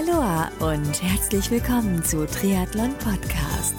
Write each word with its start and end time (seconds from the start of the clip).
Aloha 0.00 0.50
und 0.60 1.02
herzlich 1.02 1.50
willkommen 1.50 2.02
zu 2.02 2.26
Triathlon 2.26 2.94
Podcast. 2.94 3.74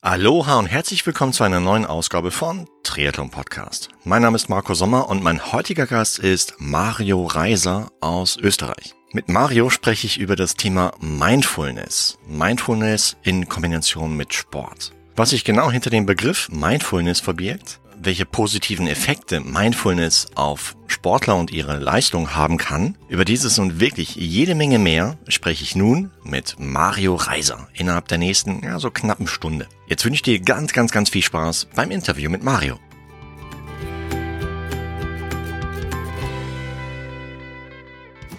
Aloha 0.00 0.58
und 0.60 0.66
herzlich 0.66 1.04
willkommen 1.06 1.32
zu 1.32 1.42
einer 1.42 1.58
neuen 1.58 1.86
Ausgabe 1.86 2.30
von 2.30 2.68
Triathlon 2.84 3.30
Podcast. 3.30 3.88
Mein 4.04 4.22
Name 4.22 4.36
ist 4.36 4.48
Marco 4.48 4.74
Sommer 4.74 5.08
und 5.08 5.24
mein 5.24 5.52
heutiger 5.52 5.86
Gast 5.86 6.20
ist 6.20 6.54
Mario 6.58 7.24
Reiser 7.24 7.90
aus 8.00 8.36
Österreich. 8.36 8.94
Mit 9.12 9.28
Mario 9.28 9.70
spreche 9.70 10.06
ich 10.06 10.18
über 10.18 10.36
das 10.36 10.54
Thema 10.54 10.92
Mindfulness. 11.00 12.18
Mindfulness 12.28 13.16
in 13.24 13.48
Kombination 13.48 14.16
mit 14.16 14.34
Sport. 14.34 14.92
Was 15.16 15.30
sich 15.30 15.42
genau 15.42 15.72
hinter 15.72 15.90
dem 15.90 16.06
Begriff 16.06 16.48
Mindfulness 16.50 17.18
verbirgt, 17.18 17.80
welche 18.00 18.24
positiven 18.24 18.86
Effekte 18.86 19.40
Mindfulness 19.40 20.28
auf 20.34 20.76
Sportler 20.86 21.36
und 21.36 21.50
ihre 21.50 21.78
Leistung 21.78 22.34
haben 22.34 22.56
kann, 22.56 22.96
über 23.08 23.24
dieses 23.24 23.58
und 23.58 23.80
wirklich 23.80 24.16
jede 24.16 24.54
Menge 24.54 24.78
mehr 24.78 25.16
spreche 25.28 25.62
ich 25.62 25.76
nun 25.76 26.10
mit 26.24 26.56
Mario 26.58 27.14
Reiser 27.14 27.68
innerhalb 27.74 28.08
der 28.08 28.18
nächsten, 28.18 28.62
ja, 28.64 28.78
so 28.78 28.90
knappen 28.90 29.26
Stunde. 29.26 29.66
Jetzt 29.86 30.04
wünsche 30.04 30.16
ich 30.16 30.22
dir 30.22 30.40
ganz, 30.40 30.72
ganz, 30.72 30.92
ganz 30.92 31.10
viel 31.10 31.22
Spaß 31.22 31.68
beim 31.74 31.90
Interview 31.90 32.30
mit 32.30 32.42
Mario. 32.42 32.78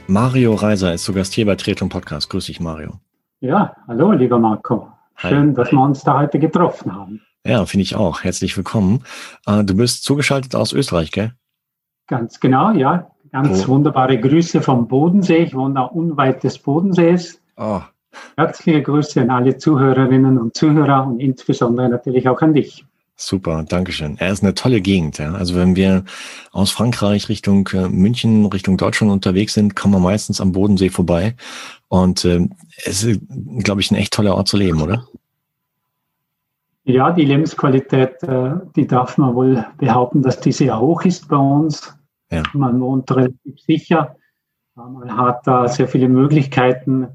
Mario 0.07 0.55
Reiser 0.55 0.93
ist 0.93 1.03
zu 1.03 1.13
Gast 1.13 1.33
hier 1.33 1.45
bei 1.45 1.55
Tretung 1.55 1.89
Podcast. 1.89 2.29
Grüß 2.31 2.47
dich, 2.47 2.59
Mario. 2.59 2.99
Ja, 3.41 3.75
hallo, 3.87 4.11
lieber 4.11 4.39
Marco. 4.39 4.91
Schön, 5.15 5.49
Hi. 5.49 5.53
dass 5.53 5.71
wir 5.71 5.79
uns 5.79 6.03
da 6.03 6.17
heute 6.17 6.39
getroffen 6.39 6.95
haben. 6.95 7.21
Ja, 7.45 7.65
finde 7.65 7.83
ich 7.83 7.95
auch. 7.95 8.23
Herzlich 8.23 8.55
willkommen. 8.57 9.03
Äh, 9.45 9.63
du 9.63 9.75
bist 9.75 10.03
zugeschaltet 10.03 10.55
aus 10.55 10.73
Österreich, 10.73 11.11
gell? 11.11 11.33
Ganz 12.07 12.39
genau, 12.39 12.71
ja. 12.71 13.11
Ganz 13.31 13.65
oh. 13.65 13.69
wunderbare 13.69 14.19
Grüße 14.19 14.61
vom 14.61 14.87
Bodensee. 14.87 15.43
Ich 15.43 15.53
wohne 15.53 15.75
da 15.75 15.81
unweit 15.83 16.43
des 16.43 16.57
Bodensees. 16.57 17.39
Oh. 17.55 17.81
Herzliche 18.35 18.81
Grüße 18.81 19.21
an 19.21 19.29
alle 19.29 19.57
Zuhörerinnen 19.57 20.37
und 20.37 20.55
Zuhörer 20.55 21.05
und 21.05 21.19
insbesondere 21.19 21.89
natürlich 21.89 22.27
auch 22.27 22.41
an 22.41 22.53
dich. 22.53 22.85
Super, 23.15 23.63
Dankeschön. 23.67 24.17
Er 24.17 24.31
ist 24.31 24.43
eine 24.43 24.55
tolle 24.55 24.81
Gegend. 24.81 25.17
Ja. 25.17 25.33
Also 25.33 25.55
wenn 25.55 25.75
wir 25.75 26.05
aus 26.51 26.71
Frankreich 26.71 27.29
Richtung 27.29 27.67
äh, 27.73 27.87
München, 27.89 28.45
Richtung 28.45 28.77
Deutschland 28.77 29.11
unterwegs 29.11 29.53
sind, 29.53 29.75
kommen 29.75 29.93
wir 29.93 29.99
meistens 29.99 30.41
am 30.41 30.53
Bodensee 30.53 30.89
vorbei. 30.89 31.35
Und 31.89 32.25
äh, 32.25 32.47
es 32.85 33.03
ist, 33.03 33.19
glaube 33.59 33.81
ich, 33.81 33.91
ein 33.91 33.95
echt 33.95 34.13
toller 34.13 34.35
Ort 34.35 34.47
zu 34.47 34.57
leben, 34.57 34.81
oder? 34.81 35.05
Ja, 36.89 37.11
die 37.11 37.25
Lebensqualität, 37.25 38.23
äh, 38.23 38.53
die 38.75 38.87
darf 38.87 39.19
man 39.19 39.35
wohl 39.35 39.63
behaupten, 39.77 40.23
dass 40.23 40.39
die 40.39 40.51
sehr 40.51 40.79
hoch 40.79 41.03
ist 41.03 41.27
bei 41.27 41.37
uns. 41.37 41.95
Ja. 42.31 42.41
Man 42.53 42.81
wohnt 42.81 43.11
relativ 43.15 43.59
sicher. 43.59 44.15
Man 44.73 45.15
hat 45.15 45.45
da 45.45 45.67
sehr 45.67 45.87
viele 45.87 46.09
Möglichkeiten 46.09 47.07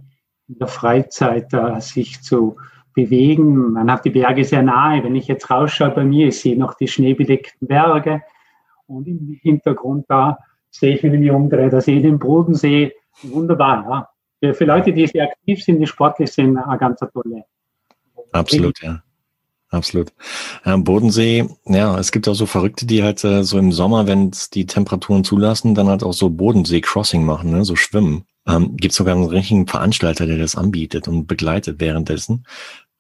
in 0.47 0.59
der 0.61 0.69
Freizeit 0.69 1.53
äh, 1.53 1.81
sich 1.81 2.23
zu 2.23 2.57
bewegen. 2.93 3.73
Man 3.73 3.91
hat 3.91 4.05
die 4.05 4.11
Berge 4.11 4.45
sehr 4.45 4.63
nahe. 4.63 5.03
Wenn 5.03 5.17
ich 5.17 5.27
jetzt 5.27 5.51
rausschaue 5.51 5.91
bei 5.91 6.05
mir, 6.05 6.29
ich 6.29 6.39
sehe 6.39 6.57
noch 6.57 6.75
die 6.75 6.87
schneebedeckten 6.87 7.67
Berge 7.67 8.23
und 8.87 9.09
im 9.09 9.37
Hintergrund 9.43 10.05
da 10.09 10.39
sehe 10.71 10.95
ich, 10.95 11.03
wenn 11.03 11.15
ich 11.15 11.21
mich 11.21 11.31
umdrehe, 11.33 11.69
da 11.69 11.81
sehe 11.81 11.97
ich 11.97 12.03
den 12.03 12.21
Bodensee. 12.21 12.93
Wunderbar, 13.25 14.09
ja. 14.41 14.53
Für 14.53 14.67
Leute, 14.67 14.93
die 14.93 15.09
sehr 15.09 15.25
aktiv 15.25 15.65
sind, 15.65 15.81
die 15.81 15.87
sportlich 15.89 16.31
sind, 16.31 16.59
eine 16.59 16.79
ganz 16.79 17.01
tolle. 17.01 17.45
Absolut, 18.31 18.81
ja 18.81 19.03
absolut. 19.75 20.13
Ähm, 20.65 20.85
Bodensee, 20.85 21.49
ja, 21.67 21.99
es 21.99 22.13
gibt 22.13 22.29
auch 22.29 22.35
so 22.35 22.47
Verrückte, 22.47 22.87
die 22.87 23.03
halt 23.03 23.23
äh, 23.25 23.45
so 23.45 23.59
im 23.59 23.73
Sommer, 23.73 24.07
wenn 24.07 24.31
es 24.31 24.51
die 24.51 24.67
Temperaturen 24.67 25.25
zulassen, 25.25 25.75
dann 25.75 25.89
halt 25.89 26.03
auch 26.03 26.13
so 26.13 26.31
Bodensee-Crossing 26.31 27.25
machen, 27.25 27.51
ne, 27.51 27.65
so 27.65 27.77
schwimmen. 27.77 28.25
Ähm, 28.47 28.77
gibt 28.77 28.95
sogar 28.95 29.15
einen 29.15 29.27
richtigen 29.27 29.67
Veranstalter, 29.67 30.27
der 30.27 30.39
das 30.39 30.57
anbietet 30.57 31.09
und 31.09 31.27
begleitet 31.27 31.81
währenddessen. 31.81 32.47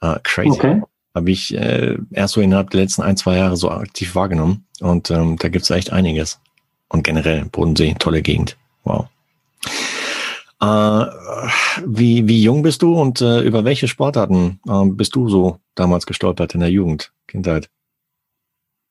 Äh, 0.00 0.18
crazy. 0.22 0.50
Okay. 0.50 0.82
Habe 1.14 1.30
ich 1.30 1.54
äh, 1.54 1.96
erst 2.10 2.34
so 2.34 2.40
innerhalb 2.40 2.70
der 2.70 2.80
letzten 2.80 3.02
ein, 3.02 3.16
zwei 3.16 3.36
Jahre 3.36 3.56
so 3.56 3.70
aktiv 3.70 4.14
wahrgenommen. 4.14 4.66
Und 4.80 5.10
ähm, 5.10 5.36
da 5.38 5.48
gibt's 5.48 5.70
echt 5.70 5.92
einiges. 5.92 6.40
Und 6.88 7.04
generell, 7.04 7.44
Bodensee, 7.46 7.94
tolle 7.98 8.22
Gegend. 8.22 8.56
Wow. 8.84 9.06
Äh, 10.60 11.06
wie, 11.86 12.26
wie 12.26 12.42
jung 12.42 12.62
bist 12.62 12.82
du 12.82 12.98
und 12.98 13.20
äh, 13.20 13.40
über 13.40 13.64
welche 13.64 13.88
Sportarten 13.88 14.60
äh, 14.68 14.84
bist 14.86 15.14
du 15.14 15.28
so 15.28 15.58
damals 15.74 16.06
gestolpert 16.06 16.54
in 16.54 16.60
der 16.60 16.70
Jugend, 16.70 17.12
Kindheit? 17.26 17.70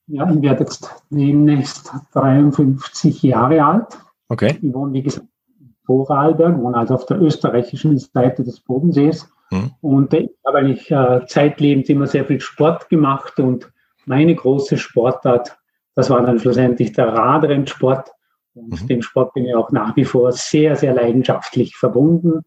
Ja, 0.07 0.29
ich 0.29 0.41
werde 0.41 0.63
jetzt 0.63 0.89
demnächst 1.09 1.91
53 2.13 3.23
Jahre 3.23 3.63
alt. 3.63 3.88
Okay. 4.27 4.57
Ich 4.61 4.73
wohne, 4.73 4.93
wie 4.93 5.03
gesagt, 5.03 5.27
in 5.59 5.75
Vorarlberg, 5.85 6.57
wohne 6.59 6.77
also 6.77 6.95
auf 6.95 7.05
der 7.05 7.22
österreichischen 7.22 7.97
Seite 7.97 8.43
des 8.43 8.59
Bodensees. 8.59 9.29
Hm. 9.49 9.72
Und 9.81 10.13
ich 10.13 10.29
habe 10.45 10.59
eigentlich 10.59 10.91
äh, 10.91 11.25
zeitlebens 11.27 11.88
immer 11.89 12.07
sehr 12.07 12.25
viel 12.25 12.41
Sport 12.41 12.89
gemacht 12.89 13.39
und 13.39 13.72
meine 14.05 14.35
große 14.35 14.77
Sportart, 14.77 15.57
das 15.95 16.09
war 16.09 16.22
dann 16.22 16.39
schlussendlich 16.39 16.91
der 16.93 17.07
Radrennsport. 17.13 18.11
Und 18.55 18.81
mhm. 18.81 18.88
dem 18.88 19.01
Sport 19.01 19.33
bin 19.33 19.45
ich 19.45 19.55
auch 19.55 19.72
nach 19.72 19.95
wie 19.95 20.05
vor 20.05 20.31
sehr, 20.31 20.75
sehr 20.75 20.93
leidenschaftlich 20.93 21.75
verbunden. 21.75 22.41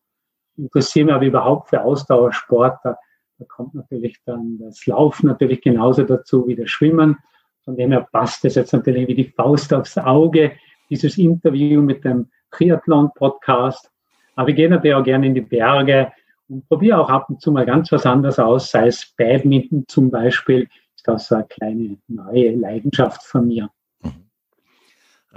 Interessiere 0.56 1.06
mich 1.06 1.14
aber 1.14 1.26
überhaupt 1.26 1.70
für 1.70 1.82
Ausdauersport. 1.82 2.78
Da, 2.84 2.96
da 3.38 3.44
kommt 3.44 3.74
natürlich 3.74 4.18
dann 4.24 4.58
das 4.58 4.86
Laufen 4.86 5.26
natürlich 5.26 5.60
genauso 5.60 6.04
dazu 6.04 6.46
wie 6.46 6.56
das 6.56 6.70
Schwimmen. 6.70 7.18
Von 7.64 7.76
dem 7.76 7.92
her 7.92 8.06
passt 8.10 8.44
es 8.44 8.54
jetzt 8.54 8.72
natürlich 8.72 9.08
wie 9.08 9.14
die 9.14 9.24
Faust 9.24 9.74
aufs 9.74 9.98
Auge, 9.98 10.52
dieses 10.88 11.18
Interview 11.18 11.82
mit 11.82 12.04
dem 12.04 12.28
Triathlon-Podcast. 12.52 13.90
Aber 14.36 14.48
ich 14.48 14.56
gehe 14.56 14.70
natürlich 14.70 14.94
auch 14.94 15.04
gerne 15.04 15.26
in 15.26 15.34
die 15.34 15.40
Berge 15.40 16.12
und 16.48 16.66
probiere 16.68 16.98
auch 16.98 17.10
ab 17.10 17.28
und 17.28 17.40
zu 17.40 17.52
mal 17.52 17.66
ganz 17.66 17.90
was 17.92 18.06
anderes 18.06 18.38
aus, 18.38 18.70
sei 18.70 18.86
es 18.86 19.12
Badminton 19.16 19.84
zum 19.88 20.10
Beispiel. 20.10 20.68
Ist 20.94 21.06
das 21.06 21.28
so 21.28 21.34
eine 21.34 21.44
kleine 21.44 21.98
neue 22.08 22.54
Leidenschaft 22.54 23.22
von 23.24 23.48
mir. 23.48 23.68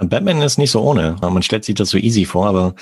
Batman 0.02 0.42
ist 0.42 0.58
nicht 0.58 0.70
so 0.70 0.80
ohne. 0.82 1.16
Man 1.20 1.42
stellt 1.42 1.64
sich 1.64 1.74
das 1.74 1.90
so 1.90 1.98
easy 1.98 2.24
vor, 2.24 2.46
aber 2.46 2.74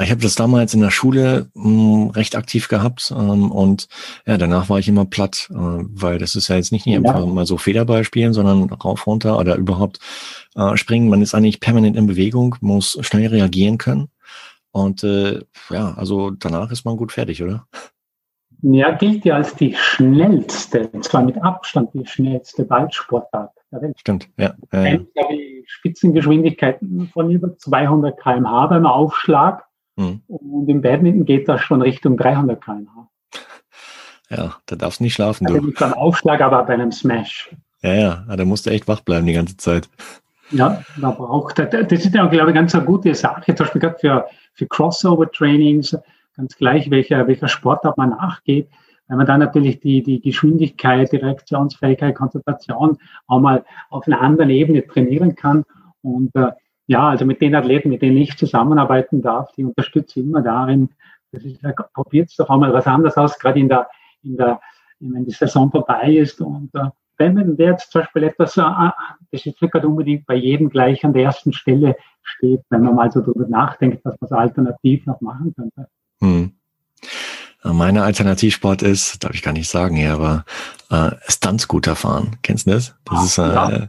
ich 0.00 0.10
habe 0.10 0.20
das 0.20 0.34
damals 0.34 0.74
in 0.74 0.80
der 0.80 0.90
Schule 0.90 1.50
mh, 1.54 1.64
hm, 1.64 2.10
recht 2.10 2.36
aktiv 2.36 2.68
gehabt 2.68 3.12
ähm, 3.16 3.50
und 3.50 3.88
ja, 4.26 4.36
danach 4.36 4.68
war 4.68 4.78
ich 4.78 4.88
immer 4.88 5.04
platt, 5.04 5.48
äh, 5.50 5.54
weil 5.54 6.18
das 6.18 6.34
ist 6.34 6.48
ja 6.48 6.56
jetzt 6.56 6.72
nicht 6.72 6.86
ja. 6.86 6.98
einfach 6.98 7.24
mal 7.26 7.46
so 7.46 7.56
Federball 7.56 8.04
spielen, 8.04 8.32
sondern 8.32 8.70
rauf, 8.70 9.06
runter 9.06 9.38
oder 9.38 9.56
überhaupt 9.56 9.98
äh, 10.56 10.76
springen. 10.76 11.08
Man 11.08 11.22
ist 11.22 11.34
eigentlich 11.34 11.60
permanent 11.60 11.96
in 11.96 12.06
Bewegung, 12.06 12.56
muss 12.60 12.98
schnell 13.00 13.28
reagieren 13.28 13.78
können 13.78 14.08
und 14.70 15.02
äh, 15.02 15.40
ja, 15.70 15.94
also 15.94 16.30
danach 16.30 16.70
ist 16.70 16.84
man 16.84 16.96
gut 16.96 17.12
fertig, 17.12 17.42
oder? 17.42 17.66
Ja, 18.62 18.90
gilt 18.92 19.24
ja 19.24 19.36
als 19.36 19.54
die 19.54 19.74
schnellste, 19.74 20.88
und 20.88 21.04
zwar 21.04 21.22
mit 21.22 21.40
Abstand 21.42 21.94
die 21.94 22.06
schnellste 22.06 22.64
Ballsportart 22.64 23.52
Welt. 23.70 23.98
Stimmt, 23.98 24.28
ja. 24.36 24.54
Äh, 24.72 25.00
ich 25.30 25.58
Spitzengeschwindigkeiten 25.68 27.08
von 27.12 27.30
über 27.30 27.56
200 27.56 28.18
km/h 28.18 28.66
beim 28.66 28.86
Aufschlag. 28.86 29.64
Mhm. 29.96 30.22
Und 30.26 30.68
im 30.68 30.80
Badminton 30.80 31.24
geht 31.24 31.48
das 31.48 31.60
schon 31.60 31.82
Richtung 31.82 32.16
300 32.16 32.62
km/h. 32.62 33.08
Ja, 34.30 34.56
da 34.66 34.76
darfst 34.76 35.00
du 35.00 35.04
nicht 35.04 35.14
schlafen. 35.14 35.46
Also 35.46 35.58
nicht 35.62 35.78
beim 35.78 35.94
Aufschlag, 35.94 36.42
aber 36.42 36.62
bei 36.64 36.74
einem 36.74 36.92
Smash. 36.92 37.48
Ja, 37.80 37.94
ja, 37.94 38.36
da 38.36 38.44
musst 38.44 38.66
du 38.66 38.70
echt 38.70 38.86
wach 38.86 39.00
bleiben 39.00 39.24
die 39.24 39.32
ganze 39.32 39.56
Zeit. 39.56 39.88
Ja, 40.50 40.82
da 41.00 41.10
braucht 41.12 41.58
das 41.58 41.72
ist 41.72 42.14
ja, 42.14 42.26
glaube 42.26 42.50
ich, 42.50 42.54
ganz 42.54 42.74
eine 42.74 42.84
gute 42.84 43.14
Sache, 43.14 43.54
zum 43.54 43.64
Beispiel 43.64 43.80
gerade 43.80 43.98
für, 43.98 44.26
für 44.52 44.66
Crossover-Trainings, 44.66 45.96
ganz 46.36 46.56
gleich, 46.56 46.90
welcher, 46.90 47.26
welcher 47.26 47.48
Sportart 47.48 47.96
man 47.96 48.10
nachgeht, 48.10 48.68
weil 49.08 49.16
man 49.16 49.26
dann 49.26 49.40
natürlich 49.40 49.80
die, 49.80 50.02
die 50.02 50.20
Geschwindigkeit, 50.20 51.10
die 51.12 51.16
Reaktionsfähigkeit, 51.16 52.14
Konzentration 52.14 52.98
auch 53.26 53.40
mal 53.40 53.64
auf 53.90 54.06
einer 54.06 54.20
anderen 54.20 54.50
Ebene 54.50 54.86
trainieren 54.86 55.34
kann. 55.34 55.64
Und 56.02 56.34
äh, 56.36 56.52
ja, 56.86 57.08
also 57.08 57.24
mit 57.24 57.40
den 57.40 57.54
Athleten, 57.54 57.88
mit 57.88 58.02
denen 58.02 58.18
ich 58.18 58.36
zusammenarbeiten 58.36 59.22
darf, 59.22 59.50
die 59.52 59.64
unterstütze 59.64 60.20
ich 60.20 60.26
immer 60.26 60.42
darin, 60.42 60.90
dass 61.32 61.44
ich 61.44 61.58
sage, 61.60 61.84
probiert 61.92 62.32
doch 62.38 62.48
auch 62.48 62.58
mal 62.58 62.72
was 62.72 62.86
anderes 62.86 63.16
aus, 63.16 63.38
gerade 63.38 63.58
in 63.58 63.68
der, 63.68 63.88
in 64.22 64.36
der, 64.36 64.60
wenn 65.00 65.24
die 65.24 65.32
Saison 65.32 65.70
vorbei 65.70 66.12
ist. 66.12 66.40
Und 66.40 66.70
äh, 66.74 66.88
wenn 67.16 67.34
man 67.34 67.56
jetzt 67.56 67.90
zum 67.90 68.02
Beispiel 68.02 68.24
etwas, 68.24 68.56
äh, 68.56 68.62
das 68.62 69.46
ist 69.46 69.60
nicht 69.60 69.72
gerade 69.72 69.88
unbedingt 69.88 70.26
bei 70.26 70.34
jedem 70.34 70.68
gleich 70.68 71.04
an 71.04 71.12
der 71.12 71.24
ersten 71.24 71.52
Stelle 71.52 71.96
steht, 72.22 72.62
wenn 72.70 72.82
man 72.82 72.94
mal 72.94 73.10
so 73.10 73.20
darüber 73.20 73.48
nachdenkt, 73.48 74.04
was 74.04 74.16
man 74.20 74.32
alternativ 74.32 75.06
noch 75.06 75.20
machen 75.20 75.54
könnte. 75.54 75.88
Hm. 76.20 76.57
Meine 77.72 78.02
Alternativsport 78.02 78.82
ist, 78.82 79.22
darf 79.22 79.34
ich 79.34 79.42
gar 79.42 79.52
nicht 79.52 79.68
sagen 79.68 79.96
hier, 79.96 80.12
aber 80.12 80.44
äh, 80.90 81.10
Stuntscooter 81.28 81.96
fahren. 81.96 82.36
Kennst 82.42 82.66
du 82.66 82.70
das? 82.70 82.94
Das 83.04 83.24
ist, 83.24 83.38
äh, 83.38 83.42
ja. 83.42 83.88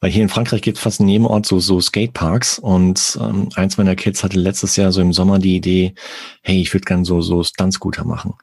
weil 0.00 0.10
hier 0.10 0.22
in 0.22 0.28
Frankreich 0.28 0.62
gibt 0.62 0.78
es 0.78 0.82
fast 0.82 1.00
in 1.00 1.08
jedem 1.08 1.26
Ort 1.26 1.46
so, 1.46 1.60
so 1.60 1.80
Skateparks 1.80 2.58
und 2.58 3.18
ähm, 3.20 3.48
eins 3.54 3.76
meiner 3.76 3.96
Kids 3.96 4.24
hatte 4.24 4.38
letztes 4.38 4.76
Jahr 4.76 4.92
so 4.92 5.00
im 5.00 5.12
Sommer 5.12 5.38
die 5.38 5.56
Idee, 5.56 5.94
hey, 6.42 6.60
ich 6.60 6.72
würde 6.72 6.84
gerne 6.84 7.04
so, 7.04 7.20
so 7.20 7.42
Stuntscooter 7.42 8.04
machen. 8.04 8.34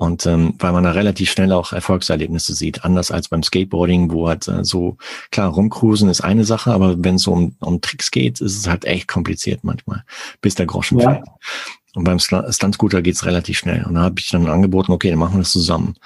Und 0.00 0.24
ähm, 0.24 0.54
weil 0.58 0.72
man 0.72 0.84
da 0.84 0.92
relativ 0.92 1.30
schnell 1.30 1.52
auch 1.52 1.74
Erfolgserlebnisse 1.74 2.54
sieht, 2.54 2.86
anders 2.86 3.10
als 3.10 3.28
beim 3.28 3.42
Skateboarding, 3.42 4.10
wo 4.10 4.28
halt 4.28 4.48
äh, 4.48 4.64
so, 4.64 4.96
klar, 5.30 5.50
rumcruisen 5.50 6.08
ist 6.08 6.22
eine 6.22 6.44
Sache, 6.44 6.72
aber 6.72 7.04
wenn 7.04 7.16
es 7.16 7.24
so 7.24 7.32
um, 7.32 7.54
um 7.60 7.82
Tricks 7.82 8.10
geht, 8.10 8.40
ist 8.40 8.56
es 8.56 8.66
halt 8.66 8.86
echt 8.86 9.08
kompliziert 9.08 9.62
manchmal, 9.62 10.04
bis 10.40 10.54
der 10.54 10.64
Groschen 10.64 11.00
ja. 11.00 11.10
fällt. 11.10 11.24
Und 11.94 12.04
beim 12.04 12.18
Stunt-Scooter 12.18 13.02
geht's 13.02 13.26
relativ 13.26 13.58
schnell. 13.58 13.84
Und 13.84 13.94
da 13.94 14.02
habe 14.02 14.16
ich 14.18 14.28
dann 14.28 14.46
angeboten, 14.46 14.92
okay, 14.92 15.10
dann 15.10 15.18
machen 15.18 15.34
wir 15.34 15.40
das 15.40 15.52
zusammen. 15.52 15.96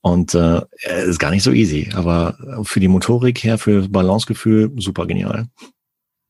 Und 0.00 0.34
äh, 0.34 0.62
ist 1.06 1.20
gar 1.20 1.30
nicht 1.30 1.44
so 1.44 1.52
easy, 1.52 1.90
aber 1.94 2.36
für 2.64 2.80
die 2.80 2.88
Motorik 2.88 3.44
her, 3.44 3.56
für 3.56 3.88
Balancegefühl, 3.88 4.72
super 4.76 5.06
genial. 5.06 5.46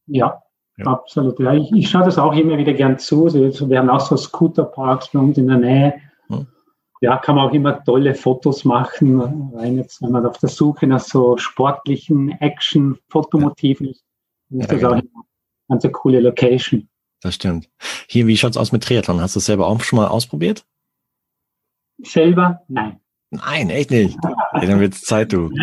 Ja, 0.06 0.42
ja. 0.76 0.86
absolut. 0.86 1.38
Ja, 1.40 1.54
ich, 1.54 1.72
ich 1.72 1.88
schaue 1.88 2.04
das 2.04 2.18
auch 2.18 2.34
immer 2.34 2.58
wieder 2.58 2.74
gern 2.74 2.98
zu. 2.98 3.32
Wir 3.32 3.78
haben 3.78 3.88
auch 3.88 4.00
so 4.00 4.16
Scooterparks 4.16 5.08
bei 5.12 5.18
uns 5.18 5.38
in 5.38 5.46
der 5.46 5.56
Nähe. 5.56 5.94
Hm. 6.28 6.46
Ja, 7.00 7.16
kann 7.16 7.36
man 7.36 7.48
auch 7.48 7.54
immer 7.54 7.82
tolle 7.82 8.14
Fotos 8.14 8.64
machen. 8.64 9.20
Rein 9.54 9.76
jetzt, 9.76 10.02
wenn 10.02 10.12
man 10.12 10.26
auf 10.26 10.38
der 10.38 10.50
Suche 10.50 10.86
nach 10.86 11.00
so 11.00 11.36
sportlichen 11.38 12.30
Action-Fotomotiven 12.40 13.88
ist, 13.88 14.04
ja. 14.50 14.60
ist 14.60 14.70
das 14.70 14.78
genau. 14.78 14.90
auch 14.90 14.94
eine 14.94 15.08
ganz 15.68 15.88
coole 15.92 16.20
Location. 16.20 16.88
Das 17.22 17.36
stimmt. 17.36 17.68
Hier, 18.08 18.26
wie 18.26 18.36
schaut's 18.36 18.56
aus 18.56 18.72
mit 18.72 18.82
Triathlon? 18.82 19.20
Hast 19.20 19.36
du 19.36 19.38
es 19.38 19.46
selber 19.46 19.68
auch 19.68 19.80
schon 19.82 19.98
mal 19.98 20.08
ausprobiert? 20.08 20.64
Selber? 22.02 22.62
Nein. 22.68 22.98
Nein, 23.30 23.70
echt 23.70 23.90
nicht. 23.90 24.18
Hey, 24.52 24.66
dann 24.66 24.80
wird's 24.80 25.02
Zeit, 25.02 25.32
du. 25.32 25.50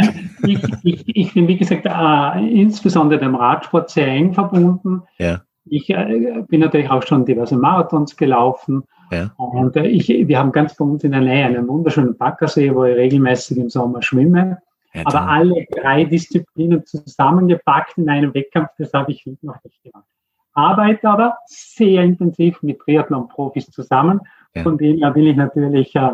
Ich, 0.47 0.63
ich, 0.83 1.03
ich 1.06 1.33
bin, 1.33 1.47
wie 1.50 1.57
gesagt, 1.57 1.85
äh, 1.85 2.47
insbesondere 2.50 3.19
dem 3.19 3.35
Radsport 3.35 3.89
sehr 3.89 4.07
eng 4.07 4.33
verbunden. 4.33 5.03
Ja. 5.17 5.41
Ich 5.65 5.89
äh, 5.89 6.44
bin 6.47 6.61
natürlich 6.61 6.89
auch 6.89 7.03
schon 7.03 7.25
diverse 7.25 7.57
Marathons 7.57 8.15
gelaufen. 8.15 8.83
Ja. 9.11 9.31
Und 9.35 9.75
äh, 9.75 9.85
ich, 9.85 10.07
wir 10.07 10.39
haben 10.39 10.51
ganz 10.53 10.75
bei 10.75 10.85
uns 10.85 11.03
in 11.03 11.11
der 11.11 11.21
Nähe 11.21 11.45
einen 11.45 11.67
wunderschönen 11.67 12.17
Baggersee, 12.17 12.73
wo 12.73 12.85
ich 12.85 12.95
regelmäßig 12.95 13.57
im 13.57 13.69
Sommer 13.69 14.01
schwimme. 14.01 14.59
Ja, 14.94 15.03
Aber 15.06 15.27
alle 15.27 15.65
drei 15.69 16.06
Disziplinen 16.06 16.85
zusammengepackt 16.85 17.97
in 17.97 18.09
einem 18.09 18.33
Wettkampf, 18.33 18.69
das 18.77 18.94
habe 18.94 19.11
ich 19.11 19.25
noch 19.41 19.61
nicht 19.63 19.83
gemacht. 19.83 20.06
Arbeite 20.59 21.09
aber 21.09 21.38
sehr 21.47 22.03
intensiv 22.03 22.61
mit 22.61 22.79
Triathlon-Profis 22.79 23.71
zusammen. 23.71 24.21
Ja. 24.56 24.63
Von 24.63 24.77
denen 24.77 25.00
her 25.00 25.15
will 25.15 25.27
ich 25.27 25.35
natürlich 25.35 25.95
äh, 25.95 26.11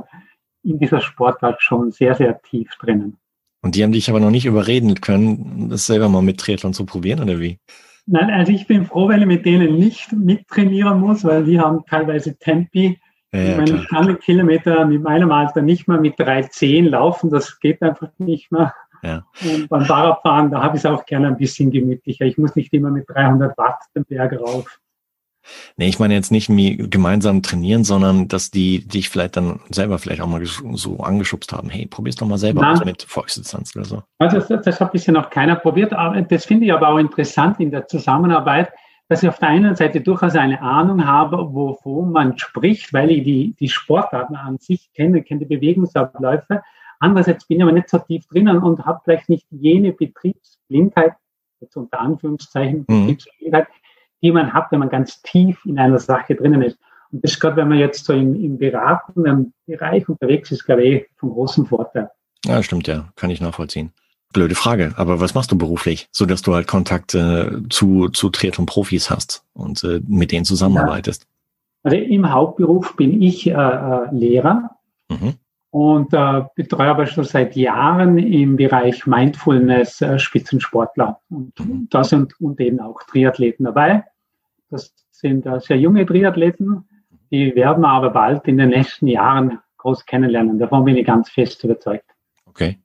in 0.63 0.79
dieser 0.79 1.01
Sportart 1.01 1.61
schon 1.61 1.91
sehr, 1.91 2.15
sehr 2.15 2.41
tief 2.41 2.71
drinnen. 2.79 3.17
Und 3.61 3.75
die 3.75 3.83
haben 3.83 3.91
dich 3.91 4.09
aber 4.09 4.19
noch 4.19 4.29
nicht 4.29 4.45
überreden 4.45 4.95
können, 5.01 5.69
das 5.69 5.87
selber 5.87 6.09
mal 6.09 6.21
mit 6.21 6.39
Triathlon 6.39 6.73
zu 6.73 6.85
probieren, 6.85 7.21
oder 7.21 7.39
wie? 7.39 7.59
Nein, 8.05 8.29
also 8.29 8.51
ich 8.51 8.67
bin 8.67 8.85
froh, 8.85 9.09
weil 9.09 9.21
ich 9.21 9.27
mit 9.27 9.45
denen 9.45 9.79
nicht 9.79 10.11
mittrainieren 10.13 10.99
muss, 10.99 11.23
weil 11.23 11.43
die 11.45 11.59
haben 11.59 11.83
teilweise 11.89 12.37
Tempi. 12.37 12.99
Ja, 13.33 13.41
ja, 13.41 13.57
meine, 13.57 13.77
ich 13.77 13.87
kann 13.87 14.19
Kilometer 14.19 14.85
mit 14.85 15.01
meinem 15.01 15.31
Alter 15.31 15.61
nicht 15.61 15.87
mehr 15.87 15.99
mit 15.99 16.19
3,10 16.19 16.89
laufen, 16.89 17.31
das 17.31 17.59
geht 17.59 17.81
einfach 17.81 18.09
nicht 18.19 18.51
mehr. 18.51 18.73
Ja. 19.05 19.25
Und 19.43 19.69
beim 19.69 19.85
Fahrradfahren, 19.85 20.51
da 20.51 20.63
habe 20.63 20.77
ich 20.77 20.83
es 20.83 20.85
auch 20.85 21.05
gerne 21.05 21.27
ein 21.27 21.37
bisschen 21.37 21.71
gemütlicher. 21.71 22.25
Ich 22.25 22.37
muss 22.37 22.55
nicht 22.55 22.73
immer 22.73 22.89
mit 22.89 23.05
300 23.07 23.57
Watt 23.57 23.79
den 23.95 24.05
Berg 24.05 24.39
rauf. 24.39 24.79
Nee, 25.77 25.89
ich 25.89 25.99
meine 25.99 26.15
jetzt 26.15 26.31
nicht 26.31 26.47
gemeinsam 26.47 27.43
trainieren, 27.43 27.83
sondern 27.83 28.27
dass 28.27 28.49
die 28.49 28.87
dich 28.87 29.09
vielleicht 29.09 29.37
dann 29.37 29.59
selber 29.69 29.99
vielleicht 29.99 30.21
auch 30.21 30.27
mal 30.27 30.43
so 30.43 30.97
angeschubst 31.01 31.53
haben. 31.53 31.69
Hey, 31.69 31.85
probier's 31.85 32.15
doch 32.15 32.27
mal 32.27 32.37
selber 32.37 32.61
Nein. 32.61 32.73
aus 32.73 32.85
mit 32.85 33.03
Volksdistanz 33.03 33.75
oder 33.75 33.85
so. 33.85 34.03
Also 34.17 34.39
das, 34.39 34.63
das 34.63 34.81
hat 34.81 34.91
bisher 34.91 35.13
noch 35.13 35.29
keiner 35.29 35.55
probiert. 35.55 35.93
Aber 35.93 36.19
das 36.21 36.45
finde 36.45 36.65
ich 36.65 36.73
aber 36.73 36.89
auch 36.89 36.97
interessant 36.97 37.59
in 37.59 37.71
der 37.71 37.87
Zusammenarbeit, 37.87 38.71
dass 39.07 39.21
ich 39.21 39.29
auf 39.29 39.37
der 39.37 39.49
einen 39.49 39.75
Seite 39.75 40.01
durchaus 40.01 40.35
eine 40.35 40.61
Ahnung 40.61 41.05
habe, 41.05 41.37
wovon 41.53 42.11
man 42.11 42.37
spricht, 42.39 42.91
weil 42.91 43.11
ich 43.11 43.23
die, 43.23 43.55
die 43.59 43.69
Sportarten 43.69 44.35
an 44.35 44.57
sich 44.57 44.91
kenne, 44.93 45.21
kenne 45.21 45.41
die 45.41 45.55
Bewegungsabläufe. 45.55 46.63
Andererseits 46.99 47.45
bin 47.47 47.57
ich 47.57 47.63
aber 47.63 47.71
nicht 47.71 47.89
so 47.89 47.99
tief 47.99 48.25
drinnen 48.27 48.57
und 48.57 48.85
habe 48.85 49.01
vielleicht 49.03 49.29
nicht 49.29 49.45
jene 49.51 49.91
Betriebsblindheit, 49.91 51.13
jetzt 51.59 51.75
unter 51.77 51.99
Anführungszeichen, 51.99 52.85
mhm. 52.87 53.07
Betriebsblindheit, 53.07 53.67
die 54.21 54.31
man 54.31 54.53
hat, 54.53 54.71
wenn 54.71 54.79
man 54.79 54.89
ganz 54.89 55.21
tief 55.21 55.63
in 55.65 55.77
einer 55.79 55.99
Sache 55.99 56.35
drinnen 56.35 56.61
ist. 56.61 56.77
Und 57.11 57.23
das 57.23 57.39
gerade, 57.39 57.57
wenn 57.57 57.69
man 57.69 57.77
jetzt 57.77 58.05
so 58.05 58.13
im, 58.13 58.35
im 58.35 58.57
beratenden 58.57 59.53
Bereich 59.65 60.09
unterwegs 60.09 60.51
ist, 60.51 60.65
glaube 60.65 60.83
ich, 60.83 61.05
von 61.17 61.29
großem 61.29 61.65
Vorteil. 61.65 62.09
Ja, 62.45 62.61
stimmt, 62.63 62.87
ja. 62.87 63.09
Kann 63.15 63.29
ich 63.29 63.41
nachvollziehen. 63.41 63.91
Blöde 64.33 64.55
Frage, 64.55 64.93
aber 64.97 65.21
was 65.21 65.33
machst 65.33 65.51
du 65.51 65.57
beruflich, 65.57 66.09
so 66.11 66.25
dass 66.25 66.41
du 66.41 66.53
halt 66.53 66.67
Kontakt 66.67 67.15
äh, 67.15 67.51
zu, 67.69 68.09
zu 68.09 68.29
Triathlon-Profis 68.29 69.09
hast 69.09 69.45
und 69.53 69.83
äh, 69.83 70.01
mit 70.07 70.31
denen 70.31 70.43
zusammenarbeitest? 70.43 71.23
Ja. 71.23 71.27
Also 71.83 71.97
im 71.97 72.29
Hauptberuf 72.29 72.95
bin 72.97 73.21
ich 73.21 73.47
äh, 73.47 73.51
äh 73.51 74.07
Lehrer 74.11 74.71
mhm. 75.09 75.35
Und 75.75 76.13
äh, 76.13 76.43
betreue 76.55 76.87
aber 76.87 77.05
schon 77.05 77.25
seit 77.25 77.53
Jahren 77.57 78.17
im 78.17 78.55
Bereich 78.55 79.05
Mindfulness 79.05 79.99
äh, 79.99 80.17
Spitzensportler. 80.17 81.19
Und 81.29 81.51
da 81.89 82.01
sind 82.01 82.39
und 82.39 82.61
eben 82.61 82.79
auch 82.79 83.03
Triathleten 83.03 83.65
dabei. 83.65 84.05
Das 84.69 84.93
sind 85.11 85.45
äh, 85.45 85.59
sehr 85.59 85.77
junge 85.77 86.05
Triathleten, 86.05 86.87
die 87.29 87.53
werden 87.55 87.81
wir 87.81 87.89
aber 87.89 88.11
bald 88.11 88.47
in 88.47 88.57
den 88.57 88.69
nächsten 88.69 89.07
Jahren 89.07 89.59
groß 89.79 90.05
kennenlernen. 90.05 90.59
Davon 90.59 90.85
bin 90.85 90.95
ich 90.95 91.05
ganz 91.05 91.29
fest 91.29 91.61
überzeugt. 91.65 92.09
Okay. 92.45 92.79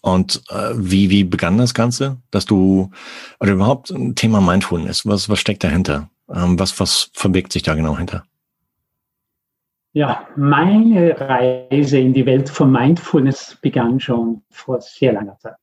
Und 0.00 0.42
äh, 0.48 0.70
wie, 0.76 1.10
wie 1.10 1.24
begann 1.24 1.58
das 1.58 1.74
Ganze, 1.74 2.16
dass 2.30 2.46
du, 2.46 2.90
oder 3.38 3.52
überhaupt 3.52 3.90
ein 3.90 4.14
Thema 4.14 4.40
Mindfulness, 4.40 5.04
was, 5.04 5.28
was 5.28 5.40
steckt 5.40 5.62
dahinter? 5.62 6.08
Ähm, 6.34 6.58
was, 6.58 6.80
was 6.80 7.10
verbirgt 7.12 7.52
sich 7.52 7.64
da 7.64 7.74
genau 7.74 7.98
hinter? 7.98 8.24
Ja, 9.92 10.28
meine 10.36 11.18
Reise 11.18 11.98
in 11.98 12.12
die 12.12 12.26
Welt 12.26 12.48
von 12.48 12.70
Mindfulness 12.70 13.58
begann 13.60 13.98
schon 13.98 14.42
vor 14.50 14.80
sehr 14.80 15.14
langer 15.14 15.38
Zeit. 15.38 15.56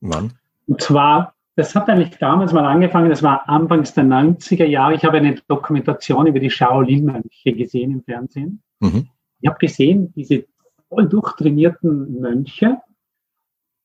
Wann? 0.00 0.32
Und 0.66 0.80
zwar 0.82 1.34
das 1.60 1.74
hat 1.74 1.90
eigentlich 1.90 2.16
damals 2.16 2.52
mal 2.52 2.64
angefangen, 2.64 3.10
das 3.10 3.22
war 3.22 3.46
anfangs 3.48 3.92
der 3.92 4.04
90er 4.04 4.64
Jahre. 4.64 4.94
Ich 4.94 5.04
habe 5.04 5.18
eine 5.18 5.34
Dokumentation 5.46 6.26
über 6.26 6.40
die 6.40 6.50
Shaolin-Mönche 6.50 7.52
gesehen 7.52 7.90
im 7.92 8.02
Fernsehen. 8.02 8.62
Mhm. 8.78 9.08
Ich 9.40 9.48
habe 9.48 9.58
gesehen, 9.58 10.12
diese 10.14 10.46
voll 10.88 11.06
durchtrainierten 11.06 12.18
Mönche 12.20 12.78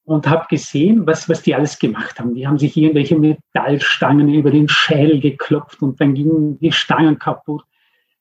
und 0.05 0.25
habe 0.27 0.45
gesehen, 0.49 1.05
was, 1.05 1.27
was 1.27 1.41
die 1.41 1.53
alles 1.53 1.77
gemacht 1.77 2.17
haben. 2.17 2.35
Die 2.35 2.47
haben 2.47 2.59
sich 2.59 2.77
irgendwelche 2.77 3.17
Metallstangen 3.17 4.33
über 4.33 4.51
den 4.51 4.69
Schädel 4.69 5.19
geklopft 5.19 5.81
und 5.81 5.99
dann 5.99 6.13
gingen 6.13 6.57
die 6.59 6.71
Stangen 6.71 7.19
kaputt, 7.19 7.65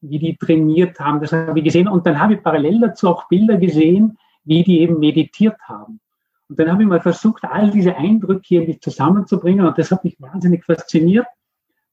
wie 0.08 0.18
die 0.18 0.36
trainiert 0.36 1.00
haben. 1.00 1.20
Das 1.20 1.32
habe 1.32 1.58
ich 1.58 1.64
gesehen. 1.64 1.88
Und 1.88 2.06
dann 2.06 2.18
habe 2.20 2.34
ich 2.34 2.42
parallel 2.42 2.80
dazu 2.80 3.08
auch 3.08 3.28
Bilder 3.28 3.56
gesehen, 3.56 4.18
wie 4.44 4.62
die 4.62 4.80
eben 4.80 4.98
meditiert 4.98 5.56
haben. 5.62 6.00
Und 6.48 6.58
dann 6.58 6.70
habe 6.70 6.82
ich 6.82 6.88
mal 6.88 7.00
versucht, 7.00 7.44
all 7.44 7.70
diese 7.70 7.96
Eindrücke 7.96 8.54
irgendwie 8.56 8.78
zusammenzubringen 8.78 9.66
und 9.66 9.78
das 9.78 9.90
hat 9.90 10.04
mich 10.04 10.20
wahnsinnig 10.20 10.64
fasziniert. 10.64 11.26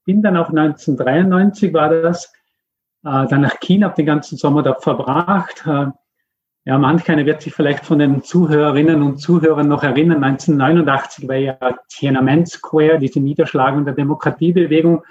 Bin 0.04 0.22
dann 0.22 0.36
auch 0.36 0.50
1993 0.50 1.72
war 1.72 1.88
das, 1.88 2.26
äh, 3.04 3.26
dann 3.26 3.40
nach 3.40 3.60
China, 3.60 3.86
habe 3.86 3.96
den 3.96 4.06
ganzen 4.06 4.36
Sommer 4.36 4.62
dort 4.62 4.82
verbracht. 4.82 5.64
Äh, 5.66 5.86
ja, 6.64 6.78
manch 6.78 7.08
einer 7.08 7.26
wird 7.26 7.42
sich 7.42 7.54
vielleicht 7.54 7.86
von 7.86 7.98
den 7.98 8.22
Zuhörerinnen 8.22 9.02
und 9.02 9.18
Zuhörern 9.18 9.68
noch 9.68 9.82
erinnern. 9.82 10.22
1989 10.22 11.28
war 11.28 11.36
ja 11.36 11.56
Tiananmen 11.88 12.46
Square, 12.46 12.98
diese 12.98 13.20
Niederschlagung 13.20 13.84
der 13.84 13.94
Demokratiebewegung. 13.94 15.02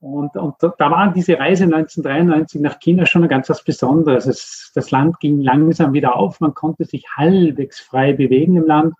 Und, 0.00 0.34
und 0.36 0.54
da 0.60 0.90
war 0.90 1.12
diese 1.12 1.38
Reise 1.38 1.64
1993 1.64 2.60
nach 2.62 2.80
China 2.80 3.04
schon 3.04 3.28
ganz 3.28 3.50
was 3.50 3.62
Besonderes. 3.62 4.26
Es, 4.26 4.72
das 4.74 4.90
Land 4.90 5.20
ging 5.20 5.40
langsam 5.40 5.92
wieder 5.92 6.16
auf, 6.16 6.40
man 6.40 6.54
konnte 6.54 6.86
sich 6.86 7.04
halbwegs 7.16 7.80
frei 7.80 8.14
bewegen 8.14 8.56
im 8.56 8.66
Land. 8.66 8.94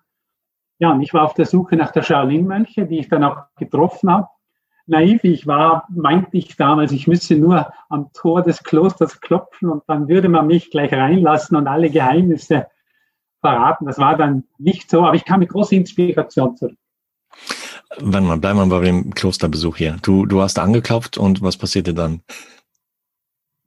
Ja, 0.77 0.91
und 0.91 1.01
ich 1.01 1.13
war 1.13 1.23
auf 1.25 1.33
der 1.33 1.45
Suche 1.45 1.75
nach 1.75 1.91
der 1.91 2.03
Shaolin-Mönche, 2.03 2.85
die 2.85 2.99
ich 2.99 3.09
dann 3.09 3.23
auch 3.23 3.37
getroffen 3.57 4.11
habe. 4.11 4.27
Naiv 4.85 5.23
ich 5.23 5.47
war, 5.47 5.87
meinte 5.89 6.37
ich 6.37 6.55
damals, 6.55 6.91
ich 6.91 7.07
müsse 7.07 7.35
nur 7.35 7.71
am 7.89 8.11
Tor 8.13 8.43
des 8.43 8.63
Klosters 8.63 9.21
klopfen 9.21 9.69
und 9.69 9.83
dann 9.87 10.07
würde 10.07 10.29
man 10.29 10.47
mich 10.47 10.69
gleich 10.69 10.91
reinlassen 10.91 11.55
und 11.55 11.67
alle 11.67 11.89
Geheimnisse 11.89 12.67
verraten. 13.39 13.85
Das 13.85 13.99
war 13.99 14.17
dann 14.17 14.43
nicht 14.57 14.89
so, 14.89 15.03
aber 15.03 15.15
ich 15.15 15.25
kam 15.25 15.39
mit 15.39 15.49
großer 15.49 15.75
Inspiration 15.75 16.55
zurück. 16.57 16.77
Wann 17.99 18.25
mal, 18.25 18.37
bleiben 18.37 18.59
wir 18.59 18.65
bei 18.67 18.85
dem 18.85 19.13
Klosterbesuch 19.13 19.77
hier. 19.77 19.97
Du, 20.01 20.25
du 20.25 20.41
hast 20.41 20.59
angeklopft 20.59 21.17
und 21.17 21.41
was 21.41 21.57
passierte 21.57 21.93
dann? 21.93 22.21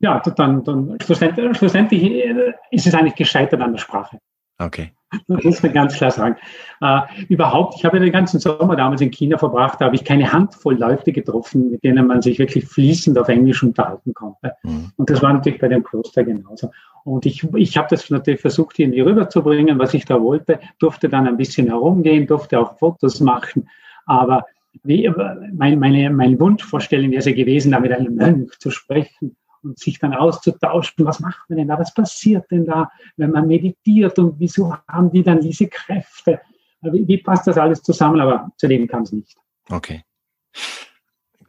Ja, 0.01 0.21
dann, 0.21 0.65
dann 0.65 0.99
schlussendlich, 1.03 1.57
schlussendlich 1.57 2.25
ist 2.71 2.87
es 2.87 2.95
eigentlich 2.95 3.15
gescheitert 3.15 3.61
an 3.61 3.73
der 3.73 3.79
Sprache. 3.79 4.19
Okay. 4.59 4.93
Das 5.29 5.45
muss 5.45 5.63
man 5.63 5.73
ganz 5.73 5.95
klar 5.95 6.11
sagen. 6.11 6.37
Äh, 6.81 7.01
überhaupt, 7.29 7.75
ich 7.77 7.85
habe 7.85 8.01
den 8.01 8.13
ganzen 8.13 8.41
Sommer 8.41 8.77
damals 8.77 9.01
in 9.01 9.11
China 9.11 9.39
verbracht, 9.39 9.81
da 9.81 9.87
habe 9.87 9.95
ich 9.95 10.05
keine 10.05 10.33
Handvoll 10.33 10.77
Leute 10.77 11.13
getroffen, 11.13 11.71
mit 11.71 11.85
denen 11.85 12.07
man 12.07 12.21
sich 12.21 12.39
wirklich 12.39 12.67
fließend 12.67 13.17
auf 13.19 13.29
Englisch 13.29 13.63
unterhalten 13.63 14.13
konnte. 14.13 14.55
Mhm. 14.63 14.91
Und 14.97 15.11
das 15.11 15.23
war 15.23 15.33
natürlich 15.33 15.61
bei 15.61 15.69
dem 15.69 15.85
Kloster 15.85 16.25
genauso. 16.25 16.71
Und 17.05 17.27
ich, 17.27 17.45
ich 17.55 17.77
habe 17.77 17.89
das 17.91 18.11
natürlich 18.11 18.41
versucht, 18.41 18.79
irgendwie 18.79 19.01
rüberzubringen, 19.01 19.79
was 19.79 19.95
ich 19.95 20.05
da 20.05 20.21
wollte, 20.21 20.59
durfte 20.79 21.09
dann 21.09 21.29
ein 21.29 21.37
bisschen 21.37 21.69
herumgehen, 21.69 22.27
durfte 22.27 22.59
auch 22.59 22.79
Fotos 22.79 23.21
machen 23.21 23.69
aber 24.07 24.47
wie, 24.83 25.11
mein, 25.53 25.79
meine, 25.79 26.11
meine 26.11 26.39
Wunschvorstellung 26.39 27.11
wäre 27.11 27.21
es 27.21 27.27
gewesen, 27.27 27.73
da 27.73 27.81
mit 27.81 27.93
einem 27.93 28.15
Mönch 28.15 28.59
zu 28.59 28.71
sprechen 28.71 29.37
und 29.63 29.79
sich 29.79 29.99
dann 29.99 30.15
auszutauschen, 30.15 31.07
was 31.07 31.21
macht 31.21 31.49
man 31.49 31.59
denn 31.59 31.69
da, 31.69 31.79
was 31.79 31.95
passiert 31.95 32.51
denn 32.51 32.67
da, 32.67 32.91
wenn 33.17 33.31
man 33.31 33.47
meditiert 33.47 34.19
und 34.19 34.39
wieso 34.39 34.77
haben 34.89 35.11
die 35.11 35.23
dann 35.23 35.41
diese 35.41 35.69
Kräfte? 35.69 36.41
Wie, 36.83 37.07
wie 37.09 37.19
passt 37.19 37.47
das 37.47 37.57
alles 37.57 37.83
zusammen? 37.83 38.21
Aber 38.21 38.51
zu 38.57 38.69
dem 38.69 38.87
kam 38.87 39.03
es 39.03 39.13
nicht. 39.13 39.37
Okay. 39.71 40.03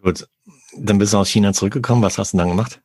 Gut. 0.01 0.27
Dann 0.77 0.97
bist 0.97 1.13
du 1.13 1.17
aus 1.17 1.29
China 1.29 1.51
zurückgekommen. 1.51 2.03
Was 2.03 2.17
hast 2.17 2.33
du 2.33 2.37
dann 2.37 2.49
gemacht? 2.49 2.81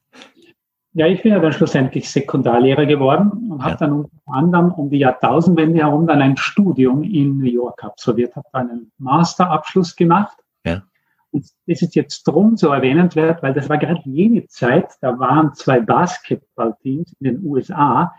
Ja, 0.92 1.06
ich 1.06 1.22
bin 1.22 1.32
ja 1.32 1.38
dann 1.38 1.52
schlussendlich 1.52 2.10
Sekundarlehrer 2.10 2.84
geworden 2.84 3.50
und 3.50 3.58
ja. 3.60 3.64
habe 3.64 3.76
dann 3.76 3.92
unter 3.92 4.10
anderem 4.26 4.72
um 4.72 4.90
die 4.90 4.98
Jahrtausendwende 4.98 5.78
herum 5.78 6.06
dann 6.06 6.20
ein 6.20 6.36
Studium 6.36 7.04
in 7.04 7.38
New 7.38 7.50
York 7.50 7.84
absolviert, 7.84 8.34
habe 8.34 8.48
einen 8.52 8.90
Masterabschluss 8.98 9.94
gemacht. 9.94 10.36
Ja. 10.64 10.82
Und 11.30 11.46
das 11.68 11.82
ist 11.82 11.94
jetzt 11.94 12.24
drum 12.24 12.56
so 12.56 12.70
erwähnenswert, 12.72 13.40
weil 13.40 13.54
das 13.54 13.68
war 13.68 13.78
gerade 13.78 14.00
jene 14.04 14.48
Zeit, 14.48 14.88
da 15.00 15.16
waren 15.16 15.54
zwei 15.54 15.80
Basketballteams 15.80 17.12
in 17.20 17.24
den 17.24 17.44
USA 17.44 18.12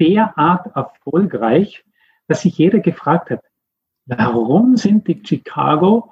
derart 0.00 0.74
erfolgreich, 0.74 1.84
dass 2.26 2.42
sich 2.42 2.58
jeder 2.58 2.80
gefragt 2.80 3.30
hat, 3.30 3.44
warum 4.06 4.76
sind 4.76 5.06
die 5.06 5.22
Chicago 5.24 6.10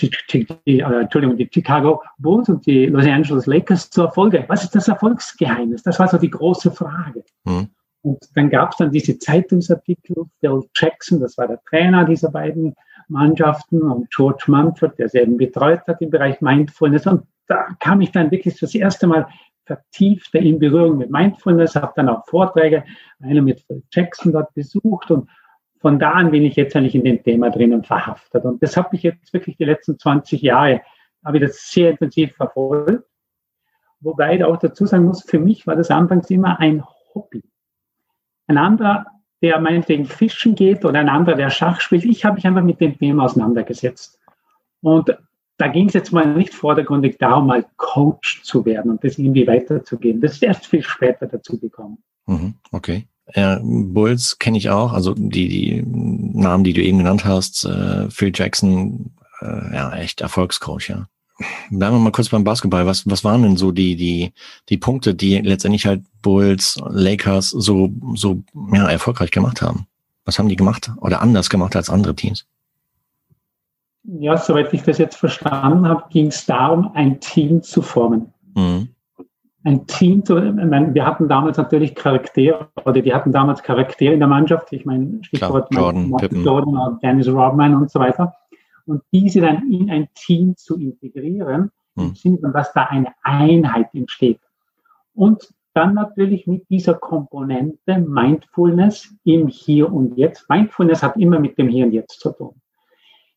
die, 0.00 0.10
die, 0.32 0.46
die, 0.66 0.80
äh, 0.80 1.00
Entschuldigung, 1.00 1.36
die 1.36 1.48
Chicago 1.52 2.02
Bulls 2.18 2.48
und 2.48 2.66
die 2.66 2.86
Los 2.86 3.06
Angeles 3.06 3.46
Lakers 3.46 3.90
zu 3.90 4.02
Erfolge. 4.02 4.44
Was 4.48 4.64
ist 4.64 4.74
das 4.74 4.88
Erfolgsgeheimnis? 4.88 5.82
Das 5.82 5.98
war 5.98 6.08
so 6.08 6.18
die 6.18 6.30
große 6.30 6.70
Frage. 6.70 7.24
Mhm. 7.44 7.68
Und 8.02 8.24
dann 8.34 8.50
gab 8.50 8.70
es 8.70 8.76
dann 8.76 8.92
diese 8.92 9.18
Zeitungsartikel, 9.18 10.24
Phil 10.40 10.60
Jackson, 10.76 11.20
das 11.20 11.36
war 11.36 11.48
der 11.48 11.60
Trainer 11.68 12.04
dieser 12.04 12.30
beiden 12.30 12.74
Mannschaften, 13.08 13.82
und 13.82 14.08
George 14.14 14.44
Mumford, 14.46 14.98
der 14.98 15.08
sie 15.08 15.18
eben 15.18 15.36
betreut 15.36 15.80
hat 15.86 16.00
im 16.00 16.10
Bereich 16.10 16.40
Mindfulness. 16.40 17.06
Und 17.06 17.24
da 17.48 17.66
kam 17.80 18.00
ich 18.00 18.12
dann 18.12 18.30
wirklich 18.30 18.58
das 18.58 18.74
erste 18.74 19.06
Mal 19.06 19.26
vertiefter 19.64 20.38
in 20.38 20.58
Berührung 20.58 20.98
mit 20.98 21.10
Mindfulness, 21.10 21.74
habe 21.74 21.92
dann 21.96 22.08
auch 22.08 22.24
Vorträge, 22.26 22.84
einer 23.20 23.42
mit 23.42 23.60
Phil 23.62 23.82
Jackson 23.90 24.32
dort 24.32 24.54
besucht 24.54 25.10
und 25.10 25.28
von 25.86 26.00
da 26.00 26.10
an 26.10 26.32
bin 26.32 26.42
ich 26.42 26.56
jetzt 26.56 26.74
eigentlich 26.74 26.96
in 26.96 27.04
dem 27.04 27.22
Thema 27.22 27.48
drinnen 27.48 27.84
verhaftet. 27.84 28.44
Und 28.44 28.60
das 28.60 28.76
habe 28.76 28.96
ich 28.96 29.04
jetzt 29.04 29.32
wirklich 29.32 29.56
die 29.56 29.66
letzten 29.66 29.96
20 29.96 30.42
Jahre, 30.42 30.82
habe 31.24 31.36
ich 31.36 31.44
das 31.44 31.70
sehr 31.70 31.92
intensiv 31.92 32.34
verfolgt. 32.34 33.08
Wobei 34.00 34.34
ich 34.34 34.42
auch 34.42 34.56
dazu 34.56 34.84
sagen 34.84 35.04
muss, 35.04 35.22
für 35.22 35.38
mich 35.38 35.64
war 35.64 35.76
das 35.76 35.92
anfangs 35.92 36.28
immer 36.28 36.58
ein 36.58 36.82
Hobby. 37.14 37.44
Ein 38.48 38.58
anderer, 38.58 39.06
der 39.40 39.60
meinetwegen 39.60 40.06
fischen 40.06 40.56
geht 40.56 40.84
oder 40.84 40.98
ein 40.98 41.08
anderer, 41.08 41.36
der 41.36 41.50
Schach 41.50 41.80
spielt, 41.80 42.04
ich 42.04 42.24
habe 42.24 42.34
mich 42.34 42.48
einfach 42.48 42.64
mit 42.64 42.80
dem 42.80 42.98
Thema 42.98 43.22
auseinandergesetzt. 43.22 44.18
Und 44.80 45.16
da 45.56 45.68
ging 45.68 45.86
es 45.86 45.94
jetzt 45.94 46.12
mal 46.12 46.26
nicht 46.26 46.52
vordergründig 46.52 47.18
darum, 47.18 47.46
mal 47.46 47.64
Coach 47.76 48.42
zu 48.42 48.64
werden 48.64 48.90
und 48.90 49.04
das 49.04 49.18
irgendwie 49.18 49.46
weiterzugeben. 49.46 50.20
Das 50.20 50.32
ist 50.32 50.42
erst 50.42 50.66
viel 50.66 50.82
später 50.82 51.28
dazu 51.28 51.60
gekommen. 51.60 52.02
Mhm, 52.26 52.54
okay. 52.72 53.06
Ja, 53.34 53.58
Bulls 53.62 54.38
kenne 54.38 54.58
ich 54.58 54.70
auch, 54.70 54.92
also 54.92 55.14
die, 55.14 55.48
die 55.48 55.82
Namen, 55.84 56.64
die 56.64 56.72
du 56.72 56.82
eben 56.82 56.98
genannt 56.98 57.24
hast, 57.24 57.64
äh, 57.64 58.08
Phil 58.08 58.30
Jackson, 58.32 59.12
äh, 59.40 59.74
ja, 59.74 59.92
echt 59.96 60.20
Erfolgscoach, 60.20 60.88
ja. 60.88 61.08
Bleiben 61.70 61.96
wir 61.96 62.00
mal 62.00 62.12
kurz 62.12 62.30
beim 62.30 62.44
Basketball. 62.44 62.86
Was, 62.86 63.08
was 63.10 63.22
waren 63.22 63.42
denn 63.42 63.56
so 63.58 63.70
die, 63.70 63.94
die, 63.94 64.32
die 64.70 64.78
Punkte, 64.78 65.14
die 65.14 65.38
letztendlich 65.38 65.84
halt 65.84 66.02
Bulls, 66.22 66.78
Lakers 66.88 67.50
so, 67.50 67.90
so 68.14 68.42
ja, 68.72 68.88
erfolgreich 68.88 69.32
gemacht 69.32 69.60
haben? 69.60 69.86
Was 70.24 70.38
haben 70.38 70.48
die 70.48 70.56
gemacht 70.56 70.90
oder 70.96 71.20
anders 71.20 71.50
gemacht 71.50 71.76
als 71.76 71.90
andere 71.90 72.14
Teams? 72.14 72.46
Ja, 74.04 74.38
soweit 74.38 74.72
ich 74.72 74.82
das 74.82 74.96
jetzt 74.96 75.16
verstanden 75.16 75.86
habe, 75.86 76.04
ging 76.10 76.28
es 76.28 76.46
darum, 76.46 76.92
ein 76.94 77.20
Team 77.20 77.62
zu 77.62 77.82
formen. 77.82 78.32
Mhm 78.54 78.88
ein 79.66 79.84
Team 79.88 80.24
zu, 80.24 80.38
ich 80.38 80.54
meine, 80.54 80.94
wir 80.94 81.04
hatten 81.04 81.28
damals 81.28 81.58
natürlich 81.58 81.96
Charaktere, 81.96 82.68
oder 82.84 83.02
die 83.02 83.12
hatten 83.12 83.32
damals 83.32 83.64
Charaktere 83.64 84.14
in 84.14 84.20
der 84.20 84.28
Mannschaft, 84.28 84.72
ich 84.72 84.86
meine, 84.86 85.18
Stichwort 85.24 85.70
Klar, 85.70 85.92
Jordan, 85.92 86.16
Pippen. 86.16 86.44
Jordan, 86.44 86.98
Dennis 87.02 87.28
Rodman 87.28 87.74
und 87.74 87.90
so 87.90 87.98
weiter. 87.98 88.32
Und 88.86 89.02
diese 89.12 89.40
dann 89.40 89.68
in 89.72 89.90
ein 89.90 90.06
Team 90.14 90.56
zu 90.56 90.78
integrieren, 90.78 91.72
hm. 91.96 92.08
im 92.08 92.14
Sinne 92.14 92.38
von, 92.38 92.52
dass 92.52 92.72
da 92.74 92.84
eine 92.84 93.12
Einheit 93.24 93.88
entsteht. 93.92 94.38
Und 95.14 95.52
dann 95.74 95.94
natürlich 95.94 96.46
mit 96.46 96.70
dieser 96.70 96.94
Komponente 96.94 97.98
Mindfulness 97.98 99.12
im 99.24 99.48
Hier 99.48 99.92
und 99.92 100.16
Jetzt. 100.16 100.48
Mindfulness 100.48 101.02
hat 101.02 101.16
immer 101.16 101.40
mit 101.40 101.58
dem 101.58 101.68
Hier 101.68 101.86
und 101.86 101.92
Jetzt 101.92 102.20
zu 102.20 102.30
tun. 102.30 102.54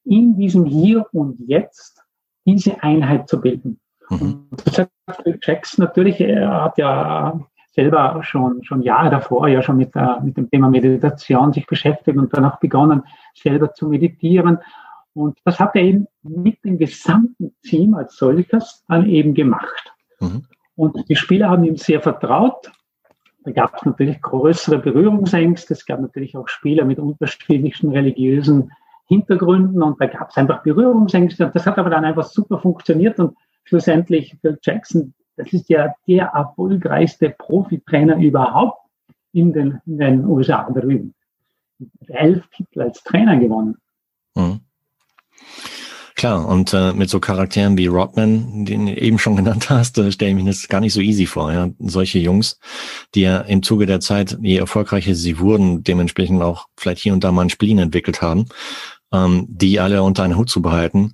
In 0.05 0.37
diesem 0.37 0.65
Hier 0.65 1.07
und 1.11 1.39
Jetzt 1.47 2.03
diese 2.45 2.83
Einheit 2.83 3.27
zu 3.27 3.41
bilden. 3.41 3.79
Mhm. 4.09 4.47
Das 4.65 4.79
hat 4.79 4.89
Jackson 5.41 5.85
natürlich, 5.85 6.19
er 6.19 6.63
hat 6.63 6.77
ja 6.77 7.39
selber 7.73 8.21
schon, 8.23 8.63
schon 8.63 8.81
Jahre 8.81 9.09
davor 9.09 9.47
ja 9.47 9.61
schon 9.61 9.77
mit, 9.77 9.95
der, 9.95 10.19
mit 10.21 10.35
dem 10.37 10.49
Thema 10.49 10.69
Meditation 10.69 11.53
sich 11.53 11.65
beschäftigt 11.67 12.17
und 12.17 12.35
dann 12.35 12.45
auch 12.45 12.59
begonnen, 12.59 13.03
selber 13.35 13.73
zu 13.73 13.87
meditieren. 13.87 14.59
Und 15.13 15.37
das 15.45 15.59
hat 15.59 15.75
er 15.75 15.81
eben 15.83 16.07
mit 16.23 16.63
dem 16.63 16.77
gesamten 16.77 17.55
Team 17.63 17.93
als 17.93 18.15
solches 18.15 18.83
dann 18.87 19.07
eben 19.07 19.33
gemacht. 19.33 19.93
Mhm. 20.19 20.45
Und 20.75 21.09
die 21.09 21.15
Spieler 21.15 21.49
haben 21.49 21.63
ihm 21.63 21.77
sehr 21.77 22.01
vertraut. 22.01 22.71
Da 23.43 23.51
gab 23.51 23.75
es 23.75 23.85
natürlich 23.85 24.21
größere 24.21 24.79
Berührungsängste. 24.79 25.73
Es 25.73 25.85
gab 25.85 25.99
natürlich 25.99 26.35
auch 26.35 26.47
Spieler 26.47 26.85
mit 26.85 26.99
unterschiedlichen 26.99 27.91
religiösen 27.91 28.71
Hintergründen 29.05 29.81
und 29.81 29.99
da 29.99 30.05
gab 30.05 30.29
es 30.29 30.37
einfach 30.37 30.61
Berührungsängste. 30.61 31.49
Das 31.53 31.65
hat 31.65 31.77
aber 31.77 31.89
dann 31.89 32.05
einfach 32.05 32.25
super 32.25 32.59
funktioniert 32.59 33.19
und 33.19 33.35
schlussendlich 33.69 34.35
Phil 34.41 34.57
Jackson, 34.61 35.13
das 35.37 35.53
ist 35.53 35.69
ja 35.69 35.93
der 36.07 36.25
erfolgreichste 36.33 37.29
Profitrainer 37.29 38.17
überhaupt 38.17 38.81
in 39.31 39.53
den, 39.53 39.79
in 39.85 39.99
den 39.99 40.25
USA 40.25 40.69
drüben. 40.69 41.13
Elf 42.07 42.47
Titel 42.47 42.81
als 42.81 43.03
Trainer 43.03 43.37
gewonnen. 43.37 43.77
Mhm. 44.35 44.61
Klar, 46.15 46.45
und 46.49 46.73
äh, 46.73 46.91
mit 46.91 47.09
so 47.09 47.21
Charakteren 47.21 47.77
wie 47.77 47.85
Rodman, 47.87 48.65
den 48.65 48.87
du 48.87 48.93
eben 48.93 49.19
schon 49.19 49.35
genannt 49.37 49.69
hast, 49.69 49.97
äh, 49.99 50.11
stelle 50.11 50.31
ich 50.31 50.37
mir 50.37 50.49
das 50.49 50.67
gar 50.67 50.81
nicht 50.81 50.93
so 50.93 50.99
easy 50.99 51.27
vor. 51.27 51.53
Ja? 51.53 51.69
Solche 51.79 52.19
Jungs, 52.19 52.59
die 53.15 53.21
ja 53.21 53.37
im 53.41 53.63
Zuge 53.63 53.85
der 53.85 54.01
Zeit, 54.01 54.37
je 54.41 54.57
erfolgreicher 54.57 55.15
sie 55.15 55.39
wurden, 55.39 55.83
dementsprechend 55.83 56.41
auch 56.41 56.67
vielleicht 56.75 57.01
hier 57.01 57.13
und 57.13 57.23
da 57.23 57.31
mal 57.31 57.43
ein 57.43 57.49
Spleen 57.49 57.77
entwickelt 57.77 58.21
haben, 58.21 58.47
ähm, 59.13 59.45
die 59.47 59.79
alle 59.79 60.03
unter 60.03 60.23
einen 60.23 60.35
Hut 60.35 60.49
zu 60.49 60.61
behalten, 60.61 61.13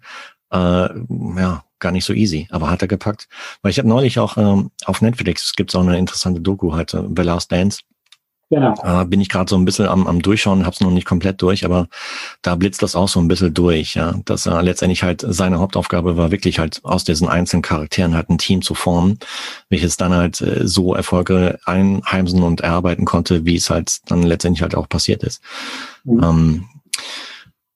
äh, 0.52 0.58
ja, 0.58 1.65
gar 1.79 1.91
nicht 1.91 2.05
so 2.05 2.13
easy, 2.13 2.48
aber 2.51 2.70
hat 2.70 2.82
er 2.82 2.88
gepackt. 2.88 3.27
Weil 3.62 3.72
ich 3.72 3.77
habe 3.77 3.88
neulich 3.88 4.20
auch 4.20 4.38
ähm, 4.38 4.72
auf 4.86 5.01
Netflix, 5.01 5.44
es 5.46 5.55
gibt 5.55 5.75
auch 5.75 5.82
eine 5.82 5.98
interessante 5.98 6.41
Doku 6.41 6.74
heute, 6.74 7.10
The 7.15 7.24
Last 7.24 7.51
Dance. 7.51 7.82
Genau. 8.51 8.75
Äh, 8.84 9.05
bin 9.05 9.22
ich 9.22 9.29
gerade 9.29 9.50
so 9.50 9.58
ein 9.58 9.65
bisschen 9.65 9.88
am, 9.88 10.05
am 10.05 10.22
Durchschauen, 10.22 10.65
habe 10.65 10.74
es 10.74 10.79
noch 10.79 10.91
nicht 10.91 11.08
komplett 11.08 11.41
durch, 11.41 11.65
aber 11.65 11.88
da 12.44 12.55
blitzt 12.55 12.84
das 12.84 12.96
auch 12.96 13.08
so 13.08 13.20
ein 13.20 13.27
bisschen 13.27 13.53
durch, 13.53 13.96
ja. 13.96 14.13
Dass 14.25 14.46
er 14.46 14.62
letztendlich 14.62 15.01
halt 15.01 15.25
seine 15.27 15.60
Hauptaufgabe 15.60 16.15
war, 16.15 16.29
wirklich 16.32 16.60
halt 16.60 16.79
aus 16.84 17.03
diesen 17.03 17.27
einzelnen 17.27 17.63
Charakteren 17.63 18.13
halt 18.13 18.29
ein 18.29 18.38
Team 18.38 18.62
zu 18.62 18.75
formen, 18.75 19.17
welches 19.70 19.98
dann 19.98 20.13
halt 20.13 20.41
äh, 20.41 20.67
so 20.67 20.94
Erfolge 20.94 21.58
einheimsen 21.65 22.44
und 22.44 22.62
erarbeiten 22.62 23.05
konnte, 23.05 23.46
wie 23.46 23.55
es 23.55 23.72
halt 23.72 24.00
dann 24.10 24.22
letztendlich 24.22 24.62
halt 24.62 24.75
auch 24.75 24.88
passiert 24.88 25.24
ist. 25.24 25.41
Mhm. 26.03 26.24
Ähm, 26.24 26.65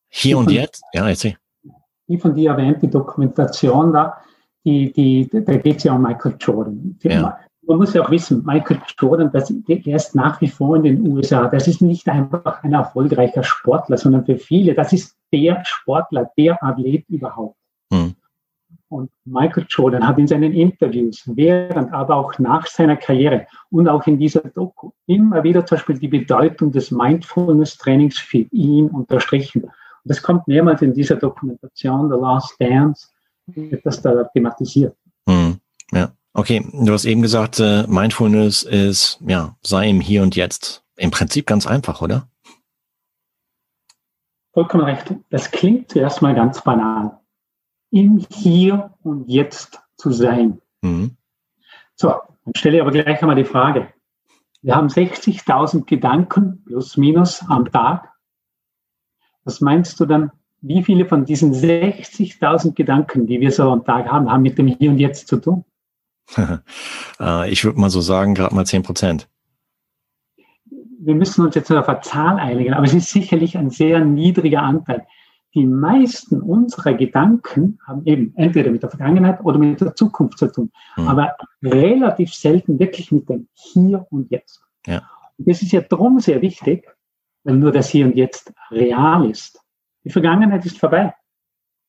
hier 0.08 0.38
und 0.38 0.52
jetzt, 0.52 0.84
ja, 0.94 1.08
erzähl 1.08 1.36
die 2.10 2.18
von 2.18 2.36
dir 2.36 2.52
erwähnte 2.52 2.88
Dokumentation 2.88 3.94
da, 3.94 4.18
die, 4.66 4.92
die, 4.92 5.30
da 5.32 5.56
geht 5.58 5.78
es 5.78 5.84
ja 5.84 5.94
um 5.94 6.02
Michael 6.02 6.36
Jordan. 6.40 6.98
Ja. 7.02 7.38
Man 7.66 7.78
muss 7.78 7.94
ja 7.94 8.04
auch 8.04 8.10
wissen, 8.10 8.44
Michael 8.46 8.82
Jordan, 8.98 9.32
das, 9.32 9.54
der 9.68 9.96
ist 9.96 10.16
nach 10.16 10.42
wie 10.42 10.48
vor 10.48 10.76
in 10.76 10.84
den 10.84 11.08
USA. 11.08 11.48
Das 11.48 11.68
ist 11.68 11.82
nicht 11.82 12.10
einfach 12.10 12.64
ein 12.64 12.74
erfolgreicher 12.74 13.44
Sportler, 13.44 13.98
sondern 13.98 14.26
für 14.26 14.38
viele, 14.38 14.74
das 14.74 14.92
ist 14.92 15.16
der 15.32 15.64
Sportler, 15.64 16.32
der 16.36 16.62
Athlet 16.64 17.08
überhaupt. 17.08 17.56
Hm. 17.94 18.16
Und 18.90 19.12
Michael 19.24 19.68
Jordan 19.70 20.08
hat 20.08 20.18
in 20.18 20.26
seinen 20.26 20.52
Interviews, 20.52 21.24
während, 21.36 21.94
aber 21.94 22.16
auch 22.16 22.40
nach 22.40 22.66
seiner 22.66 22.98
Karriere 22.98 23.46
und 23.70 23.88
auch 23.88 24.08
in 24.08 24.18
dieser 24.18 24.42
Doku 24.42 24.90
immer 25.06 25.44
wieder 25.44 25.64
zum 25.64 25.78
Beispiel 25.78 26.00
die 26.00 26.08
Bedeutung 26.08 26.72
des 26.72 26.90
Mindfulness-Trainings 26.90 28.18
für 28.18 28.48
ihn 28.52 28.88
unterstrichen. 28.88 29.70
Das 30.06 30.22
kommt 30.22 30.48
mehrmals 30.48 30.82
in 30.82 30.94
dieser 30.94 31.16
Dokumentation, 31.16 32.10
The 32.10 32.18
Last 32.20 32.56
Dance, 32.60 33.08
wird 33.48 33.86
das 33.86 34.02
da 34.02 34.24
thematisiert. 34.26 34.96
Hm, 35.28 35.60
ja, 35.92 36.12
okay. 36.34 36.66
Du 36.74 36.92
hast 36.92 37.06
eben 37.06 37.22
gesagt, 37.22 37.60
äh, 37.60 37.86
Mindfulness 37.88 38.64
ist, 38.64 39.20
ja, 39.26 39.56
sei 39.62 39.90
im 39.90 40.02
Hier 40.02 40.24
und 40.24 40.36
Jetzt. 40.36 40.84
Im 40.98 41.12
Prinzip 41.12 41.46
ganz 41.46 41.66
einfach, 41.66 42.02
oder? 42.02 42.28
Vollkommen 44.54 44.84
recht. 44.84 45.14
Das 45.30 45.52
klingt 45.52 45.92
zuerst 45.92 46.22
mal 46.22 46.36
ganz 46.36 46.62
banal. 46.64 47.20
Im 47.92 48.26
Hier 48.30 48.94
und 49.04 49.28
Jetzt 49.30 49.82
zu 49.98 50.12
sein. 50.12 50.62
Mhm. 50.82 51.18
So, 51.96 52.10
dann 52.10 52.56
stelle 52.56 52.78
ich 52.78 52.82
aber 52.82 52.92
gleich 52.92 53.22
einmal 53.22 53.36
die 53.36 53.46
Frage. 53.46 53.94
Wir 54.62 54.76
haben 54.76 54.88
60.000 54.88 55.86
Gedanken 55.86 56.64
plus 56.66 56.98
minus 56.98 57.42
am 57.48 57.72
Tag 57.72 58.12
was 59.44 59.62
meinst 59.62 60.00
du 60.00 60.06
dann, 60.06 60.32
wie 60.62 60.84
viele 60.84 61.06
von 61.06 61.26
diesen 61.26 61.54
60.000 61.54 62.74
Gedanken, 62.74 63.28
die 63.28 63.40
wir 63.40 63.52
so 63.52 63.72
am 63.72 63.86
Tag 63.86 64.08
haben, 64.08 64.30
haben 64.30 64.42
mit 64.42 64.58
dem 64.58 64.68
Hier 64.68 64.92
und 64.92 64.98
Jetzt 64.98 65.28
zu 65.28 65.38
tun? 65.38 65.66
Äh, 67.20 67.52
ich 67.52 67.66
würde 67.66 67.78
mal 67.78 67.90
so 67.90 68.00
sagen, 68.00 68.34
gerade 68.34 68.56
mal 68.56 68.66
10 68.66 68.84
Prozent. 68.84 69.28
Wir 71.02 71.16
müssen 71.16 71.44
uns 71.46 71.56
jetzt 71.56 71.70
auf 71.70 71.90
eine 71.90 72.00
Zahl 72.00 72.38
einigen, 72.40 72.74
aber 72.74 72.86
es 72.86 72.94
ist 72.94 73.10
sicherlich 73.10 73.58
ein 73.58 73.72
sehr 73.72 74.06
niedriger 74.06 74.62
Anteil. 74.62 75.06
Die 75.54 75.66
meisten 75.66 76.42
unserer 76.42 76.94
Gedanken 76.94 77.80
haben 77.86 78.06
eben 78.06 78.34
entweder 78.38 78.72
mit 78.72 78.84
der 78.84 78.90
Vergangenheit 78.90 79.44
oder 79.44 79.58
mit 79.58 79.82
der 79.82 79.96
Zukunft 79.96 80.38
zu 80.38 80.48
tun, 80.50 80.72
mhm. 80.96 81.08
aber 81.08 81.36
relativ 81.62 82.34
selten 82.34 82.80
wirklich 82.80 83.12
mit 83.12 83.28
dem 83.28 83.50
Hier 83.54 84.06
und 84.12 84.32
Jetzt. 84.32 84.62
Ja. 84.86 85.02
Und 85.38 85.50
das 85.50 85.62
ist 85.62 85.72
ja 85.72 85.82
darum 85.82 86.20
sehr 86.20 86.42
wichtig, 86.42 86.86
weil 87.44 87.56
nur 87.56 87.72
das 87.72 87.90
Hier 87.90 88.06
und 88.06 88.16
Jetzt 88.16 88.54
real 88.72 89.30
ist. 89.30 89.60
Die 90.04 90.10
Vergangenheit 90.10 90.66
ist 90.66 90.80
vorbei. 90.80 91.14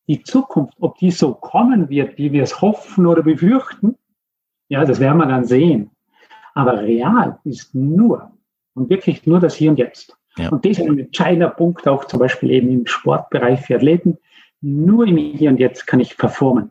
Die 0.08 0.22
Zukunft, 0.22 0.74
ob 0.80 0.98
die 0.98 1.10
so 1.10 1.34
kommen 1.34 1.88
wird, 1.88 2.18
wie 2.18 2.32
wir 2.32 2.42
es 2.42 2.60
hoffen 2.60 3.06
oder 3.06 3.22
befürchten, 3.22 3.96
ja, 4.68 4.84
das 4.84 5.00
werden 5.00 5.18
wir 5.18 5.26
dann 5.26 5.44
sehen. 5.44 5.90
Aber 6.54 6.80
real 6.82 7.38
ist 7.44 7.74
nur 7.74 8.32
und 8.74 8.90
wirklich 8.90 9.26
nur 9.26 9.40
das 9.40 9.54
Hier 9.54 9.70
und 9.70 9.78
Jetzt. 9.78 10.16
Ja. 10.36 10.48
Und 10.48 10.64
das 10.64 10.78
ist 10.78 10.88
ein 10.88 10.98
entscheidender 10.98 11.50
Punkt 11.50 11.86
auch 11.88 12.04
zum 12.04 12.20
Beispiel 12.20 12.50
eben 12.50 12.70
im 12.70 12.86
Sportbereich 12.86 13.60
für 13.60 13.76
Athleten. 13.76 14.18
Nur 14.60 15.06
im 15.06 15.16
Hier 15.16 15.50
und 15.50 15.58
Jetzt 15.58 15.86
kann 15.86 16.00
ich 16.00 16.16
performen. 16.16 16.70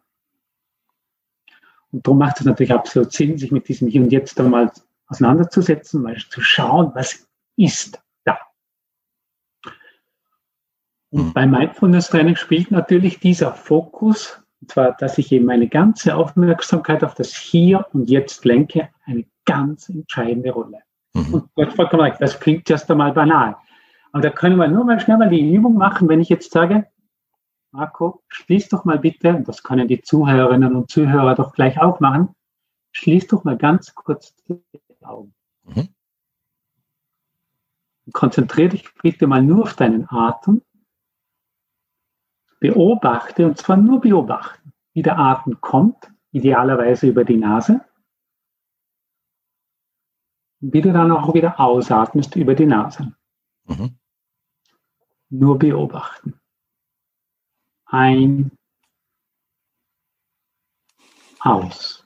Und 1.91 2.05
darum 2.05 2.19
macht 2.19 2.39
es 2.39 2.45
natürlich 2.45 2.73
absolut 2.73 3.11
Sinn, 3.11 3.37
sich 3.37 3.51
mit 3.51 3.67
diesem 3.67 3.87
Hier 3.87 4.01
und 4.01 4.11
Jetzt 4.11 4.39
einmal 4.39 4.71
auseinanderzusetzen, 5.07 6.01
mal 6.01 6.17
zu 6.17 6.41
schauen, 6.41 6.91
was 6.93 7.27
ist 7.57 8.01
da. 8.23 8.39
Und 11.11 11.27
mhm. 11.27 11.33
bei 11.33 11.47
Mindfulness 11.47 12.09
Training 12.09 12.35
spielt 12.35 12.71
natürlich 12.71 13.19
dieser 13.19 13.53
Fokus 13.53 14.43
und 14.61 14.71
zwar, 14.71 14.93
dass 14.93 15.17
ich 15.17 15.31
eben 15.31 15.45
meine 15.45 15.67
ganze 15.67 16.15
Aufmerksamkeit 16.15 17.03
auf 17.03 17.15
das 17.15 17.35
Hier 17.35 17.87
und 17.93 18.09
Jetzt 18.09 18.43
lenke, 18.45 18.89
eine 19.05 19.25
ganz 19.45 19.89
entscheidende 19.89 20.51
Rolle. 20.51 20.79
Mhm. 21.13 21.33
Und 21.33 21.49
das, 21.55 21.73
vollkommen 21.73 22.03
recht, 22.03 22.21
das 22.21 22.39
klingt 22.39 22.69
erst 22.69 22.91
einmal 22.91 23.13
banal. 23.13 23.55
Aber 24.11 24.21
da 24.21 24.29
können 24.29 24.57
wir 24.57 24.67
nur 24.67 24.85
mal 24.85 24.99
schnell 24.99 25.17
mal 25.17 25.29
die 25.29 25.53
Übung 25.53 25.75
machen, 25.75 26.09
wenn 26.09 26.19
ich 26.19 26.29
jetzt 26.29 26.51
sage, 26.51 26.87
Marco, 27.71 28.23
schließ 28.27 28.69
doch 28.69 28.83
mal 28.83 28.97
bitte, 28.97 29.35
und 29.35 29.47
das 29.47 29.61
können 29.61 29.87
die 29.87 30.01
Zuhörerinnen 30.01 30.75
und 30.75 30.89
Zuhörer 30.89 31.35
doch 31.35 31.53
gleich 31.53 31.79
auch 31.79 31.99
machen, 31.99 32.29
schließ 32.91 33.27
doch 33.27 33.43
mal 33.43 33.57
ganz 33.57 33.93
kurz 33.93 34.35
die 34.47 34.61
Augen. 35.01 35.33
Mhm. 35.63 35.89
Konzentriere 38.11 38.69
dich 38.69 38.89
bitte 39.03 39.27
mal 39.27 39.43
nur 39.43 39.63
auf 39.63 39.75
deinen 39.75 40.09
Atem 40.09 40.63
beobachte, 42.59 43.45
und 43.45 43.57
zwar 43.57 43.77
nur 43.77 44.01
beobachten, 44.01 44.73
wie 44.93 45.01
der 45.01 45.17
Atem 45.17 45.59
kommt, 45.61 46.11
idealerweise 46.31 47.07
über 47.07 47.23
die 47.23 47.37
Nase, 47.37 47.81
wie 50.59 50.81
du 50.81 50.91
dann 50.91 51.11
auch 51.11 51.33
wieder 51.33 51.59
ausatmest 51.59 52.35
über 52.35 52.53
die 52.53 52.65
Nase. 52.65 53.15
Mhm. 53.65 53.97
Nur 55.29 55.57
beobachten. 55.57 56.39
Ein, 57.85 58.51
aus. 61.39 62.05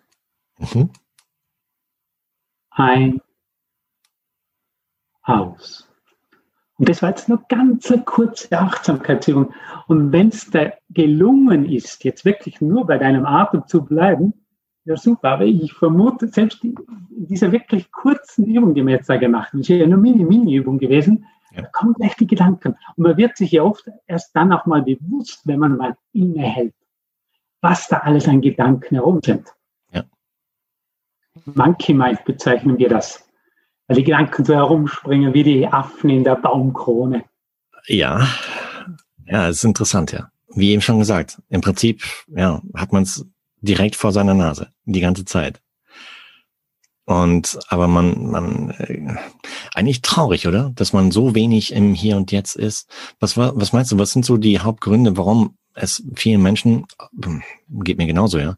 Mhm. 0.58 0.92
Ein, 2.70 3.22
aus. 5.24 5.93
Und 6.84 6.90
das 6.90 7.02
war 7.02 7.12
jetzt 7.12 7.30
nur 7.30 7.42
ganz 7.48 7.90
eine 7.90 8.04
kurze 8.04 8.60
Achtsamkeitsübung. 8.60 9.54
Und 9.88 10.12
wenn 10.12 10.28
es 10.28 10.50
da 10.52 10.74
gelungen 10.90 11.64
ist, 11.64 12.04
jetzt 12.04 12.26
wirklich 12.26 12.60
nur 12.60 12.86
bei 12.86 12.98
deinem 12.98 13.26
Atem 13.26 13.66
zu 13.68 13.86
bleiben, 13.86 14.34
ja 14.84 14.98
super, 14.98 15.30
aber 15.30 15.46
ich 15.46 15.72
vermute, 15.72 16.28
selbst 16.28 16.62
in 16.62 16.76
dieser 17.10 17.54
wirklich 17.54 17.90
kurzen 17.90 18.48
Übung, 18.48 18.74
die 18.74 18.86
wir 18.86 18.96
jetzt 18.96 19.08
da 19.08 19.16
gemacht 19.16 19.54
haben, 19.54 19.62
ist 19.62 19.70
ja 19.70 19.88
nur 19.88 19.98
Mini-Mini-Übung 19.98 20.78
gewesen, 20.78 21.26
ja. 21.54 21.62
da 21.62 21.70
kommen 21.70 21.94
gleich 21.94 22.18
die 22.18 22.28
Gedanken. 22.28 22.76
Und 22.98 23.04
man 23.04 23.16
wird 23.16 23.38
sich 23.38 23.54
ja 23.54 23.64
oft 23.64 23.90
erst 24.06 24.36
dann 24.36 24.52
auch 24.52 24.66
mal 24.66 24.82
bewusst, 24.82 25.48
wenn 25.48 25.60
man 25.60 25.78
mal 25.78 25.96
innehält, 26.12 26.74
was 27.62 27.88
da 27.88 28.00
alles 28.00 28.28
an 28.28 28.42
Gedanken 28.42 28.96
herum 28.96 29.22
sind. 29.24 29.48
Ja. 29.94 30.04
Monkey 31.46 31.94
Mind 31.94 32.26
bezeichnen 32.26 32.78
wir 32.78 32.90
das 32.90 33.26
weil 33.88 33.98
die 33.98 34.04
Gedanken 34.04 34.46
so 34.46 34.54
herumspringen 34.54 35.34
wie 35.34 35.44
die 35.44 35.68
Affen 35.68 36.10
in 36.10 36.24
der 36.24 36.36
Baumkrone. 36.36 37.24
Ja, 37.88 38.28
ja, 39.26 39.48
es 39.48 39.58
ist 39.58 39.64
interessant, 39.66 40.12
ja. 40.12 40.30
Wie 40.56 40.72
eben 40.72 40.82
schon 40.82 41.00
gesagt, 41.00 41.42
im 41.50 41.62
Prinzip, 41.62 42.04
ja, 42.28 42.62
hat 42.76 42.94
man 42.94 43.04
es 43.04 43.26
direkt 43.62 43.96
vor 43.96 44.12
seiner 44.12 44.34
Nase, 44.34 44.70
die 44.86 45.02
ganze 45.02 45.26
Zeit. 45.26 45.62
Und 47.06 47.60
aber 47.68 47.88
man, 47.88 48.28
man 48.28 48.70
äh, 48.72 49.16
eigentlich 49.74 50.02
traurig, 50.02 50.48
oder? 50.48 50.72
Dass 50.76 50.94
man 50.94 51.12
so 51.12 51.36
wenig 51.36 51.74
im 51.74 51.94
Hier 51.94 52.16
und 52.16 52.32
Jetzt 52.32 52.56
ist. 52.56 52.90
Was 53.20 53.36
was 53.36 53.74
meinst 53.74 53.92
du? 53.92 54.00
Was 54.00 54.14
sind 54.14 54.26
so 54.26 54.38
die 54.38 54.60
Hauptgründe, 54.60 55.18
warum 55.18 55.58
es 55.74 56.04
vielen 56.16 56.42
Menschen 56.42 56.86
geht 57.70 57.98
mir 57.98 58.06
genauso, 58.06 58.38
ja, 58.38 58.56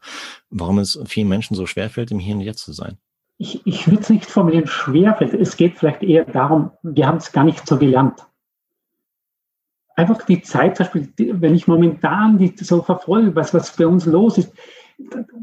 warum 0.49 0.79
es 0.79 0.99
vielen 1.05 1.29
Menschen 1.29 1.55
so 1.55 1.65
schwerfällt, 1.65 2.11
im 2.11 2.19
Hier 2.19 2.35
und 2.35 2.41
Jetzt 2.41 2.63
zu 2.63 2.73
sein? 2.73 2.97
Ich, 3.38 3.65
ich 3.65 3.88
würde 3.88 4.02
es 4.02 4.10
nicht 4.10 4.30
formulieren 4.30 4.67
schwerfällt. 4.67 5.34
Es 5.34 5.58
geht 5.58 5.78
vielleicht 5.78 6.04
eher 6.04 6.26
darum, 6.26 6.71
wir 6.84 7.08
haben 7.08 7.17
es 7.17 7.32
gar 7.32 7.43
nicht 7.43 7.67
so 7.67 7.78
gelernt. 7.78 8.26
Einfach 9.95 10.24
die 10.24 10.41
Zeit, 10.41 10.76
zum 10.78 10.86
Beispiel, 10.86 11.41
wenn 11.41 11.56
ich 11.56 11.67
momentan 11.67 12.38
die 12.38 12.54
so 12.58 12.82
verfolge, 12.82 13.36
was, 13.36 13.54
was 13.54 13.76
bei 13.76 13.88
uns 13.88 14.06
los 14.06 14.38
ist, 14.38 14.54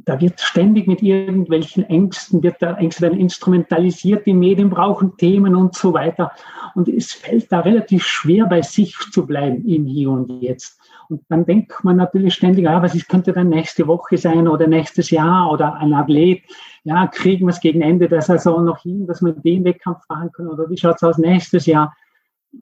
da 0.04 0.18
wird 0.20 0.40
ständig 0.40 0.86
mit 0.86 1.02
irgendwelchen 1.02 1.84
Ängsten, 1.84 2.42
wird 2.42 2.56
da 2.60 2.76
Ängste 2.76 3.02
werden 3.02 3.20
instrumentalisiert, 3.20 4.26
die 4.26 4.32
Medien 4.32 4.70
brauchen 4.70 5.16
Themen 5.18 5.54
und 5.54 5.74
so 5.74 5.92
weiter. 5.92 6.32
Und 6.74 6.88
es 6.88 7.12
fällt 7.12 7.52
da 7.52 7.60
relativ 7.60 8.06
schwer, 8.06 8.46
bei 8.46 8.62
sich 8.62 8.96
zu 9.10 9.26
bleiben 9.26 9.66
im 9.66 9.86
Hier 9.86 10.10
und 10.10 10.42
Jetzt. 10.42 10.80
Und 11.12 11.22
dann 11.28 11.44
denkt 11.44 11.84
man 11.84 11.96
natürlich 11.96 12.32
ständig, 12.32 12.66
ah, 12.66 12.80
was 12.80 12.94
ist, 12.94 13.06
könnte 13.06 13.34
dann 13.34 13.50
nächste 13.50 13.86
Woche 13.86 14.16
sein 14.16 14.48
oder 14.48 14.66
nächstes 14.66 15.10
Jahr 15.10 15.52
oder 15.52 15.74
ein 15.74 15.92
Athlet, 15.92 16.42
ja, 16.84 17.06
kriegen 17.06 17.44
wir 17.44 17.50
es 17.50 17.60
gegen 17.60 17.82
Ende 17.82 18.08
der 18.08 18.22
Saison 18.22 18.64
noch 18.64 18.80
hin, 18.80 19.06
dass 19.06 19.20
wir 19.20 19.32
den 19.32 19.62
Wettkampf 19.62 20.06
fahren 20.06 20.32
können 20.32 20.48
oder 20.48 20.70
wie 20.70 20.78
schaut 20.78 20.96
es 20.96 21.02
aus 21.02 21.18
nächstes 21.18 21.66
Jahr? 21.66 21.94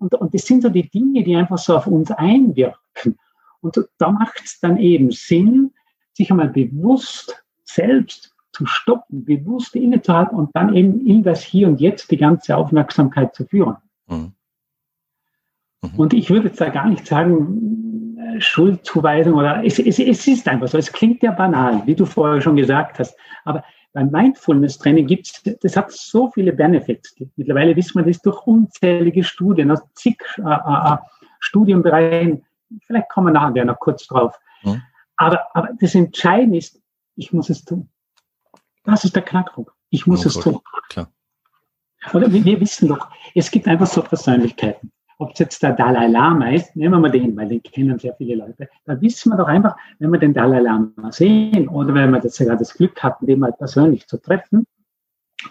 Und, 0.00 0.16
und 0.16 0.34
das 0.34 0.46
sind 0.46 0.62
so 0.62 0.68
die 0.68 0.90
Dinge, 0.90 1.22
die 1.22 1.36
einfach 1.36 1.58
so 1.58 1.76
auf 1.76 1.86
uns 1.86 2.10
einwirken. 2.10 3.16
Und 3.60 3.88
da 3.98 4.10
macht 4.10 4.42
es 4.44 4.58
dann 4.58 4.78
eben 4.78 5.12
Sinn, 5.12 5.70
sich 6.12 6.32
einmal 6.32 6.48
bewusst 6.48 7.44
selbst 7.62 8.34
zu 8.50 8.66
stoppen, 8.66 9.24
bewusst 9.24 9.76
innezuhalten 9.76 10.36
und 10.36 10.50
dann 10.54 10.74
eben 10.74 11.06
in 11.06 11.22
das 11.22 11.40
Hier 11.40 11.68
und 11.68 11.80
Jetzt 11.80 12.10
die 12.10 12.16
ganze 12.16 12.56
Aufmerksamkeit 12.56 13.32
zu 13.32 13.44
führen. 13.44 13.76
Mhm. 14.08 14.32
Mhm. 15.82 15.90
Und 15.96 16.14
ich 16.14 16.30
würde 16.30 16.48
jetzt 16.48 16.60
da 16.60 16.68
gar 16.68 16.88
nicht 16.88 17.06
sagen, 17.06 17.89
Schuldzuweisung 18.38 19.34
oder 19.34 19.64
es, 19.64 19.78
es, 19.78 19.98
es 19.98 20.26
ist 20.26 20.48
einfach 20.48 20.68
so. 20.68 20.78
Es 20.78 20.92
klingt 20.92 21.22
ja 21.22 21.32
banal, 21.32 21.82
wie 21.86 21.94
du 21.94 22.04
vorher 22.04 22.40
schon 22.40 22.56
gesagt 22.56 22.98
hast. 22.98 23.16
Aber 23.44 23.64
beim 23.92 24.10
Mindfulness-Training 24.10 25.06
gibt 25.06 25.26
es, 25.26 25.58
das 25.60 25.76
hat 25.76 25.90
so 25.90 26.30
viele 26.30 26.52
Benefits. 26.52 27.14
Mittlerweile 27.36 27.74
wissen 27.74 27.98
wir 27.98 28.04
das 28.04 28.20
durch 28.22 28.40
unzählige 28.46 29.24
Studien 29.24 29.70
aus 29.70 29.80
zig 29.94 30.22
äh, 30.38 30.42
äh, 30.42 30.94
äh, 30.94 30.96
Studienbereichen. 31.40 32.44
Vielleicht 32.86 33.08
kommen 33.08 33.28
wir 33.28 33.40
nachher 33.40 33.64
noch 33.64 33.78
kurz 33.80 34.06
drauf. 34.06 34.38
Mhm. 34.62 34.82
Aber, 35.16 35.40
aber 35.54 35.70
das 35.80 35.94
Entscheidende 35.94 36.58
ist, 36.58 36.80
ich 37.16 37.32
muss 37.32 37.50
es 37.50 37.64
tun. 37.64 37.88
Das 38.84 39.04
ist 39.04 39.16
der 39.16 39.22
Knackpunkt. 39.22 39.72
Ich 39.90 40.06
muss 40.06 40.24
oh, 40.24 40.28
es 40.28 40.34
tun. 40.34 40.60
Klar. 40.88 41.10
Oder 42.14 42.32
wir, 42.32 42.44
wir 42.44 42.60
wissen 42.60 42.88
doch, 42.88 43.08
es 43.34 43.50
gibt 43.50 43.66
einfach 43.66 43.86
so 43.86 44.02
Persönlichkeiten 44.02 44.92
ob 45.20 45.32
es 45.32 45.38
jetzt 45.38 45.62
der 45.62 45.72
Dalai 45.72 46.06
Lama 46.06 46.50
ist, 46.50 46.74
nehmen 46.74 46.94
wir 46.94 47.00
mal 47.00 47.10
den, 47.10 47.36
weil 47.36 47.48
den 47.48 47.62
kennen 47.62 47.98
sehr 47.98 48.14
viele 48.14 48.36
Leute, 48.36 48.70
da 48.86 48.98
wissen 49.02 49.30
wir 49.30 49.36
doch 49.36 49.48
einfach, 49.48 49.76
wenn 49.98 50.10
wir 50.10 50.18
den 50.18 50.32
Dalai 50.32 50.60
Lama 50.60 51.12
sehen 51.12 51.68
oder 51.68 51.92
wenn 51.92 52.10
wir 52.10 52.20
das 52.20 52.36
sogar 52.36 52.56
das 52.56 52.72
Glück 52.72 53.02
hatten, 53.02 53.26
den 53.26 53.38
mal 53.38 53.52
persönlich 53.52 54.08
zu 54.08 54.16
treffen, 54.16 54.66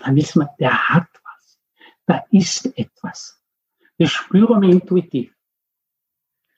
dann 0.03 0.15
wissen 0.15 0.41
wir, 0.41 0.49
der 0.60 0.89
hat 0.89 1.08
was. 1.23 1.60
Da 2.08 2.23
ist 2.32 2.77
etwas. 2.77 3.43
Das 3.99 4.10
spüren 4.10 4.62
wir 4.62 4.69
intuitiv. 4.69 5.36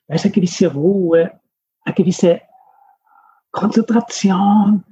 Da 0.06 0.14
ist 0.14 0.24
eine 0.24 0.32
gewisse 0.32 0.72
Ruhe, 0.72 1.38
eine 1.84 1.94
gewisse 1.94 2.40
Konzentration, 3.50 4.84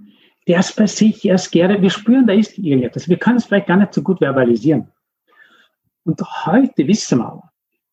der 0.47 0.61
ist 0.61 0.77
bei 0.77 0.87
sich, 0.87 1.25
er 1.25 1.37
ist 1.37 1.51
gerne, 1.51 1.81
wir 1.81 1.91
spüren, 1.91 2.27
da 2.27 2.35
ist 2.35 2.59
irgendetwas. 2.59 3.09
Wir 3.09 3.19
können 3.19 3.39
es 3.39 3.47
vielleicht 3.47 3.69
gar 3.69 3.77
nicht 3.77 3.95
so 3.95 4.03
gut 4.03 4.21
verbalisieren. 4.21 4.93
Und 6.05 6.21
heute 6.45 6.87
wissen 6.87 7.19
wir 7.19 7.27
aber, 7.27 7.50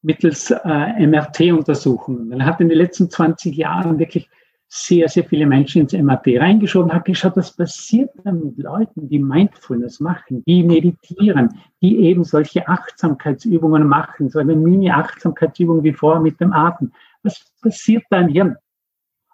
mittels 0.08 0.52
äh, 0.52 1.06
MRT-Untersuchungen. 1.06 2.30
Man 2.30 2.46
hat 2.46 2.62
in 2.62 2.70
den 2.70 2.78
letzten 2.78 3.10
20 3.10 3.56
Jahren 3.56 4.00
wirklich 4.00 4.30
sehr, 4.70 5.10
sehr 5.10 5.26
viele 5.26 5.46
Menschen 5.46 5.82
ins 5.82 5.92
MRT 5.92 6.40
reingeschoben, 6.40 6.94
hat 6.94 7.06
geschaut, 7.06 7.36
was 7.36 7.56
passiert 7.56 8.10
dann 8.24 8.42
mit 8.42 8.58
Leuten, 8.58 9.10
die 9.10 9.20
Mindfulness 9.20 10.00
machen, 10.00 10.44
die 10.46 10.64
meditieren, 10.64 11.60
die 11.82 12.00
eben 12.00 12.24
solche 12.24 12.68
Achtsamkeitsübungen 12.68 13.86
machen, 13.86 14.30
so 14.30 14.40
eine 14.40 14.56
Mini-Achtsamkeitsübung 14.56 15.84
wie 15.84 15.94
vorher 15.94 16.22
mit 16.22 16.40
dem 16.40 16.54
Atem. 16.54 16.94
Was 17.24 17.46
passiert 17.62 18.04
da 18.10 18.22
im 18.22 18.30
Hirn? 18.30 18.56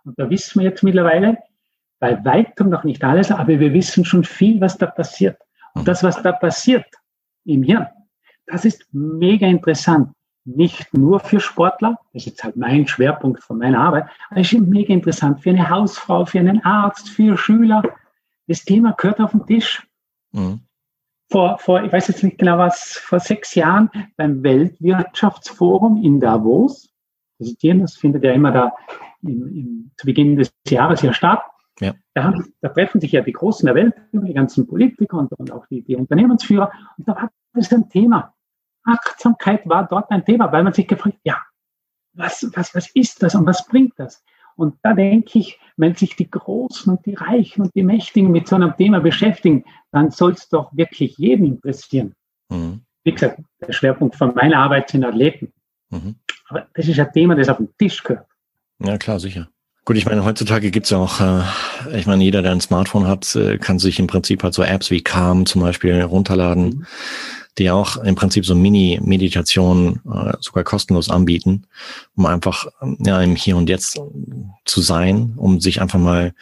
Und 0.06 0.18
da 0.18 0.28
wissen 0.28 0.60
wir 0.60 0.70
jetzt 0.70 0.84
mittlerweile, 0.84 1.38
bei 2.00 2.24
weitem 2.26 2.70
noch 2.70 2.84
nicht 2.84 3.04
alles, 3.04 3.32
aber 3.32 3.60
wir 3.60 3.74
wissen 3.74 4.06
schon 4.06 4.24
viel, 4.24 4.60
was 4.60 4.78
da 4.78 4.88
passiert. 4.88 5.38
Und 5.76 5.88
das, 5.88 6.04
was 6.04 6.22
da 6.24 6.32
passiert 6.32 6.86
im 7.46 7.62
Hirn, 7.62 7.88
das 8.48 8.66
ist 8.66 8.88
mega 8.92 9.48
interessant. 9.48 10.10
Nicht 10.46 10.94
nur 10.94 11.20
für 11.20 11.40
Sportler, 11.40 11.98
das 12.12 12.24
ist 12.24 12.26
jetzt 12.26 12.44
halt 12.44 12.58
mein 12.58 12.88
Schwerpunkt 12.88 13.42
von 13.42 13.58
meiner 13.58 13.80
Arbeit, 13.80 14.06
aber 14.30 14.42
es 14.42 14.52
ist 14.52 14.60
mega 14.60 14.94
interessant 14.94 15.42
für 15.42 15.52
eine 15.52 15.70
Hausfrau, 15.70 16.26
für 16.26 16.40
einen 16.40 16.64
Arzt, 16.66 17.10
für 17.10 17.38
Schüler. 17.38 17.82
Das 18.48 18.66
Thema 18.66 18.92
gehört 18.92 19.22
auf 19.22 19.32
den 19.32 19.46
Tisch. 19.46 19.88
Mhm. 20.34 20.60
Vor, 21.32 21.58
vor, 21.60 21.84
ich 21.84 21.92
weiß 21.92 22.10
jetzt 22.10 22.24
nicht 22.24 22.38
genau 22.38 22.58
was, 22.58 22.94
vor 22.98 23.20
sechs 23.20 23.56
Jahren 23.56 23.90
beim 24.18 24.44
Weltwirtschaftsforum 24.44 26.04
in 26.04 26.20
Davos, 26.20 26.90
das 27.40 27.96
findet 27.96 28.24
ja 28.24 28.32
immer 28.34 28.52
da 28.52 28.74
im, 29.22 29.48
im, 29.48 29.92
zu 29.98 30.06
Beginn 30.06 30.36
des 30.36 30.54
Jahres 30.68 31.02
hier 31.02 31.14
statt, 31.14 31.42
ja. 31.80 31.94
Da, 32.14 32.24
haben, 32.24 32.54
da, 32.62 32.70
treffen 32.70 33.02
sich 33.02 33.12
ja 33.12 33.22
die 33.22 33.32
Großen 33.32 33.66
der 33.66 33.76
Welt, 33.76 33.96
die 34.12 34.34
ganzen 34.34 34.68
Politiker 34.68 35.18
und, 35.18 35.32
und 35.34 35.52
auch 35.52 35.66
die, 35.68 35.82
die, 35.82 35.96
Unternehmensführer. 35.96 36.72
Und 36.98 37.08
da 37.08 37.16
war 37.16 37.32
das 37.54 37.74
ein 37.74 37.90
Thema. 37.90 38.34
Achtsamkeit 38.84 39.68
war 39.68 39.88
dort 39.88 40.10
ein 40.12 40.26
Thema, 40.26 40.52
weil 40.52 40.64
man 40.64 40.74
sich 40.74 40.88
gefragt, 40.88 41.18
ja, 41.24 41.42
was, 42.14 42.46
was, 42.54 42.76
was 42.76 42.90
ist 42.94 43.24
das 43.24 43.36
und 43.36 43.46
was 43.46 43.66
bringt 43.68 43.94
das? 43.98 44.24
Und 44.56 44.76
da 44.84 44.94
denke 44.94 45.40
ich, 45.40 45.60
wenn 45.78 45.96
sich 45.96 46.16
die 46.16 46.30
Großen 46.30 46.92
und 46.94 47.06
die 47.06 47.16
Reichen 47.16 47.64
und 47.64 47.76
die 47.76 47.84
Mächtigen 47.84 48.32
mit 48.32 48.48
so 48.48 48.56
einem 48.56 48.76
Thema 48.78 49.00
beschäftigen, 49.00 49.66
dann 49.92 50.12
soll 50.12 50.34
es 50.34 50.48
doch 50.48 50.70
wirklich 50.76 51.18
jeden 51.18 51.46
interessieren. 51.46 52.14
Mhm. 52.50 52.82
Wie 53.04 53.12
gesagt, 53.12 53.40
der 53.66 53.74
Schwerpunkt 53.74 54.16
von 54.16 54.36
meiner 54.36 54.60
Arbeit 54.60 54.90
sind 54.90 55.04
Athleten. 55.04 55.52
Mhm. 55.90 56.16
Aber 56.50 56.68
das 56.74 56.88
ist 56.88 57.00
ein 57.00 57.12
Thema, 57.12 57.36
das 57.36 57.50
auf 57.50 57.58
den 57.58 57.70
Tisch 57.78 58.04
gehört. 58.04 58.28
Ja, 58.80 58.98
klar, 58.98 59.20
sicher. 59.20 59.50
Gut, 59.86 59.98
ich 59.98 60.06
meine, 60.06 60.24
heutzutage 60.24 60.72
gibt's 60.72 60.92
ja 60.92 60.98
auch, 60.98 61.20
äh, 61.20 61.42
ich 61.98 62.08
meine, 62.08 62.24
jeder, 62.24 62.42
der 62.42 62.54
ein 62.54 62.62
Smartphone 62.62 63.08
hat, 63.08 63.36
äh, 63.36 63.58
kann 63.58 63.80
sich 63.80 64.00
im 64.00 64.08
Prinzip 64.08 64.42
halt 64.44 64.54
so 64.54 64.64
Apps 64.64 64.92
wie 64.92 65.02
Calm 65.02 65.46
zum 65.46 65.62
Beispiel 65.62 66.02
runterladen, 66.02 66.66
mhm. 66.66 66.86
Die 67.58 67.70
auch 67.70 67.98
im 67.98 68.16
Prinzip 68.16 68.46
so 68.46 68.56
Mini-Meditation 68.56 70.02
äh, 70.12 70.34
sogar 70.40 70.64
kostenlos 70.64 71.10
anbieten, 71.10 71.68
um 72.16 72.26
einfach 72.26 72.68
ja 73.00 73.22
im 73.22 73.36
Hier 73.36 73.58
und 73.58 73.70
Jetzt 73.70 74.00
zu 74.66 74.82
sein, 74.82 75.34
um 75.38 75.60
sich 75.60 75.82
einfach 75.82 76.00
mal 76.00 76.34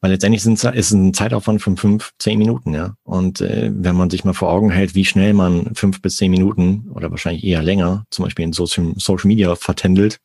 weil 0.00 0.12
letztendlich 0.12 0.42
sind, 0.42 0.62
ist 0.64 0.92
ein 0.92 1.12
Zeitaufwand 1.12 1.60
von 1.60 1.76
fünf, 1.76 2.12
zehn 2.18 2.38
Minuten, 2.38 2.72
ja. 2.72 2.94
Und 3.04 3.42
äh, 3.42 3.70
wenn 3.72 3.96
man 3.96 4.08
sich 4.08 4.24
mal 4.24 4.32
vor 4.32 4.50
Augen 4.50 4.70
hält, 4.70 4.94
wie 4.94 5.04
schnell 5.04 5.34
man 5.34 5.74
fünf 5.74 6.00
bis 6.00 6.16
zehn 6.16 6.30
Minuten 6.30 6.90
oder 6.94 7.10
wahrscheinlich 7.10 7.44
eher 7.44 7.62
länger, 7.62 8.06
zum 8.10 8.24
Beispiel 8.24 8.46
in 8.46 8.52
Social, 8.54 8.94
Social 8.96 9.28
Media 9.28 9.54
vertändelt, 9.56 10.20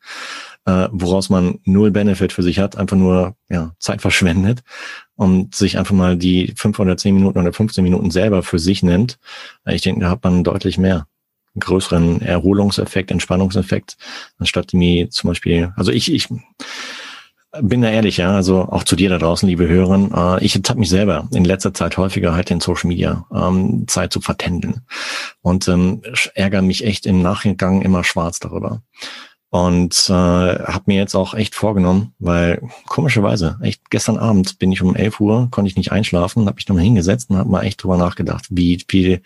äh, 0.66 0.88
woraus 0.90 1.30
man 1.30 1.60
null 1.64 1.90
Benefit 1.90 2.32
für 2.32 2.42
sich 2.42 2.58
hat, 2.58 2.76
einfach 2.76 2.96
nur 2.96 3.34
ja, 3.48 3.74
Zeit 3.78 4.02
verschwendet 4.02 4.62
und 5.14 5.54
sich 5.54 5.78
einfach 5.78 5.94
mal 5.94 6.16
die 6.16 6.52
fünf 6.56 6.78
oder 6.78 6.96
zehn 6.96 7.14
Minuten 7.14 7.38
oder 7.38 7.52
15 7.52 7.82
Minuten 7.82 8.10
selber 8.10 8.42
für 8.42 8.58
sich 8.58 8.82
nimmt, 8.82 9.18
äh, 9.64 9.74
ich 9.74 9.82
denke, 9.82 10.00
da 10.00 10.10
hat 10.10 10.24
man 10.24 10.44
deutlich 10.44 10.76
mehr 10.76 11.06
größeren 11.58 12.20
Erholungseffekt, 12.20 13.10
Entspannungseffekt, 13.10 13.96
anstatt 14.38 14.74
mir 14.74 15.08
zum 15.08 15.28
Beispiel, 15.28 15.72
also 15.76 15.90
ich, 15.90 16.12
ich 16.12 16.28
bin 17.62 17.80
da 17.80 17.88
ehrlich, 17.88 18.18
ja, 18.18 18.34
also 18.34 18.62
auch 18.62 18.84
zu 18.84 18.96
dir 18.96 19.08
da 19.08 19.18
draußen, 19.18 19.48
liebe 19.48 19.68
Hörer, 19.68 20.38
äh, 20.40 20.44
ich 20.44 20.56
habe 20.56 20.78
mich 20.78 20.90
selber 20.90 21.28
in 21.32 21.44
letzter 21.44 21.72
Zeit 21.72 21.96
häufiger 21.96 22.34
halt 22.34 22.50
in 22.50 22.60
Social 22.60 22.88
Media 22.88 23.24
ähm, 23.32 23.84
Zeit 23.86 24.12
zu 24.12 24.20
vertändeln 24.20 24.82
und 25.42 25.68
ähm, 25.68 26.02
ärgere 26.34 26.62
mich 26.62 26.84
echt 26.84 27.06
im 27.06 27.22
Nachgang 27.22 27.82
immer 27.82 28.04
schwarz 28.04 28.40
darüber. 28.40 28.82
Und 29.56 30.10
äh, 30.10 30.12
habe 30.12 30.82
mir 30.84 30.96
jetzt 30.96 31.14
auch 31.14 31.32
echt 31.32 31.54
vorgenommen, 31.54 32.12
weil 32.18 32.60
komischerweise, 32.84 33.58
echt 33.62 33.90
gestern 33.90 34.18
Abend 34.18 34.58
bin 34.58 34.70
ich 34.70 34.82
um 34.82 34.94
11 34.94 35.18
Uhr, 35.18 35.48
konnte 35.50 35.70
ich 35.70 35.76
nicht 35.76 35.92
einschlafen, 35.92 36.44
habe 36.44 36.56
mich 36.56 36.68
nochmal 36.68 36.84
hingesetzt 36.84 37.30
und 37.30 37.38
habe 37.38 37.48
mal 37.48 37.62
echt 37.62 37.82
drüber 37.82 37.96
nachgedacht, 37.96 38.44
wie 38.50 38.84
viel, 38.86 39.22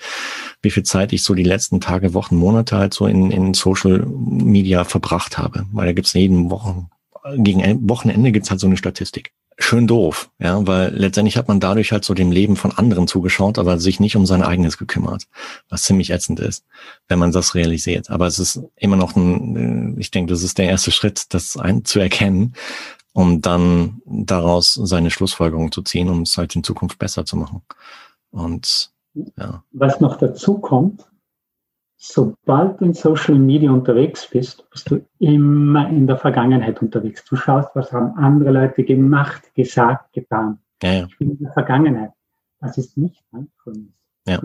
wie 0.63 0.71
viel 0.71 0.85
Zeit 0.85 1.13
ich 1.13 1.25
so 1.25 1.35
die 1.35 1.43
letzten 1.43 1.81
Tage, 1.81 2.15
Wochen, 2.15 2.37
Monate 2.37 2.77
halt 2.77 2.95
so 2.95 3.09
in, 3.09 3.33
in 3.33 3.55
Social 3.55 4.07
Media 4.07 4.85
verbracht 4.85 5.37
habe. 5.37 5.67
Weil 5.73 5.87
da 5.87 5.93
gibt's 5.95 6.13
jeden 6.13 6.49
Wochen, 6.49 6.91
gegen 7.37 7.89
Wochenende 7.89 8.33
gibt's 8.33 8.51
halt 8.51 8.61
so 8.61 8.67
eine 8.67 8.77
Statistik 8.77 9.33
schön 9.63 9.87
doof, 9.87 10.31
ja, 10.39 10.67
weil 10.67 10.95
letztendlich 10.95 11.37
hat 11.37 11.49
man 11.49 11.61
dadurch 11.61 11.93
halt 11.93 12.05
so 12.05 12.15
dem 12.15 12.33
Leben 12.33 12.57
von 12.57 12.73
anderen 12.73 13.07
zugeschaut, 13.07 13.59
aber 13.59 13.79
sich 13.79 14.01
nicht 14.01 14.17
um 14.17 14.27
sein 14.27 14.43
eigenes 14.43 14.79
gekümmert, 14.79 15.25
was 15.69 15.83
ziemlich 15.83 16.11
ätzend 16.11 16.41
ist, 16.41 16.65
wenn 17.09 17.19
man 17.19 17.33
das 17.33 17.55
realisiert. 17.55 18.11
Aber 18.11 18.27
es 18.27 18.39
ist 18.39 18.61
immer 18.77 18.97
noch 18.97 19.17
ein, 19.17 19.97
äh, 19.97 20.01
ich 20.01 20.11
denke, 20.11 20.33
das 20.33 20.43
ist 20.43 20.59
der 20.59 20.69
erste 20.69 20.91
Schritt, 20.91 21.35
das 21.35 21.57
ein, 21.57 21.85
zu 21.85 22.01
erkennen, 22.01 22.55
um 23.13 23.43
dann 23.43 24.01
daraus 24.07 24.75
seine 24.75 25.11
Schlussfolgerung 25.11 25.73
zu 25.73 25.83
ziehen, 25.83 26.09
um 26.09 26.23
es 26.23 26.39
halt 26.39 26.57
in 26.57 26.65
Zukunft 26.65 26.99
besser 26.99 27.25
zu 27.25 27.37
machen. 27.37 27.63
Und 28.31 28.91
ja. 29.37 29.63
Was 29.73 30.01
noch 30.01 30.17
dazu 30.17 30.59
kommt, 30.59 31.05
sobald 32.01 32.81
du 32.81 32.87
in 32.87 32.95
Social 32.95 33.39
Media 33.39 33.71
unterwegs 33.71 34.27
bist, 34.29 34.69
bist 34.71 34.91
du 34.91 35.05
immer 35.19 35.89
in 35.91 36.07
der 36.07 36.17
Vergangenheit 36.17 36.81
unterwegs. 36.81 37.23
Du 37.27 37.37
schaust, 37.37 37.69
was 37.75 37.93
haben 37.93 38.17
andere 38.17 38.51
Leute 38.51 38.83
gemacht, 38.83 39.55
gesagt, 39.55 40.15
getan. 40.15 40.59
Ja, 40.83 40.93
ja. 40.93 41.07
Ich 41.07 41.19
bin 41.19 41.33
in 41.33 41.39
der 41.39 41.53
Vergangenheit. 41.53 42.13
Das 42.61 42.79
ist 42.79 42.97
nicht 42.97 43.23
mindfulness. 43.33 43.93
Ja. 44.27 44.41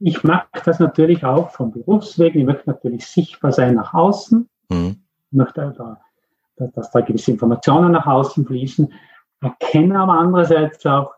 Ich 0.00 0.22
mache 0.24 0.46
das 0.64 0.78
natürlich 0.78 1.24
auch 1.24 1.50
vom 1.50 1.72
Berufswegen. 1.72 2.40
Ich 2.40 2.46
möchte 2.46 2.68
natürlich 2.68 3.06
sichtbar 3.06 3.52
sein 3.52 3.74
nach 3.76 3.94
außen. 3.94 4.46
Mhm. 4.68 4.96
Ich 5.30 5.36
möchte, 5.36 5.74
da, 5.76 6.68
dass 6.74 6.90
da 6.90 7.00
gewisse 7.00 7.30
Informationen 7.30 7.92
nach 7.92 8.06
außen 8.06 8.44
fließen. 8.44 8.92
Erkenne 9.40 10.00
aber 10.00 10.18
andererseits 10.18 10.84
auch, 10.84 11.14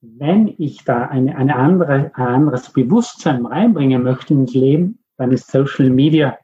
wenn 0.00 0.54
ich 0.58 0.84
da 0.84 1.06
eine, 1.06 1.36
eine 1.36 1.56
andere, 1.56 2.12
ein 2.14 2.26
anderes 2.26 2.72
Bewusstsein 2.72 3.44
reinbringen 3.44 4.02
möchte 4.02 4.34
ins 4.34 4.54
Leben, 4.54 5.00
dann 5.16 5.32
ist 5.32 5.50
Social 5.50 5.90
Media 5.90 6.38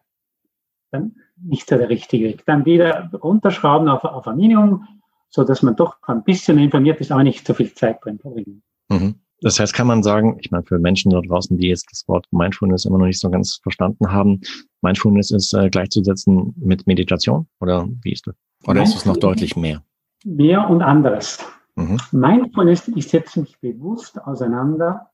dann 0.91 1.17
nicht 1.37 1.69
so 1.69 1.77
der 1.77 1.89
richtige 1.89 2.27
Weg. 2.27 2.45
Dann 2.47 2.65
wieder 2.65 3.11
runterschrauben 3.13 3.89
auf, 3.89 4.05
auf 4.05 4.27
ein 4.27 4.37
Minimum, 4.37 4.87
so 5.29 5.45
dass 5.45 5.63
man 5.63 5.77
doch 5.77 5.97
ein 6.03 6.25
bisschen 6.25 6.59
informiert 6.59 7.01
ist, 7.01 7.13
aber 7.13 7.25
nicht 7.25 7.47
so 7.47 7.55
viel 7.55 7.73
Zeit 7.75 8.05
drin 8.05 8.19
verbringen. 8.19 8.63
Mhm. 8.89 9.17
Das 9.41 9.61
heißt, 9.61 9.75
kann 9.75 9.87
man 9.87 10.03
sagen, 10.03 10.39
ich 10.41 10.51
meine, 10.51 10.65
für 10.65 10.79
Menschen 10.79 11.11
da 11.11 11.21
draußen, 11.21 11.59
die 11.59 11.69
jetzt 11.69 11.87
das 11.91 12.07
Wort 12.09 12.27
Mindfulness 12.31 12.87
immer 12.87 12.99
noch 12.99 13.07
nicht 13.07 13.21
so 13.21 13.31
ganz 13.31 13.61
verstanden 13.63 14.11
haben, 14.11 14.41
Mindfulness 14.81 15.31
ist 15.33 15.53
äh, 15.53 15.69
gleichzusetzen 15.69 16.55
mit 16.57 16.87
Meditation 16.87 17.47
oder 17.61 17.89
wie 18.03 18.13
ist 18.13 18.27
das? 18.27 18.35
Oder 18.67 18.83
ist 18.83 18.95
es 18.95 19.05
noch 19.05 19.19
deutlich 19.19 19.57
mehr? 19.57 19.83
Mehr 20.25 20.71
und 20.71 20.81
anderes. 20.81 21.45
Mhm. 21.77 21.99
Mindfulness, 22.13 22.89
ich 22.89 23.09
setze 23.09 23.41
mich 23.41 23.59
bewusst 23.61 24.21
auseinander 24.23 25.11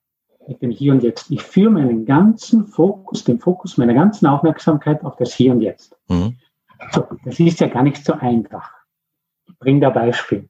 mit 0.46 0.62
dem 0.62 0.70
Hier 0.70 0.92
und 0.92 1.02
Jetzt. 1.02 1.30
Ich 1.30 1.42
führe 1.42 1.70
meinen 1.70 2.04
ganzen 2.04 2.66
Fokus, 2.66 3.24
den 3.24 3.38
Fokus 3.38 3.76
meiner 3.76 3.94
ganzen 3.94 4.26
Aufmerksamkeit 4.26 5.04
auf 5.04 5.16
das 5.16 5.34
Hier 5.34 5.52
und 5.52 5.60
Jetzt. 5.60 5.96
Mhm. 6.08 6.36
So, 6.92 7.06
das 7.24 7.38
ist 7.38 7.60
ja 7.60 7.68
gar 7.68 7.82
nicht 7.82 8.04
so 8.04 8.14
einfach. 8.14 8.70
Ich 9.46 9.58
bringe 9.58 9.80
da 9.80 9.90
Beispiel. 9.90 10.48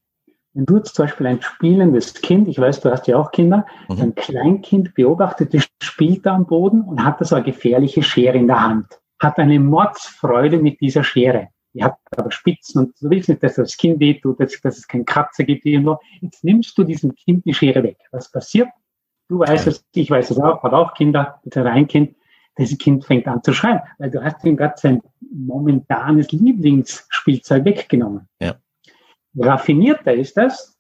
Wenn 0.53 0.67
du 0.67 0.79
jetzt 0.79 0.95
zum 0.95 1.05
Beispiel 1.05 1.27
ein 1.29 1.43
spielendes 1.43 2.15
Kind, 2.15 2.49
ich 2.49 2.59
weiß, 2.59 2.81
du 2.81 2.91
hast 2.91 3.07
ja 3.07 3.17
auch 3.17 3.31
Kinder, 3.31 3.67
mhm. 3.89 4.01
ein 4.01 4.15
Kleinkind 4.15 4.95
beobachtet, 4.95 5.55
das 5.55 5.69
spielt 5.81 6.27
da 6.27 6.35
am 6.35 6.47
Boden 6.47 6.83
und 6.83 7.05
hat 7.05 7.21
da 7.21 7.25
so 7.25 7.37
eine 7.37 7.45
gefährliche 7.45 8.03
Schere 8.03 8.37
in 8.37 8.49
der 8.49 8.63
Hand. 8.63 9.01
Hat 9.21 9.39
eine 9.39 9.61
Mordsfreude 9.61 10.59
mit 10.59 10.81
dieser 10.81 11.05
Schere. 11.05 11.49
Die 11.73 11.85
hat 11.85 11.99
aber 12.17 12.31
Spitzen 12.31 12.83
und 12.83 13.01
du 13.01 13.11
willst 13.11 13.29
nicht, 13.29 13.43
dass 13.43 13.55
das 13.55 13.77
Kind 13.77 14.01
wehtut, 14.01 14.41
dass, 14.41 14.61
dass 14.61 14.79
es 14.79 14.89
keinen 14.89 15.05
Kratzer 15.05 15.45
gibt 15.45 15.65
irgendwo. 15.65 15.99
Jetzt 16.21 16.43
nimmst 16.43 16.77
du 16.77 16.85
diesem 16.85 17.15
Kind 17.15 17.45
die 17.45 17.55
Schere 17.55 17.83
weg. 17.83 17.99
Was 18.11 18.31
passiert? 18.31 18.69
Du 19.29 19.39
weißt 19.39 19.69
es, 19.69 19.85
ich 19.95 20.11
weiß 20.11 20.33
es 20.33 20.41
auch, 20.41 20.63
habe 20.65 20.77
auch 20.77 20.95
Kinder, 20.95 21.41
bitte 21.45 21.65
ein 21.65 21.87
Kind. 21.87 22.17
Das 22.57 22.77
Kind 22.79 23.05
fängt 23.05 23.29
an 23.29 23.43
zu 23.45 23.53
schreien, 23.53 23.81
weil 23.99 24.11
du 24.11 24.23
hast 24.23 24.45
ihm 24.45 24.57
gerade 24.57 24.75
sein 24.77 25.01
momentanes 25.31 26.33
Lieblingsspielzeug 26.33 27.65
weggenommen. 27.65 28.29
Ja. 28.41 28.57
Raffinierter 29.39 30.13
ist 30.13 30.37
das, 30.37 30.77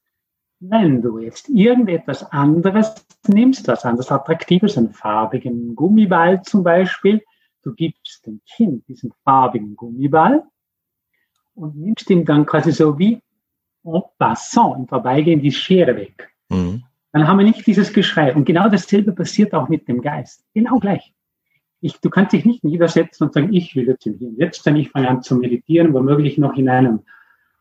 wenn 0.59 1.00
du 1.00 1.20
jetzt 1.20 1.48
irgendetwas 1.48 2.31
anderes 2.33 3.07
nimmst, 3.29 3.68
was 3.68 3.85
anderes 3.85 4.11
Attraktives, 4.11 4.76
einen 4.76 4.92
farbigen 4.92 5.74
Gummiball 5.76 6.42
zum 6.42 6.64
Beispiel, 6.64 7.22
du 7.62 7.72
gibst 7.72 8.26
dem 8.26 8.40
Kind 8.57 8.87
diesen 8.88 9.12
farbigen 9.24 9.76
Gummiball 9.76 10.42
und 11.61 11.77
nimmst 11.77 12.09
ihm 12.11 12.25
dann 12.25 12.46
quasi 12.46 12.73
so 12.73 12.99
wie 12.99 13.20
en 13.85 14.03
passant 14.18 14.77
im 14.79 14.88
Vorbeigehen 14.88 15.40
die 15.40 15.53
Schere 15.53 15.96
weg. 15.96 16.31
Mhm. 16.49 16.85
Dann 17.12 17.27
haben 17.27 17.38
wir 17.38 17.44
nicht 17.44 17.66
dieses 17.66 17.92
Geschrei. 17.92 18.35
Und 18.35 18.44
genau 18.44 18.68
dasselbe 18.68 19.12
passiert 19.12 19.53
auch 19.55 19.68
mit 19.68 19.88
dem 19.88 20.01
Geist. 20.01 20.44
Genau 20.55 20.79
gleich. 20.79 21.12
Ich, 21.81 21.99
du 22.01 22.11
kannst 22.11 22.33
dich 22.33 22.44
nicht 22.44 22.62
niedersetzen 22.62 23.25
und 23.25 23.33
sagen, 23.33 23.53
ich 23.53 23.75
will 23.75 23.87
jetzt 23.87 24.07
im 24.07 24.18
Hier 24.18 24.31
Jetzt 24.37 24.64
sein, 24.64 24.77
ich 24.77 24.90
fange 24.90 25.09
an 25.09 25.23
zu 25.23 25.35
meditieren, 25.37 25.92
womöglich 25.94 26.37
noch 26.38 26.55
in 26.57 26.68
einem 26.68 27.01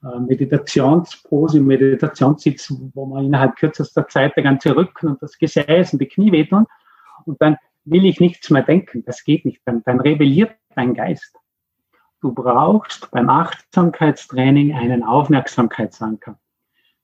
äh, 0.04 0.20
Meditationspose, 0.20 1.62
Meditationssitz, 1.62 2.74
wo 2.94 3.06
man 3.06 3.26
innerhalb 3.26 3.56
kürzester 3.56 4.08
Zeit 4.08 4.36
der 4.36 4.44
ganze 4.44 4.76
Rücken 4.76 5.08
und 5.08 5.22
das 5.22 5.38
Gesäß 5.38 5.94
und 5.94 6.02
die 6.02 6.08
Knie 6.08 6.32
wehtun. 6.32 6.66
Und 7.26 7.42
dann 7.42 7.58
will 7.86 8.06
ich 8.06 8.20
nichts 8.20 8.50
mehr 8.50 8.64
denken. 8.64 9.04
Das 9.06 9.24
geht 9.24 9.46
nicht. 9.46 9.62
Dann, 9.66 9.84
dann 9.84 10.00
rebelliert 10.00 10.52
dein 10.76 10.94
Geist. 10.94 11.39
Du 12.22 12.34
brauchst 12.34 13.10
beim 13.12 13.30
Achtsamkeitstraining 13.30 14.76
einen 14.76 15.04
Aufmerksamkeitsanker. 15.04 16.38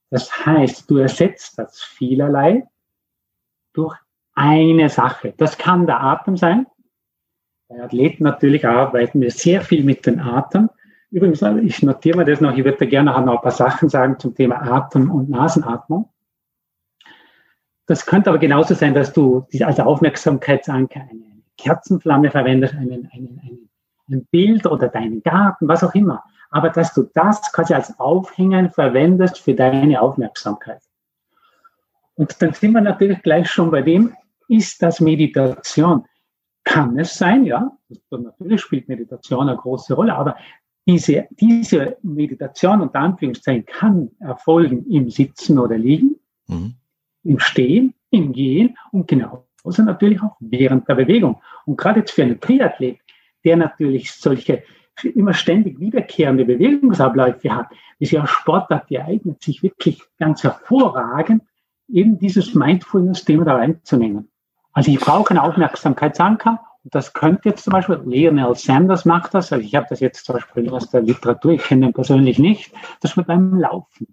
Das 0.10 0.45
heißt, 0.45 0.89
du 0.89 0.97
ersetzt 0.97 1.58
das 1.58 1.82
vielerlei 1.82 2.67
durch 3.73 3.97
eine 4.34 4.89
Sache. 4.89 5.34
Das 5.38 5.58
kann 5.58 5.86
der 5.86 6.01
Atem 6.01 6.38
sein. 6.38 6.67
Bei 7.67 7.82
Athleten 7.82 8.23
natürlich 8.23 8.67
arbeiten 8.67 9.21
wir 9.21 9.32
sehr 9.32 9.62
viel 9.62 9.84
mit 9.84 10.06
dem 10.06 10.19
Atem. 10.19 10.69
Übrigens, 11.10 11.41
ich 11.41 11.82
notiere 11.82 12.17
mir 12.17 12.25
das 12.25 12.41
noch, 12.41 12.56
ich 12.56 12.63
würde 12.65 12.88
gerne 12.88 13.12
noch 13.12 13.17
ein 13.17 13.41
paar 13.41 13.51
Sachen 13.51 13.89
sagen 13.89 14.19
zum 14.19 14.36
Thema 14.36 14.62
Atem 14.62 15.10
und 15.10 15.30
Nasenatmung. 15.30 16.10
Das 17.88 18.06
könnte 18.06 18.30
aber 18.30 18.39
genauso 18.39 18.73
sein, 18.73 18.93
dass 18.93 19.13
du 19.13 19.47
als 19.62 19.80
Aufmerksamkeitsanker 19.80 21.01
eine 21.01 21.43
Kerzenflamme 21.58 22.32
verwendest, 22.32 22.73
einen, 22.73 23.10
einen, 23.13 23.39
einen, 23.43 23.69
ein 24.10 24.26
Bild 24.32 24.65
oder 24.65 24.88
deinen 24.88 25.24
Garten, 25.24 25.68
was 25.68 25.84
auch 25.84 25.96
immer. 25.96 26.24
Aber 26.52 26.70
dass 26.70 26.94
du 26.94 27.10
das 27.13 27.41
quasi 27.52 27.74
als 27.74 28.00
Aufhänger 28.00 28.70
verwendest 28.70 29.39
für 29.39 29.54
deine 29.54 30.02
Aufmerksamkeit. 30.02 30.82
Und 32.15 32.41
dann 32.41 32.54
sind 32.54 32.72
wir 32.72 32.82
natürlich 32.82 33.22
gleich 33.24 33.50
schon 33.50 33.72
bei 33.72 33.82
dem, 33.82 34.13
ist 34.48 34.82
das 34.82 35.02
Meditation? 35.02 36.06
Kann 36.63 36.98
es 36.98 37.15
sein, 37.15 37.46
ja. 37.46 37.72
Natürlich 38.10 38.62
spielt 38.62 38.88
Meditation 38.88 39.50
eine 39.50 39.58
große 39.58 39.94
Rolle, 39.94 40.15
aber 40.15 40.36
diese, 40.88 41.28
diese 41.32 41.98
Meditation 42.04 42.82
unter 42.82 43.00
Anführungszeichen 43.00 43.65
kann 43.65 44.12
erfolgen 44.20 44.86
im 44.89 45.10
Sitzen 45.10 45.60
oder 45.60 45.78
Liegen, 45.78 46.15
mhm. 46.48 46.76
im 47.24 47.39
Stehen, 47.39 47.94
im 48.12 48.34
Gehen 48.34 48.78
und 48.91 49.08
genauso 49.08 49.46
natürlich 49.78 50.22
auch 50.22 50.38
während 50.39 50.88
der 50.88 50.96
Bewegung. 50.96 51.41
Und 51.65 51.78
gerade 51.78 52.00
jetzt 52.00 52.12
für 52.12 52.24
einen 52.24 52.39
Triathlet, 52.39 53.00
der 53.45 53.58
natürlich 53.58 54.12
solche 54.12 54.63
immer 55.13 55.34
ständig 55.34 55.79
wiederkehrende 55.79 56.45
Bewegungsabläufe 56.45 57.53
hat, 57.53 57.67
ist 57.99 58.12
ja 58.12 58.25
Sportart, 58.25 58.89
die 58.89 58.99
eignet 58.99 59.41
sich 59.41 59.62
wirklich 59.62 60.01
ganz 60.17 60.43
hervorragend, 60.43 61.43
eben 61.89 62.17
dieses 62.17 62.55
Mindfulness-Thema 62.55 63.45
da 63.45 63.55
reinzunehmen. 63.55 64.29
Also 64.71 64.91
ich 64.91 64.99
brauche 64.99 65.31
einen 65.31 65.39
Aufmerksamkeitsanker 65.39 66.60
das 66.86 67.13
könnte 67.13 67.49
jetzt 67.49 67.63
zum 67.63 67.71
Beispiel, 67.71 67.99
Lionel 68.05 68.55
Sanders 68.55 69.05
macht 69.05 69.34
das, 69.34 69.51
also 69.51 69.65
ich 69.65 69.73
habe 69.75 69.88
das 69.89 69.99
jetzt 69.99 70.25
zum 70.25 70.34
Beispiel 70.34 70.69
aus 70.69 70.89
der 70.91 71.01
Literatur, 71.01 71.53
ich 71.53 71.63
kenne 71.63 71.88
ihn 71.88 71.93
persönlich 71.93 72.38
nicht, 72.38 72.71
das 73.01 73.15
mit 73.15 73.27
beim 73.27 73.58
Laufen. 73.58 74.08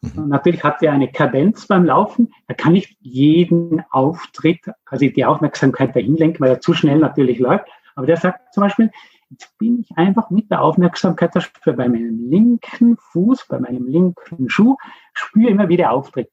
Mhm. 0.00 0.28
natürlich 0.28 0.62
hat 0.62 0.80
er 0.80 0.92
eine 0.92 1.10
Kadenz 1.10 1.66
beim 1.66 1.84
Laufen, 1.84 2.32
er 2.46 2.54
kann 2.54 2.72
nicht 2.72 2.96
jeden 3.00 3.82
Auftritt, 3.90 4.60
quasi 4.84 5.12
die 5.12 5.24
Aufmerksamkeit 5.24 5.96
dahin 5.96 6.16
lenken, 6.16 6.38
weil 6.40 6.50
er 6.50 6.60
zu 6.60 6.72
schnell 6.72 6.98
natürlich 6.98 7.40
läuft, 7.40 7.66
aber 7.98 8.06
der 8.06 8.16
sagt 8.16 8.54
zum 8.54 8.62
Beispiel, 8.62 8.92
jetzt 9.28 9.58
bin 9.58 9.80
ich 9.80 9.98
einfach 9.98 10.30
mit 10.30 10.50
der 10.50 10.62
Aufmerksamkeit 10.62 11.32
bei 11.64 11.88
meinem 11.88 12.30
linken 12.30 12.96
Fuß, 12.96 13.46
bei 13.48 13.58
meinem 13.58 13.88
linken 13.88 14.48
Schuh, 14.48 14.76
spüre 15.12 15.50
immer 15.50 15.68
wieder 15.68 15.90
Auftritt. 15.90 16.30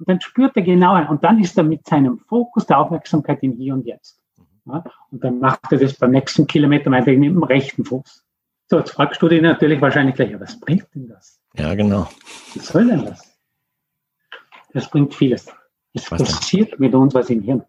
Und 0.00 0.08
dann 0.08 0.20
spürt 0.22 0.56
er 0.56 0.62
genau 0.62 0.94
ein. 0.94 1.08
Und 1.08 1.22
dann 1.24 1.38
ist 1.40 1.58
er 1.58 1.62
mit 1.62 1.86
seinem 1.86 2.20
Fokus 2.20 2.64
der 2.64 2.78
Aufmerksamkeit 2.78 3.42
im 3.42 3.52
Hier 3.52 3.74
und 3.74 3.84
Jetzt. 3.84 4.18
Ja? 4.64 4.82
Und 5.10 5.22
dann 5.22 5.40
macht 5.40 5.70
er 5.70 5.76
das 5.76 5.92
beim 5.92 6.12
nächsten 6.12 6.46
Kilometer 6.46 6.88
meinetwegen 6.88 7.20
mit 7.20 7.28
dem 7.28 7.42
rechten 7.42 7.84
Fuß. 7.84 8.24
So, 8.68 8.78
jetzt 8.78 8.92
fragst 8.92 9.20
du 9.20 9.28
dich 9.28 9.42
natürlich 9.42 9.78
wahrscheinlich 9.82 10.14
gleich, 10.14 10.30
ja, 10.30 10.40
was 10.40 10.58
bringt 10.58 10.86
denn 10.94 11.06
das? 11.06 11.38
Ja, 11.54 11.74
genau. 11.74 12.08
Was 12.54 12.68
soll 12.68 12.86
denn 12.86 13.04
das? 13.04 13.38
Das 14.72 14.88
bringt 14.88 15.14
vieles. 15.14 15.52
Es 15.92 16.10
was 16.10 16.22
passiert 16.22 16.72
denn? 16.72 16.80
mit 16.80 16.94
uns 16.94 17.12
was 17.12 17.28
im 17.28 17.42
Hirn. 17.42 17.62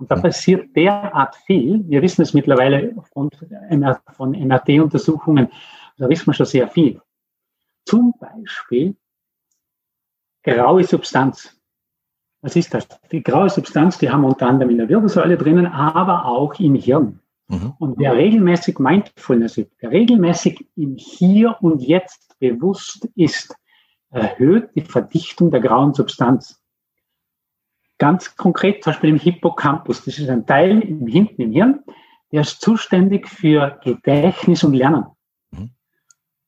Und 0.00 0.10
da 0.10 0.16
passiert 0.16 0.74
derart 0.74 1.36
viel. 1.46 1.84
Wir 1.86 2.00
wissen 2.00 2.22
es 2.22 2.32
mittlerweile 2.32 2.94
aufgrund 2.96 3.36
von 3.36 4.30
MRT-Untersuchungen, 4.30 5.48
da 5.98 6.08
wissen 6.08 6.26
wir 6.26 6.34
schon 6.34 6.46
sehr 6.46 6.68
viel. 6.68 7.00
Zum 7.84 8.14
Beispiel 8.18 8.96
graue 10.42 10.84
Substanz. 10.84 11.54
Was 12.40 12.56
ist 12.56 12.72
das? 12.72 12.88
Die 13.12 13.22
graue 13.22 13.50
Substanz, 13.50 13.98
die 13.98 14.08
haben 14.08 14.22
wir 14.22 14.28
unter 14.28 14.46
anderem 14.46 14.70
in 14.70 14.78
der 14.78 14.88
Wirbelsäule 14.88 15.36
drinnen, 15.36 15.66
aber 15.66 16.24
auch 16.24 16.58
im 16.58 16.74
Hirn. 16.74 17.20
Mhm. 17.48 17.74
Und 17.78 17.98
wer 17.98 18.14
regelmäßig 18.14 18.78
Mindfulness 18.78 19.58
übt, 19.58 19.76
wer 19.80 19.90
regelmäßig 19.90 20.66
im 20.76 20.96
Hier 20.96 21.58
und 21.60 21.82
Jetzt 21.82 22.38
bewusst 22.38 23.06
ist, 23.16 23.54
erhöht 24.08 24.70
die 24.74 24.80
Verdichtung 24.80 25.50
der 25.50 25.60
grauen 25.60 25.92
Substanz. 25.92 26.59
Ganz 28.00 28.34
konkret, 28.34 28.82
zum 28.82 28.94
Beispiel 28.94 29.10
im 29.10 29.18
Hippocampus, 29.18 30.06
das 30.06 30.18
ist 30.18 30.30
ein 30.30 30.46
Teil 30.46 30.80
im, 30.80 31.06
hinten 31.06 31.42
im 31.42 31.52
Hirn, 31.52 31.80
der 32.32 32.40
ist 32.40 32.62
zuständig 32.62 33.28
für 33.28 33.78
Gedächtnis 33.84 34.64
und 34.64 34.72
Lernen. 34.72 35.04
Mhm. 35.50 35.72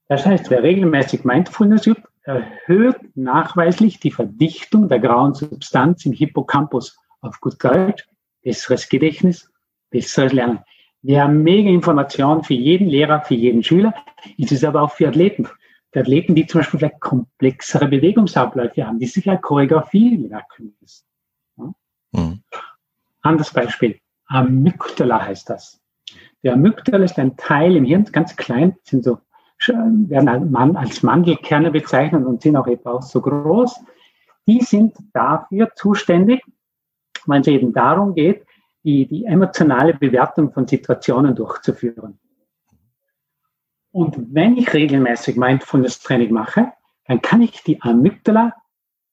Das 0.09 0.25
heißt, 0.25 0.49
wer 0.49 0.63
regelmäßig 0.63 1.25
Mindfulness 1.25 1.87
übt, 1.87 2.05
erhöht 2.23 2.97
nachweislich 3.17 4.01
die 4.01 4.11
Verdichtung 4.11 4.89
der 4.89 4.99
grauen 4.99 5.35
Substanz 5.35 6.07
im 6.07 6.13
Hippocampus. 6.13 6.99
Auf 7.21 7.39
gut 7.39 7.63
Deutsch, 7.63 8.09
besseres 8.43 8.89
Gedächtnis, 8.89 9.51
besseres 9.91 10.33
Lernen. 10.33 10.61
Wir 11.03 11.23
haben 11.23 11.43
mega 11.43 11.69
Informationen 11.69 12.45
für 12.45 12.55
jeden 12.55 12.89
Lehrer, 12.89 13.21
für 13.21 13.35
jeden 13.35 13.63
Schüler. 13.63 13.93
Es 14.39 14.53
ist 14.53 14.65
aber 14.65 14.81
auch 14.81 14.93
für 14.93 15.09
Athleten. 15.09 15.47
Für 15.93 16.01
Athleten, 16.01 16.35
die 16.35 16.47
zum 16.47 16.61
Beispiel 16.61 16.79
vielleicht 16.81 17.01
komplexere 17.01 17.89
Bewegungsabläufe 17.89 18.87
haben, 18.87 18.99
die 18.99 19.07
sich 19.07 19.27
ja 19.27 19.37
Choreografie 19.37 20.17
merken 20.17 20.75
müssen. 20.81 21.12
Anderes 23.23 23.53
Beispiel. 23.53 23.99
Amygdala 24.27 25.27
heißt 25.27 25.51
das. 25.51 25.81
Der 26.43 26.55
Amygdala 26.55 27.05
ist 27.05 27.19
ein 27.19 27.37
Teil 27.37 27.77
im 27.77 27.85
Hirn, 27.85 28.05
ganz 28.05 28.37
klein, 28.37 28.77
sind 28.83 29.05
so 29.05 29.19
werden 29.69 30.77
als 30.77 31.03
Mandelkerne 31.03 31.71
bezeichnet 31.71 32.27
und 32.27 32.43
sind 32.43 32.57
auch 32.57 32.67
etwa 32.67 32.93
auch 32.95 33.03
so 33.03 33.21
groß. 33.21 33.81
Die 34.47 34.61
sind 34.61 34.97
dafür 35.13 35.71
zuständig, 35.77 36.43
wenn 37.27 37.43
es 37.43 37.47
eben 37.47 37.73
darum 37.73 38.15
geht, 38.15 38.45
die, 38.83 39.07
die 39.07 39.25
emotionale 39.25 39.95
Bewertung 39.95 40.53
von 40.53 40.67
Situationen 40.67 41.37
durchzuführen. 41.37 42.19
Und 43.93 44.17
wenn 44.35 44.57
ich 44.57 44.73
regelmäßig 44.73 45.37
Mindfulness 45.37 46.01
Training 46.01 46.33
mache, 46.33 46.73
dann 47.07 47.21
kann 47.21 47.43
ich 47.43 47.63
die 47.63 47.81
Amygdala, 47.81 48.55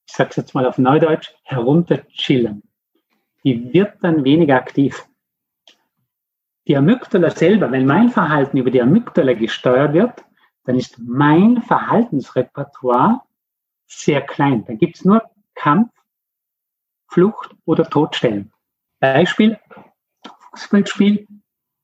ich 0.07 0.13
sage 0.13 0.31
es 0.31 0.35
jetzt 0.37 0.55
mal 0.55 0.65
auf 0.65 0.77
Neudeutsch, 0.79 1.31
herunterchillen. 1.43 2.63
Die 3.43 3.73
wird 3.73 4.03
dann 4.03 4.23
weniger 4.23 4.55
aktiv. 4.55 5.07
Die 6.67 6.77
Amygdala 6.77 7.31
selber, 7.31 7.71
wenn 7.71 7.85
mein 7.85 8.09
Verhalten 8.09 8.57
über 8.57 8.69
die 8.69 8.81
Amygdala 8.81 9.33
gesteuert 9.33 9.93
wird, 9.93 10.23
dann 10.65 10.75
ist 10.75 10.99
mein 10.99 11.61
Verhaltensrepertoire 11.61 13.21
sehr 13.87 14.21
klein. 14.21 14.65
Dann 14.65 14.77
gibt 14.77 14.97
es 14.97 15.05
nur 15.05 15.23
Kampf, 15.55 15.91
Flucht 17.07 17.55
oder 17.65 17.89
Todstellen. 17.89 18.51
Beispiel, 18.99 19.57
Fußballspiel, 20.51 21.27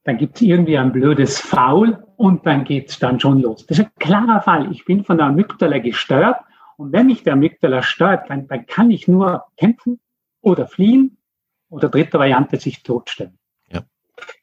dann 0.03 0.17
gibt 0.17 0.35
es 0.35 0.41
irgendwie 0.43 0.77
ein 0.77 0.91
blödes 0.91 1.39
Foul 1.39 2.05
und 2.15 2.45
dann 2.45 2.63
geht 2.63 2.89
es 2.89 2.99
dann 2.99 3.19
schon 3.19 3.41
los. 3.41 3.65
Das 3.65 3.79
ist 3.79 3.85
ein 3.85 3.91
klarer 3.97 4.41
Fall. 4.41 4.71
Ich 4.71 4.85
bin 4.85 5.03
von 5.03 5.17
der 5.17 5.27
Amygdala 5.27 5.79
gesteuert 5.79 6.37
und 6.77 6.91
wenn 6.91 7.07
mich 7.07 7.23
der 7.23 7.33
Amygdala 7.33 7.81
steuert, 7.81 8.29
dann, 8.29 8.47
dann 8.47 8.67
kann 8.67 8.91
ich 8.91 9.07
nur 9.07 9.45
kämpfen 9.57 9.99
oder 10.41 10.67
fliehen 10.67 11.17
oder 11.69 11.89
dritte 11.89 12.19
Variante 12.19 12.59
sich 12.59 12.83
totstellen. 12.83 13.37
Ja. 13.69 13.81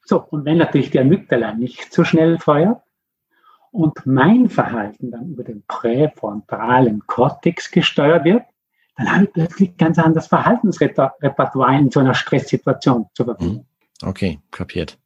So, 0.05 0.23
und 0.23 0.45
wenn 0.45 0.59
natürlich 0.59 0.91
der 0.91 1.03
Amygdala 1.03 1.55
nicht 1.55 1.93
so 1.93 2.05
schnell 2.05 2.39
feuert, 2.39 2.83
und 3.73 4.05
mein 4.05 4.49
Verhalten 4.49 5.11
dann 5.11 5.31
über 5.31 5.45
den 5.45 5.65
präfrontalen 5.67 7.07
Kortex 7.07 7.71
gesteuert 7.71 8.25
wird, 8.25 8.43
dann 8.97 9.11
habe 9.11 9.25
ich 9.25 9.33
plötzlich 9.33 9.77
ganz 9.79 9.99
anderes 9.99 10.27
Verhaltensrepertoire 10.27 11.79
in 11.79 11.91
so 11.91 12.01
einer 12.01 12.15
Stresssituation 12.15 13.07
zur 13.15 13.27
Verfügung. 13.27 13.67
Mhm. 14.03 14.09
Okay, 14.09 14.41
kapiert. 14.51 14.99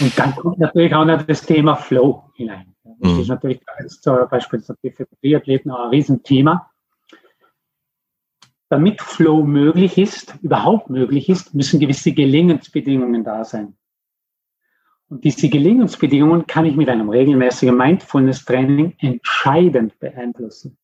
Und 0.00 0.18
dann 0.18 0.34
kommt 0.34 0.58
natürlich 0.58 0.94
auch 0.94 1.04
noch 1.04 1.22
das 1.22 1.42
Thema 1.42 1.76
Flow 1.76 2.30
hinein. 2.34 2.74
Das 3.00 3.12
mhm. 3.12 3.20
ist 3.20 3.28
natürlich 3.28 3.60
zum 4.00 4.28
Beispiel 4.30 4.60
für 4.60 5.06
Triathleten 5.20 5.70
auch 5.70 5.84
ein 5.84 5.90
Riesenthema. 5.90 6.70
Damit 8.74 9.00
Flow 9.00 9.44
möglich 9.44 9.98
ist, 9.98 10.34
überhaupt 10.42 10.90
möglich 10.90 11.28
ist, 11.28 11.54
müssen 11.54 11.78
gewisse 11.78 12.10
Gelingensbedingungen 12.10 13.22
da 13.22 13.44
sein. 13.44 13.76
Und 15.08 15.22
diese 15.22 15.48
Gelingensbedingungen 15.48 16.48
kann 16.48 16.64
ich 16.64 16.74
mit 16.74 16.88
einem 16.88 17.08
regelmäßigen 17.08 17.76
Mindfulness-Training 17.76 18.94
entscheidend 18.98 19.96
beeinflussen. 20.00 20.76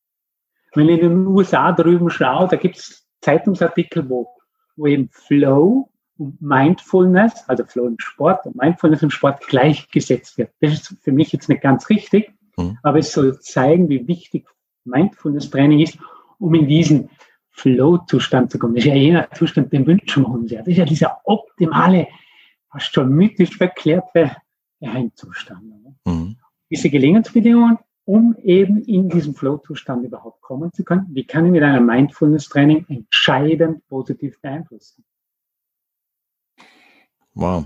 Wenn 0.73 0.87
ich 0.87 1.01
in 1.01 1.09
den 1.09 1.27
USA 1.27 1.73
drüben 1.73 2.09
schaue, 2.09 2.47
da 2.47 2.55
gibt 2.55 2.77
es 2.77 3.05
Zeitungsartikel, 3.19 4.09
wo, 4.09 4.29
wo 4.77 4.87
eben 4.87 5.09
Flow 5.11 5.89
und 6.17 6.41
Mindfulness, 6.41 7.43
also 7.49 7.65
Flow 7.65 7.87
im 7.87 7.99
Sport 7.99 8.45
und 8.45 8.55
Mindfulness 8.55 9.03
im 9.03 9.09
Sport 9.09 9.45
gleichgesetzt 9.47 10.37
wird. 10.37 10.51
Das 10.61 10.71
ist 10.71 10.95
für 11.01 11.11
mich 11.11 11.33
jetzt 11.33 11.49
nicht 11.49 11.61
ganz 11.61 11.89
richtig, 11.89 12.31
mhm. 12.55 12.77
aber 12.83 12.99
es 12.99 13.11
soll 13.11 13.37
zeigen, 13.41 13.89
wie 13.89 14.07
wichtig 14.07 14.47
Mindfulness-Training 14.85 15.81
ist, 15.81 15.97
um 16.39 16.53
in 16.53 16.69
diesen 16.69 17.09
Flow-Zustand 17.51 18.51
zu 18.51 18.59
kommen. 18.59 18.75
Das 18.75 18.85
ist 18.85 18.89
ja 18.89 18.95
jener 18.95 19.29
Zustand, 19.31 19.71
den 19.73 19.85
wünschen 19.85 20.23
wir 20.23 20.29
uns 20.29 20.51
ja. 20.51 20.59
Das 20.59 20.69
ist 20.69 20.77
ja 20.77 20.85
dieser 20.85 21.21
optimale 21.25 22.07
fast 22.69 22.93
schon 22.93 23.09
mythisch 23.09 23.55
verklärte 23.57 24.35
Geheimzustand. 24.79 25.63
Mhm. 26.05 26.37
Diese 26.69 26.89
Gelingensbedingungen 26.89 27.77
um 28.05 28.35
eben 28.41 28.83
in 28.83 29.09
diesen 29.09 29.35
Flow-Zustand 29.35 30.03
überhaupt 30.05 30.41
kommen 30.41 30.73
zu 30.73 30.83
können? 30.83 31.07
Wie 31.11 31.23
kann 31.23 31.45
ich 31.45 31.51
mit 31.51 31.63
einem 31.63 31.85
Mindfulness-Training 31.85 32.85
entscheidend 32.89 33.87
positiv 33.87 34.39
beeinflussen? 34.41 35.05
Wow. 37.33 37.65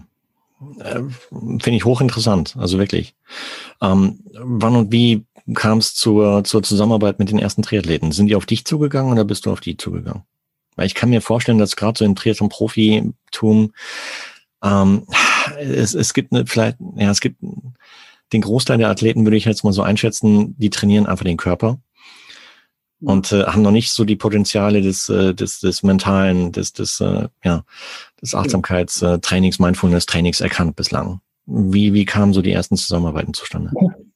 Äh, 0.79 1.01
Finde 1.29 1.71
ich 1.71 1.85
hochinteressant, 1.85 2.55
also 2.57 2.77
wirklich. 2.77 3.15
Ähm, 3.81 4.19
wann 4.33 4.75
und 4.75 4.91
wie 4.91 5.25
kam 5.53 5.77
es 5.77 5.93
zur, 5.93 6.43
zur 6.43 6.63
Zusammenarbeit 6.63 7.19
mit 7.19 7.29
den 7.29 7.39
ersten 7.39 7.61
Triathleten? 7.61 8.11
Sind 8.11 8.27
die 8.27 8.35
auf 8.35 8.45
dich 8.45 8.65
zugegangen 8.65 9.11
oder 9.11 9.25
bist 9.25 9.45
du 9.45 9.51
auf 9.51 9.61
die 9.61 9.77
zugegangen? 9.77 10.23
Weil 10.75 10.87
ich 10.87 10.95
kann 10.95 11.09
mir 11.09 11.21
vorstellen, 11.21 11.57
dass 11.57 11.75
gerade 11.75 11.97
so 11.97 12.05
im 12.05 12.15
Triathlon-Profitum 12.15 13.73
ähm, 14.63 15.07
es, 15.59 15.93
es 15.93 16.13
gibt 16.13 16.33
eine, 16.33 16.45
vielleicht, 16.45 16.77
ja, 16.95 17.11
es 17.11 17.21
gibt 17.21 17.37
den 18.33 18.41
Großteil 18.41 18.77
der 18.77 18.89
Athleten, 18.89 19.25
würde 19.25 19.37
ich 19.37 19.45
jetzt 19.45 19.63
mal 19.63 19.73
so 19.73 19.83
einschätzen, 19.83 20.55
die 20.57 20.69
trainieren 20.69 21.05
einfach 21.05 21.25
den 21.25 21.37
Körper 21.37 21.79
und 23.05 23.31
äh, 23.31 23.43
haben 23.43 23.61
noch 23.61 23.71
nicht 23.71 23.91
so 23.91 24.03
die 24.03 24.15
Potenziale 24.15 24.81
des, 24.81 25.09
äh, 25.09 25.33
des, 25.33 25.59
des 25.59 25.83
mentalen, 25.83 26.51
des, 26.51 26.73
des, 26.73 26.99
äh, 26.99 27.27
ja, 27.43 27.63
des 28.21 28.35
Achtsamkeitstrainings, 28.35 29.59
Mindfulness-Trainings 29.59 30.41
erkannt 30.41 30.75
bislang. 30.75 31.21
Wie, 31.45 31.93
wie 31.93 32.05
kamen 32.05 32.33
so 32.33 32.41
die 32.41 32.51
ersten 32.51 32.75
Zusammenarbeiten 32.75 33.33
zustande? 33.33 33.71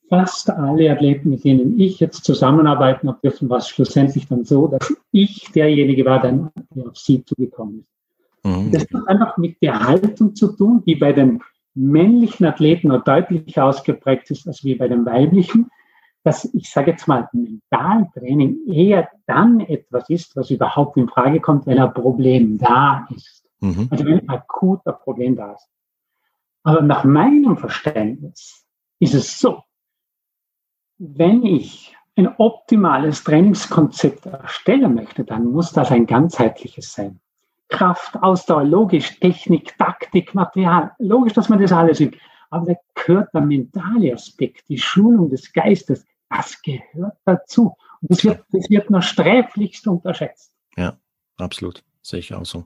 Fast 0.10 0.50
alle 0.50 0.92
Athleten, 0.92 1.30
mit 1.30 1.44
denen 1.44 1.80
ich 1.80 2.00
jetzt 2.00 2.24
zusammenarbeiten 2.24 3.08
habe 3.08 3.20
dürfen, 3.22 3.48
war 3.50 3.60
es 3.60 3.70
schlussendlich 3.70 4.28
dann 4.28 4.44
so, 4.44 4.68
dass 4.68 4.92
ich 5.12 5.52
derjenige 5.54 6.04
war, 6.06 6.20
der 6.20 6.50
auf 6.88 6.98
sie 6.98 7.24
zugekommen 7.24 7.82
ist. 7.82 7.90
Mhm. 8.44 8.72
Das 8.72 8.84
hat 8.94 9.08
einfach 9.08 9.38
mit 9.38 9.62
der 9.62 9.80
Haltung 9.80 10.34
zu 10.34 10.48
tun, 10.48 10.82
die 10.86 10.96
bei 10.96 11.14
den 11.14 11.42
männlichen 11.76 12.46
Athleten 12.46 12.88
noch 12.88 13.04
deutlich 13.04 13.60
ausgeprägt 13.60 14.32
ist 14.32 14.48
als 14.48 14.64
wie 14.64 14.76
bei 14.76 14.88
den 14.88 15.06
weiblichen 15.06 15.70
dass 16.24 16.46
ich 16.54 16.70
sage 16.70 16.92
jetzt 16.92 17.08
mal, 17.08 17.30
Mentaltraining 17.32 18.68
eher 18.68 19.10
dann 19.26 19.62
etwas 19.62 20.10
ist, 20.10 20.36
was 20.36 20.50
überhaupt 20.50 20.98
in 20.98 21.08
Frage 21.08 21.40
kommt, 21.40 21.66
wenn 21.66 21.80
ein 21.80 21.94
Problem 21.94 22.58
da 22.58 23.08
ist. 23.16 23.46
Mhm. 23.62 23.88
Also 23.90 24.06
wenn 24.06 24.20
ein 24.20 24.30
akuter 24.30 24.94
Problem 24.94 25.36
da 25.36 25.54
ist. 25.54 25.70
Aber 26.64 26.82
nach 26.82 27.04
meinem 27.04 27.58
Verständnis 27.58 28.66
ist 29.00 29.14
es 29.14 29.40
so, 29.40 29.64
wenn 30.98 31.46
ich 31.46 31.96
ein 32.18 32.28
optimales 32.38 33.24
Trainingskonzept 33.24 34.26
erstellen 34.26 34.94
möchte, 34.94 35.24
dann 35.24 35.46
muss 35.46 35.72
das 35.72 35.92
ein 35.92 36.06
ganzheitliches 36.06 36.94
sein. 36.94 37.22
Kraft, 37.70 38.22
Ausdauer, 38.22 38.66
logisch, 38.66 39.20
Technik, 39.20 39.78
Taktik, 39.78 40.36
Material. 40.36 40.92
Logisch, 40.98 41.34
dass 41.34 41.50
man 41.50 41.62
das 41.62 41.72
alles 41.72 42.00
sieht. 42.00 42.18
Aber 42.50 42.74
da 42.74 42.80
gehört 42.96 43.34
der 43.34 43.42
mentale 43.42 44.14
Aspekt, 44.14 44.68
die 44.70 44.78
Schulung 44.78 45.30
des 45.30 45.52
Geistes, 45.54 46.06
das 46.30 46.62
gehört 46.62 47.18
dazu. 47.26 47.76
Und 48.02 48.12
das 48.12 48.24
wird, 48.24 48.44
das 48.52 48.70
wird 48.70 48.90
nur 48.90 49.02
sträflichst 49.02 49.88
unterschätzt. 49.88 50.52
Ja, 50.78 50.98
absolut. 51.38 51.84
Sehe 52.02 52.20
ich 52.20 52.34
auch 52.34 52.46
so. 52.46 52.66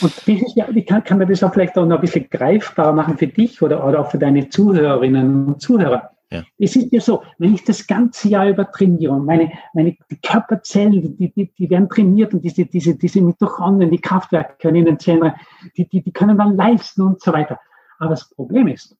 Und 0.00 0.16
das 0.16 0.28
ist 0.28 0.56
ja, 0.56 0.68
ich 0.68 0.86
kann, 0.86 1.04
kann 1.04 1.18
man 1.18 1.28
das 1.28 1.42
auch 1.42 1.52
vielleicht 1.52 1.76
auch 1.76 1.86
noch 1.86 1.96
ein 1.96 2.00
bisschen 2.00 2.28
greifbarer 2.28 2.92
machen 2.92 3.18
für 3.18 3.26
dich 3.26 3.60
oder, 3.62 3.86
oder 3.86 4.00
auch 4.00 4.10
für 4.10 4.18
deine 4.18 4.48
Zuhörerinnen 4.48 5.46
und 5.46 5.60
Zuhörer. 5.60 6.10
Ja. 6.30 6.42
Es 6.58 6.74
ist 6.74 6.92
ja 6.92 7.00
so, 7.00 7.22
wenn 7.38 7.54
ich 7.54 7.64
das 7.64 7.86
ganze 7.86 8.28
Jahr 8.28 8.48
über 8.48 8.70
trainiere 8.70 9.12
und 9.12 9.24
meine, 9.24 9.52
meine 9.72 9.96
Körperzellen, 10.22 11.16
die, 11.16 11.32
die, 11.32 11.52
die 11.52 11.70
werden 11.70 11.88
trainiert 11.88 12.34
und 12.34 12.42
diese, 12.42 12.64
diese, 12.66 12.96
diese 12.96 13.20
Mitochondrien, 13.20 13.90
die 13.90 14.00
Kraftwerke 14.00 14.68
in 14.68 14.84
den 14.84 14.98
Zellen, 14.98 15.32
die, 15.76 15.86
die, 15.86 16.02
die 16.02 16.12
können 16.12 16.36
dann 16.38 16.56
leisten 16.56 17.02
und 17.02 17.20
so 17.20 17.32
weiter. 17.32 17.60
Aber 17.98 18.10
das 18.10 18.28
Problem 18.30 18.66
ist, 18.66 18.96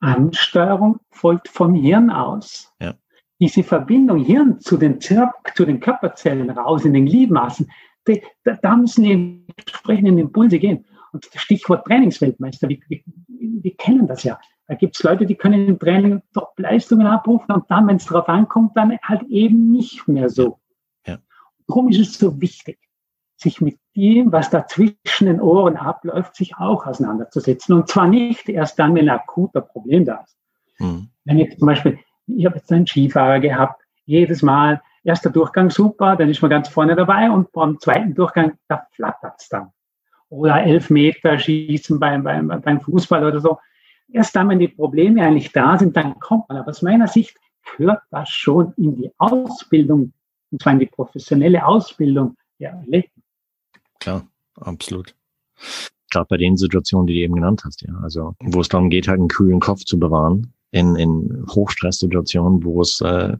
Ansteuerung 0.00 1.00
folgt 1.10 1.48
vom 1.48 1.74
Hirn 1.74 2.10
aus. 2.10 2.72
Ja. 2.80 2.94
Diese 3.38 3.62
Verbindung 3.62 4.24
Hirn 4.24 4.60
zu 4.60 4.76
den, 4.76 5.00
zu 5.00 5.64
den 5.64 5.80
Körperzellen 5.80 6.50
raus 6.50 6.84
in 6.84 6.92
den 6.92 7.06
Gliedmaßen, 7.06 7.70
die, 8.06 8.22
da, 8.44 8.58
da 8.60 8.76
müssen 8.76 9.04
die 9.04 9.44
entsprechenden 9.56 10.18
Impulse 10.18 10.58
gehen. 10.58 10.84
Und 11.12 11.28
das 11.32 11.42
Stichwort 11.42 11.86
Trainingsweltmeister, 11.86 12.68
wir, 12.68 12.78
wir, 12.88 13.00
wir 13.28 13.76
kennen 13.76 14.06
das 14.06 14.24
ja. 14.24 14.38
Da 14.66 14.74
gibt 14.74 14.96
es 14.96 15.02
Leute, 15.02 15.26
die 15.26 15.34
können 15.34 15.66
im 15.66 15.78
Training 15.78 16.22
Top-Leistungen 16.32 17.06
abrufen 17.06 17.52
und 17.52 17.64
dann, 17.68 17.88
wenn 17.88 17.96
es 17.96 18.06
darauf 18.06 18.28
ankommt, 18.28 18.76
dann 18.76 18.96
halt 19.02 19.22
eben 19.24 19.70
nicht 19.72 20.06
mehr 20.06 20.28
so. 20.28 20.60
Ja. 21.06 21.18
Darum 21.66 21.88
ist 21.88 21.98
es 21.98 22.18
so 22.18 22.40
wichtig, 22.40 22.78
sich 23.42 23.60
mit 23.60 23.78
dem, 23.96 24.32
was 24.32 24.50
da 24.50 24.66
zwischen 24.66 25.26
den 25.26 25.40
Ohren 25.40 25.76
abläuft, 25.76 26.36
sich 26.36 26.56
auch 26.56 26.86
auseinanderzusetzen. 26.86 27.74
Und 27.74 27.88
zwar 27.88 28.06
nicht 28.06 28.48
erst 28.48 28.78
dann, 28.78 28.94
wenn 28.94 29.08
ein 29.08 29.16
akuter 29.16 29.60
Problem 29.60 30.04
da 30.04 30.22
ist. 30.24 30.36
Mhm. 30.78 31.08
Wenn 31.24 31.38
jetzt 31.38 31.58
zum 31.58 31.66
Beispiel, 31.66 31.98
ich 32.26 32.46
habe 32.46 32.56
jetzt 32.56 32.70
einen 32.72 32.86
Skifahrer 32.86 33.40
gehabt, 33.40 33.82
jedes 34.04 34.42
Mal, 34.42 34.80
erster 35.04 35.30
Durchgang 35.30 35.70
super, 35.70 36.16
dann 36.16 36.28
ist 36.28 36.42
man 36.42 36.50
ganz 36.50 36.68
vorne 36.68 36.96
dabei 36.96 37.30
und 37.30 37.50
beim 37.52 37.78
zweiten 37.80 38.14
Durchgang, 38.14 38.52
da 38.68 38.86
flattert 38.92 39.34
es 39.38 39.48
dann. 39.48 39.70
Oder 40.28 40.62
elf 40.62 40.90
Meter 40.90 41.38
schießen 41.38 41.98
beim, 41.98 42.22
beim, 42.22 42.48
beim 42.48 42.80
Fußball 42.80 43.24
oder 43.24 43.40
so. 43.40 43.58
Erst 44.12 44.34
dann, 44.36 44.48
wenn 44.48 44.58
die 44.58 44.68
Probleme 44.68 45.22
eigentlich 45.22 45.52
da 45.52 45.78
sind, 45.78 45.96
dann 45.96 46.18
kommt 46.20 46.48
man. 46.48 46.58
Aber 46.58 46.70
aus 46.70 46.82
meiner 46.82 47.08
Sicht 47.08 47.36
gehört 47.76 48.02
das 48.10 48.28
schon 48.28 48.72
in 48.76 48.96
die 48.96 49.10
Ausbildung, 49.18 50.12
und 50.50 50.62
zwar 50.62 50.72
in 50.72 50.80
die 50.80 50.86
professionelle 50.86 51.64
Ausbildung 51.64 52.36
der 52.58 52.74
Athleten. 52.74 53.19
Klar, 54.00 54.26
absolut. 54.56 55.14
Gerade 56.10 56.26
bei 56.28 56.36
den 56.36 56.56
Situationen, 56.56 57.06
die 57.06 57.14
du 57.14 57.20
eben 57.20 57.34
genannt 57.34 57.62
hast, 57.64 57.82
ja. 57.82 57.94
Also, 58.02 58.34
wo 58.40 58.60
es 58.60 58.68
darum 58.68 58.90
geht, 58.90 59.06
halt 59.06 59.20
einen 59.20 59.28
kühlen 59.28 59.60
Kopf 59.60 59.84
zu 59.84 59.98
bewahren 59.98 60.52
in, 60.72 60.96
in 60.96 61.46
Hochstresssituationen, 61.48 62.64
wo 62.64 62.80
es 62.80 63.00
äh, 63.00 63.36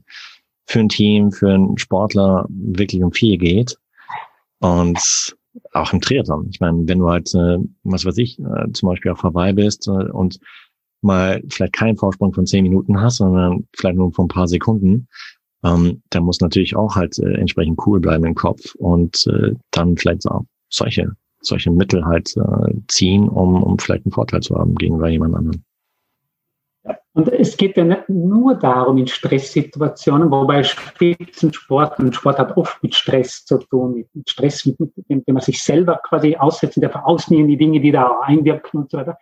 für 0.67 0.81
ein 0.81 0.89
Team, 0.89 1.33
für 1.33 1.53
einen 1.53 1.79
Sportler 1.79 2.47
wirklich 2.49 3.03
um 3.03 3.13
viel 3.13 3.39
geht. 3.39 3.77
Und 4.61 5.35
auch 5.73 5.93
im 5.93 6.01
Triathlon. 6.01 6.49
Ich 6.51 6.61
meine, 6.61 6.87
wenn 6.87 7.01
du 7.01 7.09
halt, 7.09 7.35
äh, 7.35 7.59
was 7.83 8.05
weiß 8.05 8.19
ich, 8.19 8.39
äh, 8.39 8.73
zum 8.73 8.89
Beispiel 8.89 9.11
auf 9.11 9.23
Hawaii 9.23 9.53
bist 9.53 9.89
äh, 9.89 9.91
und 9.91 10.39
mal 11.03 11.43
vielleicht 11.49 11.73
keinen 11.73 11.97
Vorsprung 11.97 12.33
von 12.33 12.47
zehn 12.47 12.63
Minuten 12.63 13.01
hast, 13.01 13.17
sondern 13.17 13.67
vielleicht 13.75 13.97
nur 13.97 14.13
von 14.13 14.27
ein 14.27 14.29
paar 14.29 14.49
Sekunden, 14.49 15.09
ähm, 15.65 16.03
der 16.13 16.21
muss 16.21 16.41
natürlich 16.41 16.77
auch 16.77 16.97
halt 16.97 17.19
äh, 17.19 17.35
entsprechend 17.35 17.79
cool 17.87 18.01
bleiben 18.01 18.25
im 18.25 18.35
Kopf 18.35 18.75
und 18.77 19.27
äh, 19.27 19.55
dann 19.71 19.97
vielleicht 19.97 20.27
auch 20.27 20.45
solche, 20.69 21.13
solche 21.41 21.71
Mittel 21.71 22.05
halt 22.05 22.35
äh, 22.37 22.75
ziehen, 22.89 23.29
um, 23.29 23.63
um 23.63 23.79
vielleicht 23.79 24.07
einen 24.07 24.13
Vorteil 24.13 24.41
zu 24.41 24.57
haben 24.57 24.75
gegenüber 24.77 25.09
jemand 25.09 25.35
anderem. 25.35 25.63
Und 27.13 27.29
es 27.29 27.57
geht 27.57 27.77
ja 27.77 27.85
nicht 27.85 28.09
nur 28.09 28.55
darum 28.55 28.97
in 28.97 29.07
Stresssituationen, 29.07 30.31
wobei 30.31 30.63
Spitzensport 30.63 31.99
und 31.99 32.15
Sport 32.15 32.39
hat 32.39 32.57
oft 32.57 32.83
mit 32.83 32.95
Stress 32.95 33.45
zu 33.45 33.59
tun, 33.59 34.07
mit 34.15 34.31
Stress, 34.31 34.65
mit, 34.65 34.79
dem, 34.79 35.23
man 35.27 35.43
sich 35.43 35.63
selber 35.63 36.01
quasi 36.09 36.37
aussetzt, 36.37 36.81
der 36.81 36.89
veraußen 36.89 37.49
die 37.49 37.57
Dinge, 37.57 37.81
die 37.81 37.91
da 37.91 38.21
einwirken 38.21 38.81
und 38.81 38.91
so 38.91 38.99
weiter. 38.99 39.19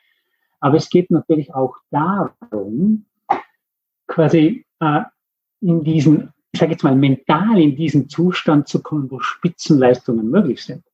Aber 0.61 0.77
es 0.77 0.91
geht 0.91 1.11
natürlich 1.11 1.55
auch 1.55 1.77
darum, 1.91 3.07
quasi 4.07 4.67
äh, 4.81 5.01
in 5.61 5.83
diesen, 5.83 6.33
ich 6.53 6.61
sage 6.61 6.73
jetzt 6.73 6.85
mal, 6.85 6.97
mental 6.97 7.59
in 7.61 7.77
diesen 7.77 8.09
Zustand 8.09 8.69
zu 8.69 8.83
kommen, 8.83 9.11
wo 9.11 9.21
Spitzenleistungen 9.21 10.31
möglich 10.31 10.65
sind. 10.65 10.85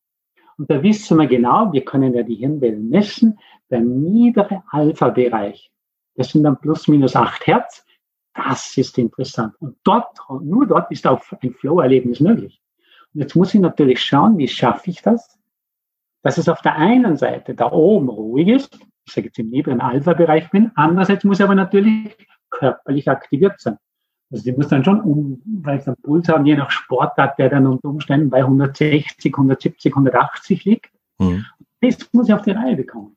Und 0.56 0.70
da 0.70 0.82
wissen 0.82 1.18
wir 1.18 1.26
genau, 1.26 1.72
wir 1.72 1.84
können 1.84 2.14
ja 2.14 2.22
die 2.22 2.36
Hirnwellen 2.36 2.88
messen, 2.88 3.38
der 3.70 3.80
niedere 3.80 4.62
Alpha-Bereich, 4.70 5.70
das 6.16 6.28
sind 6.28 6.44
dann 6.44 6.60
plus 6.60 6.86
minus 6.86 7.16
acht 7.16 7.46
Hertz, 7.46 7.84
das 8.34 8.76
ist 8.76 8.98
interessant. 8.98 9.54
Und 9.60 9.76
dort, 9.84 10.18
nur 10.42 10.66
dort 10.66 10.90
ist 10.90 11.06
auch 11.06 11.20
ein 11.42 11.54
Flow-Erlebnis 11.54 12.20
möglich. 12.20 12.60
Und 13.14 13.20
jetzt 13.20 13.34
muss 13.34 13.54
ich 13.54 13.60
natürlich 13.60 14.02
schauen, 14.02 14.38
wie 14.38 14.48
schaffe 14.48 14.90
ich 14.90 15.02
das? 15.02 15.38
Dass 16.22 16.38
es 16.38 16.48
auf 16.48 16.62
der 16.62 16.76
einen 16.76 17.16
Seite 17.16 17.54
da 17.54 17.70
oben 17.70 18.08
ruhig 18.08 18.48
ist, 18.48 18.78
ich 19.06 19.12
sage 19.12 19.26
jetzt 19.26 19.38
im 19.38 19.50
niederen 19.50 19.80
Alpha-Bereich 19.80 20.50
bin, 20.50 20.72
andererseits 20.74 21.24
muss 21.24 21.38
ich 21.38 21.44
aber 21.44 21.54
natürlich 21.54 22.16
körperlich 22.50 23.08
aktiviert 23.08 23.60
sein. 23.60 23.78
Also 24.34 24.50
die 24.50 24.52
muss 24.52 24.66
dann 24.66 24.82
schon 24.82 25.00
um, 25.00 25.40
weil 25.62 25.80
sie 25.80 25.86
einen 25.86 25.96
Puls 26.02 26.28
haben, 26.28 26.44
je 26.44 26.56
nach 26.56 26.68
Sportart, 26.68 27.38
der 27.38 27.50
dann 27.50 27.68
unter 27.68 27.88
Umständen 27.88 28.30
bei 28.30 28.40
160, 28.40 29.32
170, 29.32 29.92
180 29.92 30.64
liegt. 30.64 30.90
Mhm. 31.18 31.46
Das 31.80 32.12
muss 32.12 32.28
ich 32.28 32.34
auf 32.34 32.42
die 32.42 32.50
Reihe 32.50 32.74
bekommen. 32.74 33.16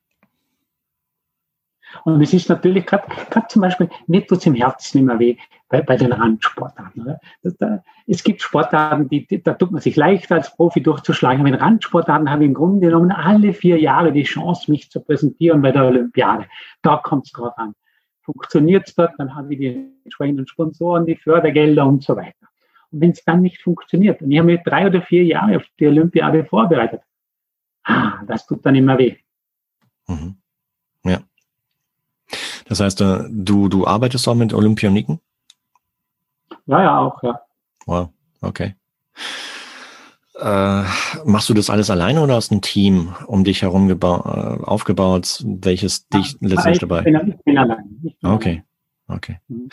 Und 2.03 2.21
es 2.21 2.33
ist 2.33 2.49
natürlich 2.49 2.85
gerade 2.85 3.07
zum 3.49 3.63
Beispiel, 3.63 3.89
nicht 4.05 4.27
tut 4.27 4.37
es 4.37 4.45
im 4.45 4.53
Herzen 4.53 4.99
immer 4.99 5.17
weh 5.17 5.37
bei, 5.69 5.81
bei 5.81 5.97
den 5.97 6.11
Randsportarten. 6.11 7.15
Das, 7.41 7.57
da, 7.57 7.83
es 8.05 8.23
gibt 8.23 8.43
Sportarten, 8.43 9.09
die, 9.09 9.25
die, 9.25 9.41
da 9.41 9.55
tut 9.55 9.71
man 9.71 9.81
sich 9.81 9.95
leichter 9.95 10.35
als 10.35 10.55
Profi 10.55 10.83
durchzuschlagen. 10.83 11.39
Aber 11.39 11.49
in 11.49 11.55
Randsportarten 11.55 12.29
habe 12.29 12.43
ich 12.43 12.49
im 12.49 12.53
Grunde 12.53 12.89
genommen 12.89 13.11
alle 13.11 13.53
vier 13.53 13.79
Jahre 13.79 14.11
die 14.11 14.21
Chance, 14.21 14.69
mich 14.69 14.91
zu 14.91 14.99
präsentieren 14.99 15.63
bei 15.63 15.71
der 15.71 15.85
Olympiade. 15.85 16.45
Da 16.83 16.97
kommt 16.97 17.25
es 17.25 17.31
drauf 17.31 17.57
an 17.57 17.73
funktioniert 18.27 18.87
es 18.87 18.93
dort, 18.93 19.13
dann 19.17 19.33
haben 19.33 19.49
wir 19.49 19.57
die 19.57 19.89
entsprechenden 20.03 20.45
Sponsoren, 20.47 21.05
die 21.05 21.15
Fördergelder 21.15 21.85
und 21.85 22.03
so 22.03 22.15
weiter. 22.15 22.47
Und 22.91 23.01
wenn 23.01 23.11
es 23.11 23.23
dann 23.23 23.41
nicht 23.41 23.61
funktioniert, 23.61 24.21
und 24.21 24.29
ich 24.31 24.37
habe 24.37 24.47
mich 24.47 24.61
drei 24.63 24.85
oder 24.85 25.01
vier 25.01 25.23
Jahre 25.23 25.55
auf 25.55 25.63
die 25.79 25.87
Olympiade 25.87 26.43
vorbereitet, 26.43 27.01
ah, 27.85 28.21
das 28.27 28.45
tut 28.45 28.65
dann 28.65 28.75
immer 28.75 28.97
weh. 28.97 29.15
Mhm. 30.07 30.35
Ja. 31.05 31.19
Das 32.67 32.81
heißt, 32.81 32.99
äh, 32.99 33.23
du, 33.29 33.69
du 33.69 33.87
arbeitest 33.87 34.27
auch 34.27 34.35
mit 34.35 34.53
Olympioniken? 34.53 35.21
Ja, 36.65 36.83
ja, 36.83 36.99
auch, 36.99 37.23
ja. 37.23 37.39
Wow, 37.85 38.09
okay. 38.41 38.75
Äh, 40.39 40.83
machst 41.25 41.49
du 41.49 41.53
das 41.53 41.69
alles 41.69 41.89
alleine 41.89 42.21
oder 42.21 42.35
hast 42.35 42.51
ein 42.51 42.61
Team 42.61 43.15
um 43.25 43.43
dich 43.43 43.63
herum 43.63 43.89
äh, 43.89 43.95
aufgebaut, 43.95 45.43
welches 45.45 46.07
dich 46.09 46.37
letztendlich 46.41 46.79
dabei? 46.79 46.99
Ich 46.99 47.05
bin, 47.05 47.15
ich 47.29 47.43
bin 47.43 47.57
allein. 47.57 47.99
Ich 48.03 48.19
bin 48.19 48.31
okay. 48.31 48.63
Okay. 49.09 49.37
Mhm. 49.47 49.69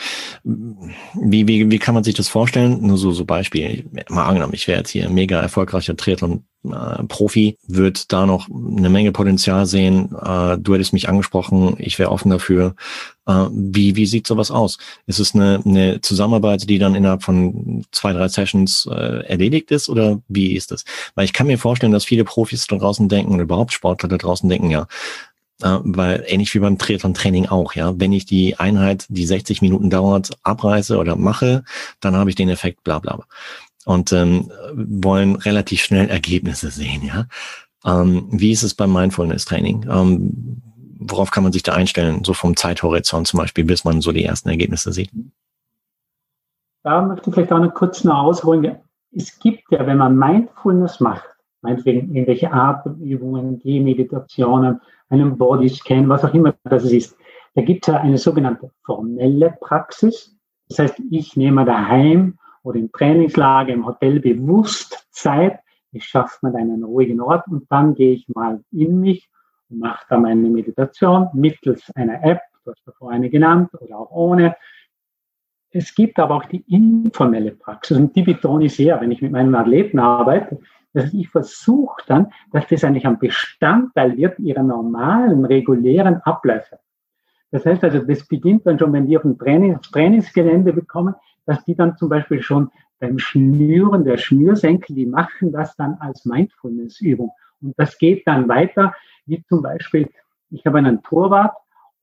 Wie, 1.15 1.49
wie, 1.49 1.69
wie 1.71 1.79
kann 1.79 1.95
man 1.95 2.05
sich 2.05 2.15
das 2.15 2.29
vorstellen? 2.29 2.87
Nur 2.87 2.99
so, 2.99 3.11
so 3.11 3.25
Beispiel. 3.25 3.85
Mal 4.09 4.27
angenommen, 4.27 4.55
ich 4.55 4.69
wäre 4.69 4.79
jetzt 4.79 4.91
hier 4.91 5.09
mega 5.11 5.41
erfolgreicher 5.41 5.97
Triathlon-Profi, 5.97 7.49
äh, 7.49 7.57
wird 7.67 8.13
da 8.13 8.27
noch 8.27 8.49
eine 8.49 8.91
Menge 8.91 9.11
Potenzial 9.11 9.67
sehen. 9.67 10.15
Äh, 10.15 10.57
du 10.59 10.75
hättest 10.75 10.93
mich 10.93 11.09
angesprochen, 11.09 11.75
ich 11.79 11.99
wäre 11.99 12.13
offen 12.13 12.31
dafür. 12.31 12.77
Äh, 13.27 13.47
wie, 13.51 13.97
wie 13.97 14.07
sieht 14.07 14.29
sowas 14.29 14.53
aus? 14.53 14.79
Ist 15.07 15.19
es 15.19 15.35
eine, 15.35 15.61
eine 15.65 16.01
Zusammenarbeit, 16.01 16.71
die 16.71 16.79
dann 16.79 16.95
innerhalb 16.95 17.25
von 17.25 17.85
zwei, 17.91 18.13
drei 18.13 18.29
Sessions 18.29 18.87
erledigt 18.87 19.73
ist 19.73 19.89
oder 19.89 20.21
wie 20.29 20.55
ist 20.55 20.71
das? 20.71 20.85
Weil 21.17 21.25
ich 21.25 21.33
kann 21.33 21.49
mir 21.49 21.59
vorstellen, 21.59 21.93
dass 21.93 22.05
viele 22.05 22.25
Profis 22.25 22.69
da 22.69 22.77
draußen 22.77 23.09
denken 23.09 23.33
und 23.33 23.41
überhaupt 23.41 23.73
Sportler 23.73 24.09
da 24.09 24.17
draußen 24.17 24.49
denken, 24.49 24.71
ja, 24.71 24.87
äh, 25.63 25.79
weil 25.83 26.25
ähnlich 26.27 26.55
wie 26.55 26.59
beim 26.59 26.79
Triathlon-Training 26.79 27.47
auch, 27.47 27.75
ja, 27.75 27.99
wenn 27.99 28.13
ich 28.13 28.27
die 28.27 28.59
Einheit, 28.59 29.07
die 29.09 29.27
60 29.27 29.63
Minuten 29.63 29.91
dauert, 29.91 30.31
abreiße 30.43 30.99
oder 30.99 31.17
mache, 31.17 31.65
dann 32.01 32.17
habe 32.17 32.31
ich 32.31 32.37
den 32.37 32.49
Effekt, 32.49 32.83
bla 32.85 32.99
bla. 32.99 33.21
Und 33.85 34.13
ähm, 34.13 34.51
wollen 34.75 35.37
relativ 35.37 35.83
schnell 35.83 36.09
Ergebnisse 36.09 36.71
sehen, 36.71 37.03
ja. 37.05 37.27
Ähm, 37.85 38.29
wie 38.31 38.51
ist 38.51 38.63
es 38.63 38.75
beim 38.75 38.93
Mindfulness-Training? 38.93 39.87
Ähm, 39.91 40.63
worauf 40.99 41.31
kann 41.31 41.43
man 41.43 41.53
sich 41.53 41.63
da 41.63 41.75
einstellen, 41.75 42.25
so 42.25 42.33
vom 42.33 42.57
Zeithorizont 42.57 43.27
zum 43.27 43.39
Beispiel, 43.39 43.65
bis 43.65 43.85
man 43.85 44.01
so 44.01 44.11
die 44.13 44.25
ersten 44.25 44.49
Ergebnisse 44.49 44.93
sieht? 44.93 45.11
Da 46.83 47.03
möchte 47.03 47.29
ich 47.29 47.35
vielleicht 47.35 47.53
auch 47.53 47.59
noch 47.59 47.75
kurz 47.75 48.05
noch 48.05 48.23
ausholen. 48.23 48.77
Es 49.13 49.39
gibt 49.39 49.71
ja, 49.71 49.87
wenn 49.87 49.99
man 49.99 50.17
Mindfulness 50.17 51.01
macht, 51.01 51.25
meinetwegen 51.63 52.15
irgendwelche 52.15 52.53
Atemübungen, 52.53 53.59
Gehmeditationen, 53.61 54.81
einen 55.09 55.37
Bodyscan, 55.39 56.09
was 56.09 56.25
auch 56.25 56.35
immer 56.35 56.55
das 56.65 56.85
ist. 56.85 57.17
Da 57.55 57.63
gibt 57.63 57.87
es 57.89 57.95
eine 57.95 58.19
sogenannte 58.19 58.71
formelle 58.85 59.57
Praxis. 59.61 60.37
Das 60.69 60.79
heißt, 60.79 61.03
ich 61.11 61.37
nehme 61.37 61.65
daheim 61.65 62.39
oder 62.63 62.79
im 62.79 62.91
Trainingslager, 62.91 63.73
im 63.73 63.87
Hotel 63.87 64.21
bewusst 64.21 65.07
Zeit. 65.11 65.61
Ich 65.93 66.05
schaffe 66.05 66.39
mir 66.43 66.55
einen 66.57 66.83
ruhigen 66.83 67.21
Ort 67.21 67.47
und 67.49 67.71
dann 67.71 67.95
gehe 67.95 68.13
ich 68.13 68.29
mal 68.29 68.63
in 68.73 69.01
mich 69.01 69.31
und 69.69 69.79
mache 69.79 70.05
da 70.09 70.19
meine 70.19 70.49
Meditation 70.49 71.29
mittels 71.35 71.91
einer 71.95 72.23
App, 72.25 72.41
du 72.65 72.73
hast 72.73 72.83
davor 72.87 73.13
eine 73.13 73.31
genannt 73.31 73.71
oder 73.81 73.99
auch 73.99 74.11
ohne. 74.11 74.57
Es 75.71 75.95
gibt 75.95 76.19
aber 76.19 76.37
auch 76.37 76.45
die 76.47 76.65
informelle 76.69 77.53
Praxis 77.53 77.97
und 77.97 78.15
die 78.17 78.23
betone 78.23 78.67
ich 78.67 78.77
sehr, 78.77 79.01
wenn 79.01 79.11
ich 79.11 79.23
mit 79.23 79.33
meinen 79.33 79.55
Athleten 79.55 79.99
arbeite. 79.99 80.59
Heißt, 80.95 81.15
ich 81.15 81.29
versuche 81.29 82.03
dann, 82.07 82.33
dass 82.53 82.67
das 82.69 82.85
eigentlich 82.85 83.07
ein 83.07 83.19
Bestandteil 83.19 84.17
wird 84.17 84.39
ihrer 84.39 84.63
normalen, 84.63 85.45
regulären 85.45 86.21
Abläufe. 86.23 86.79
Das 87.51 87.67
heißt 87.67 87.85
also, 87.85 88.01
das 88.01 88.27
beginnt 88.27 88.67
dann 88.67 88.79
schon, 88.79 88.93
wenn 88.93 89.07
die 89.07 89.17
auf 89.17 89.23
dem 89.23 89.39
Training, 89.39 89.81
Trainingsgelände 89.81 90.73
bekommen, 90.73 91.15
dass 91.47 91.65
die 91.65 91.75
dann 91.75 91.97
zum 91.97 92.09
Beispiel 92.09 92.43
schon 92.43 92.71
beim 92.99 93.19
Schnüren 93.19 94.05
der 94.05 94.17
Schnürsenkel, 94.17 94.95
die 94.97 95.07
machen 95.07 95.53
das 95.53 95.77
dann 95.77 95.95
als 96.01 96.25
Mindfulness-Übung. 96.25 97.31
Und 97.61 97.75
das 97.79 97.99
geht 97.99 98.27
dann 98.27 98.49
weiter, 98.49 98.95
wie 99.27 99.43
zum 99.45 99.63
Beispiel, 99.63 100.09
ich 100.51 100.65
habe 100.67 100.79
einen 100.79 101.03
Torwart, 101.03 101.55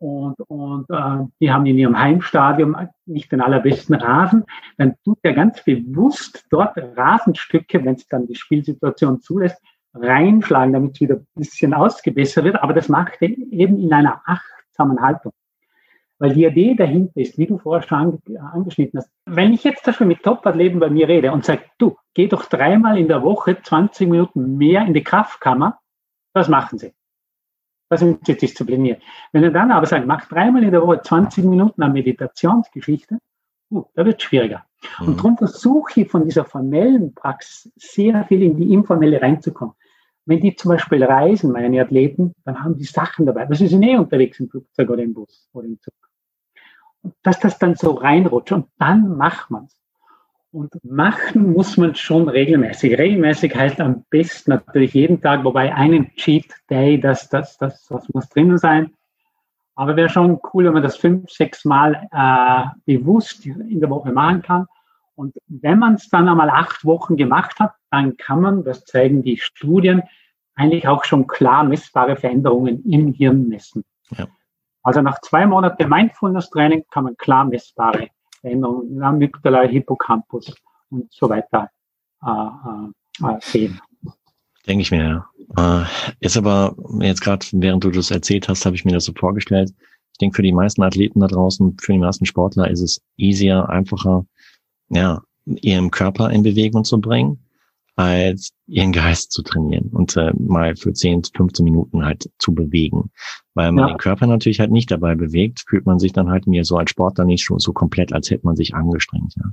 und, 0.01 0.39
und 0.47 0.89
äh, 0.89 1.27
die 1.39 1.51
haben 1.51 1.65
in 1.67 1.77
ihrem 1.77 1.97
Heimstadion 1.97 2.75
nicht 3.05 3.31
den 3.31 3.39
allerbesten 3.39 3.93
Rasen, 3.93 4.45
dann 4.77 4.95
tut 5.03 5.19
er 5.21 5.33
ganz 5.33 5.63
bewusst 5.63 6.47
dort 6.49 6.75
Rasenstücke, 6.75 7.85
wenn 7.85 7.95
es 7.95 8.07
dann 8.07 8.25
die 8.25 8.35
Spielsituation 8.35 9.21
zulässt, 9.21 9.61
reinschlagen, 9.93 10.73
damit 10.73 10.95
es 10.95 11.01
wieder 11.01 11.15
ein 11.15 11.27
bisschen 11.35 11.75
ausgebessert 11.75 12.45
wird. 12.45 12.63
Aber 12.63 12.73
das 12.73 12.89
macht 12.89 13.21
er 13.21 13.29
eben 13.29 13.79
in 13.79 13.93
einer 13.93 14.23
achtsamen 14.25 14.99
Haltung. 15.01 15.33
Weil 16.17 16.33
die 16.33 16.45
Idee 16.45 16.73
dahinter 16.73 17.19
ist, 17.19 17.37
wie 17.37 17.45
du 17.45 17.59
vorher 17.59 17.87
schon 17.87 18.19
angeschnitten 18.53 18.99
hast, 18.99 19.11
wenn 19.25 19.53
ich 19.53 19.63
jetzt 19.63 19.85
dafür 19.85 20.07
mit 20.07 20.23
Top-Athleten 20.23 20.79
bei 20.79 20.89
mir 20.89 21.07
rede 21.07 21.31
und 21.31 21.45
sage, 21.45 21.61
du, 21.77 21.95
geh 22.15 22.27
doch 22.27 22.45
dreimal 22.45 22.97
in 22.97 23.07
der 23.07 23.21
Woche 23.21 23.61
20 23.61 24.09
Minuten 24.09 24.57
mehr 24.57 24.83
in 24.83 24.95
die 24.95 25.03
Kraftkammer, 25.03 25.77
was 26.33 26.49
machen 26.49 26.79
sie? 26.79 26.93
Da 27.91 27.97
sind 27.97 28.25
sie 28.25 28.37
diszipliniert. 28.37 29.01
Wenn 29.33 29.43
er 29.43 29.51
dann 29.51 29.69
aber 29.69 29.85
sagt, 29.85 30.07
mach 30.07 30.25
dreimal 30.29 30.63
in 30.63 30.71
der 30.71 30.81
Woche 30.81 31.01
20 31.01 31.43
Minuten 31.43 31.83
an 31.83 31.91
Meditationsgeschichte, 31.91 33.17
uh, 33.69 33.83
da 33.95 34.05
wird 34.05 34.21
es 34.21 34.23
schwieriger. 34.23 34.63
Mhm. 35.01 35.07
Und 35.07 35.17
darum 35.17 35.37
versuche 35.37 35.99
ich 35.99 36.09
von 36.09 36.23
dieser 36.23 36.45
formellen 36.45 37.13
Praxis 37.13 37.69
sehr 37.75 38.23
viel 38.23 38.43
in 38.43 38.55
die 38.55 38.71
informelle 38.71 39.21
reinzukommen. 39.21 39.75
Wenn 40.25 40.39
die 40.39 40.55
zum 40.55 40.69
Beispiel 40.69 41.03
reisen, 41.03 41.51
meine 41.51 41.81
Athleten, 41.81 42.33
dann 42.45 42.63
haben 42.63 42.77
die 42.77 42.85
Sachen 42.85 43.25
dabei. 43.25 43.45
Das 43.45 43.59
ist 43.59 43.73
eh 43.73 43.97
unterwegs 43.97 44.39
im 44.39 44.49
Flugzeug 44.49 44.89
oder 44.89 45.03
im 45.03 45.13
Bus 45.13 45.49
oder 45.51 45.65
im 45.65 45.77
Zug. 45.81 45.93
Und 47.01 47.13
dass 47.23 47.41
das 47.41 47.59
dann 47.59 47.75
so 47.75 47.91
reinrutscht 47.91 48.53
und 48.53 48.67
dann 48.77 49.17
macht 49.17 49.51
man 49.51 49.65
es. 49.65 49.80
Und 50.51 50.73
machen 50.83 51.53
muss 51.53 51.77
man 51.77 51.95
schon 51.95 52.27
regelmäßig. 52.27 52.97
Regelmäßig 52.97 53.55
heißt 53.55 53.79
am 53.79 54.03
besten 54.09 54.51
natürlich 54.51 54.93
jeden 54.93 55.21
Tag, 55.21 55.45
wobei 55.45 55.73
einen 55.73 56.13
Cheat 56.15 56.45
Day, 56.69 56.99
das, 56.99 57.29
das, 57.29 57.57
das, 57.57 57.85
das 57.87 58.09
muss 58.09 58.27
drinnen 58.27 58.57
sein. 58.57 58.93
Aber 59.75 59.95
wäre 59.95 60.09
schon 60.09 60.41
cool, 60.53 60.65
wenn 60.65 60.73
man 60.73 60.83
das 60.83 60.97
fünf, 60.97 61.29
sechs 61.29 61.63
Mal 61.63 62.07
äh, 62.11 62.97
bewusst 62.97 63.45
in 63.45 63.79
der 63.79 63.89
Woche 63.89 64.11
machen 64.11 64.41
kann. 64.41 64.65
Und 65.15 65.35
wenn 65.47 65.79
man 65.79 65.93
es 65.93 66.09
dann 66.09 66.27
einmal 66.27 66.49
acht 66.49 66.83
Wochen 66.83 67.15
gemacht 67.15 67.57
hat, 67.59 67.73
dann 67.89 68.17
kann 68.17 68.41
man, 68.41 68.63
das 68.65 68.83
zeigen 68.83 69.23
die 69.23 69.37
Studien, 69.37 70.03
eigentlich 70.55 70.85
auch 70.85 71.05
schon 71.05 71.27
klar 71.27 71.63
messbare 71.63 72.17
Veränderungen 72.17 72.83
im 72.83 73.13
Hirn 73.13 73.47
messen. 73.47 73.85
Ja. 74.09 74.27
Also 74.83 75.01
nach 75.01 75.21
zwei 75.21 75.45
Monaten 75.45 75.87
Mindfulness-Training 75.87 76.83
kann 76.91 77.05
man 77.05 77.15
klar 77.15 77.45
messbare 77.45 78.09
Veränderungen 78.41 79.01
Amygdala, 79.01 79.63
Hippocampus 79.63 80.53
und 80.89 81.11
so 81.11 81.29
weiter 81.29 81.69
äh, 82.23 82.29
äh, 82.29 83.27
äh, 83.27 83.39
sehen. 83.41 83.79
Denke 84.67 84.81
ich 84.81 84.91
mir, 84.91 85.25
ja. 85.57 85.81
Äh, 85.81 85.85
ist 86.19 86.37
aber 86.37 86.75
jetzt 86.99 87.21
gerade, 87.21 87.45
während 87.53 87.83
du 87.83 87.91
das 87.91 88.11
erzählt 88.11 88.47
hast, 88.47 88.65
habe 88.65 88.75
ich 88.75 88.85
mir 88.85 88.93
das 88.93 89.05
so 89.05 89.13
vorgestellt. 89.13 89.73
Ich 90.11 90.17
denke, 90.19 90.35
für 90.35 90.43
die 90.43 90.51
meisten 90.51 90.83
Athleten 90.83 91.19
da 91.19 91.27
draußen, 91.27 91.77
für 91.79 91.93
die 91.93 91.99
meisten 91.99 92.25
Sportler 92.25 92.69
ist 92.69 92.81
es 92.81 93.01
easier, 93.17 93.67
einfacher, 93.69 94.25
ja, 94.89 95.21
ihren 95.45 95.89
Körper 95.89 96.29
in 96.29 96.43
Bewegung 96.43 96.83
zu 96.83 97.01
bringen 97.01 97.39
als 97.95 98.51
ihren 98.67 98.91
Geist 98.91 99.31
zu 99.31 99.41
trainieren 99.43 99.89
und 99.91 100.15
äh, 100.15 100.31
mal 100.37 100.75
für 100.75 100.93
10, 100.93 101.23
15 101.35 101.63
Minuten 101.63 102.05
halt 102.05 102.29
zu 102.39 102.53
bewegen. 102.53 103.11
Weil 103.53 103.71
man 103.71 103.87
ja. 103.87 103.93
den 103.93 103.97
Körper 103.97 104.27
natürlich 104.27 104.59
halt 104.59 104.71
nicht 104.71 104.89
dabei 104.91 105.15
bewegt, 105.15 105.65
fühlt 105.67 105.85
man 105.85 105.99
sich 105.99 106.13
dann 106.13 106.29
halt 106.29 106.47
mir 106.47 106.63
so 106.63 106.77
als 106.77 106.91
Sportler 106.91 107.25
nicht 107.25 107.43
schon 107.43 107.59
so 107.59 107.73
komplett, 107.73 108.13
als 108.13 108.29
hätte 108.29 108.45
man 108.45 108.55
sich 108.55 108.73
angestrengt. 108.73 109.35
Ja. 109.35 109.51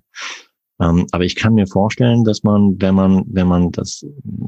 Ähm, 0.80 1.06
aber 1.10 1.24
ich 1.24 1.34
kann 1.34 1.54
mir 1.54 1.66
vorstellen, 1.66 2.22
dass 2.22 2.44
man, 2.44 2.80
wenn 2.80 2.94
man, 2.94 3.24
wenn 3.26 3.48
man 3.48 3.72
das 3.72 4.06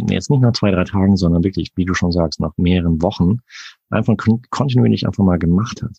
jetzt 0.09 0.31
nicht 0.31 0.41
nach 0.41 0.53
zwei, 0.53 0.71
drei 0.71 0.85
Tagen, 0.85 1.17
sondern 1.17 1.43
wirklich, 1.43 1.73
wie 1.75 1.85
du 1.85 1.95
schon 1.95 2.13
sagst, 2.13 2.41
nach 2.41 2.53
mehreren 2.57 3.03
Wochen 3.03 3.39
einfach 3.91 4.15
kontinuierlich 4.51 5.07
einfach 5.07 5.25
mal 5.25 5.39
gemacht 5.41 5.83
hat, 5.83 5.97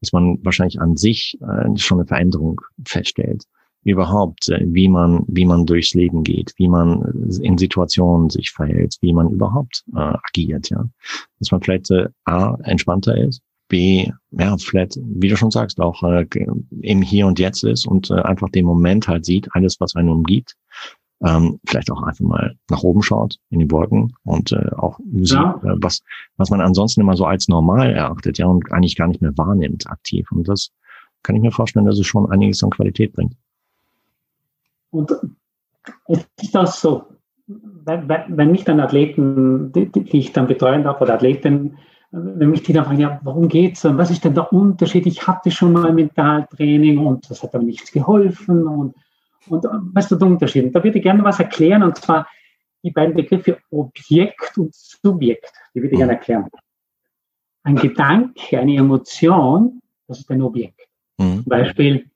dass 0.00 0.12
man 0.12 0.44
wahrscheinlich 0.44 0.80
an 0.80 0.96
sich 0.96 1.38
äh, 1.40 1.76
schon 1.76 1.98
eine 1.98 2.06
Veränderung 2.06 2.60
feststellt 2.84 3.44
überhaupt, 3.84 4.48
äh, 4.48 4.60
wie 4.64 4.88
man, 4.88 5.24
wie 5.28 5.44
man 5.44 5.66
durchs 5.66 5.94
Leben 5.94 6.22
geht, 6.22 6.52
wie 6.56 6.68
man 6.68 7.02
in 7.42 7.58
Situationen 7.58 8.30
sich 8.30 8.50
verhält, 8.50 8.96
wie 9.00 9.12
man 9.12 9.30
überhaupt 9.30 9.84
äh, 9.94 10.14
agiert, 10.28 10.70
ja. 10.70 10.84
Dass 11.38 11.50
man 11.50 11.62
vielleicht 11.62 11.90
äh, 11.90 12.08
A, 12.24 12.56
entspannter 12.64 13.16
ist, 13.16 13.42
B, 13.68 14.10
ja, 14.30 14.56
vielleicht, 14.56 14.98
wie 15.02 15.28
du 15.28 15.36
schon 15.36 15.50
sagst, 15.50 15.80
auch 15.80 16.02
äh, 16.02 16.26
im 16.80 17.02
Hier 17.02 17.26
und 17.26 17.38
Jetzt 17.38 17.64
ist 17.64 17.86
und 17.86 18.10
äh, 18.10 18.14
einfach 18.14 18.48
den 18.48 18.64
Moment 18.64 19.06
halt 19.08 19.24
sieht, 19.26 19.48
alles, 19.52 19.78
was 19.78 19.94
einen 19.94 20.08
umgibt. 20.08 20.56
Ähm, 21.24 21.58
vielleicht 21.66 21.90
auch 21.90 22.02
einfach 22.02 22.24
mal 22.24 22.56
nach 22.70 22.84
oben 22.84 23.02
schaut, 23.02 23.38
in 23.50 23.58
die 23.58 23.70
Wolken 23.70 24.14
und 24.22 24.52
äh, 24.52 24.70
auch 24.76 25.00
sieht, 25.12 25.32
ja. 25.32 25.60
äh, 25.64 25.74
was, 25.82 26.00
was 26.36 26.50
man 26.50 26.60
ansonsten 26.60 27.00
immer 27.00 27.16
so 27.16 27.24
als 27.24 27.48
normal 27.48 27.90
erachtet, 27.90 28.38
ja, 28.38 28.46
und 28.46 28.70
eigentlich 28.70 28.96
gar 28.96 29.08
nicht 29.08 29.20
mehr 29.20 29.36
wahrnimmt 29.36 29.88
aktiv. 29.88 30.30
Und 30.30 30.48
das 30.48 30.70
kann 31.24 31.34
ich 31.34 31.42
mir 31.42 31.50
vorstellen, 31.50 31.86
dass 31.86 31.98
es 31.98 32.06
schon 32.06 32.30
einiges 32.30 32.62
an 32.62 32.70
Qualität 32.70 33.12
bringt. 33.12 33.34
Und 34.90 35.12
es 36.06 36.26
ist 36.40 36.56
auch 36.56 36.66
so, 36.66 37.04
wenn, 37.46 38.08
wenn 38.08 38.50
mich 38.50 38.64
dann 38.64 38.80
Athleten, 38.80 39.72
die, 39.72 39.90
die, 39.90 40.18
ich 40.18 40.32
dann 40.32 40.46
betreuen 40.46 40.84
darf, 40.84 41.00
oder 41.00 41.14
Athleten, 41.14 41.78
wenn 42.10 42.50
mich 42.50 42.62
die 42.62 42.72
dann 42.72 42.84
fragen, 42.84 43.00
ja, 43.00 43.20
warum 43.22 43.48
geht's 43.48 43.84
und 43.84 43.98
was 43.98 44.10
ist 44.10 44.24
denn 44.24 44.34
der 44.34 44.52
Unterschied? 44.52 45.06
Ich 45.06 45.26
hatte 45.26 45.50
schon 45.50 45.72
mal 45.72 45.92
Mentaltraining 45.92 46.98
und 46.98 47.30
das 47.30 47.42
hat 47.42 47.54
aber 47.54 47.64
nichts 47.64 47.92
geholfen 47.92 48.66
und, 48.66 48.94
und 49.48 49.64
was 49.94 50.10
ist 50.10 50.20
der 50.20 50.26
Unterschied? 50.26 50.64
Und 50.64 50.72
da 50.72 50.82
würde 50.82 50.98
ich 50.98 51.02
gerne 51.02 51.24
was 51.24 51.38
erklären 51.38 51.82
und 51.82 51.96
zwar 51.96 52.26
die 52.82 52.90
beiden 52.90 53.14
Begriffe 53.14 53.58
Objekt 53.70 54.56
und 54.56 54.74
Subjekt, 54.74 55.52
die 55.74 55.82
würde 55.82 55.92
ich 55.92 55.98
gerne 55.98 56.12
erklären. 56.12 56.48
Ein 57.62 57.76
Gedanke, 57.76 58.58
eine 58.58 58.76
Emotion, 58.76 59.80
das 60.06 60.20
ist 60.20 60.30
ein 60.30 60.42
Objekt. 60.42 60.88
Mhm. 61.18 61.42
Zum 61.42 61.44
Beispiel, 61.44 62.10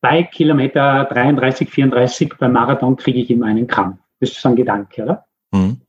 bei 0.00 0.22
Kilometer 0.24 1.04
33, 1.04 1.70
34 1.70 2.34
beim 2.38 2.52
Marathon 2.52 2.96
kriege 2.96 3.20
ich 3.20 3.30
immer 3.30 3.46
einen 3.46 3.66
Krampf. 3.66 3.98
Das 4.20 4.30
ist 4.30 4.40
so 4.40 4.48
ein 4.48 4.56
Gedanke, 4.56 5.02
oder? 5.02 5.26
Mhm. 5.52 5.80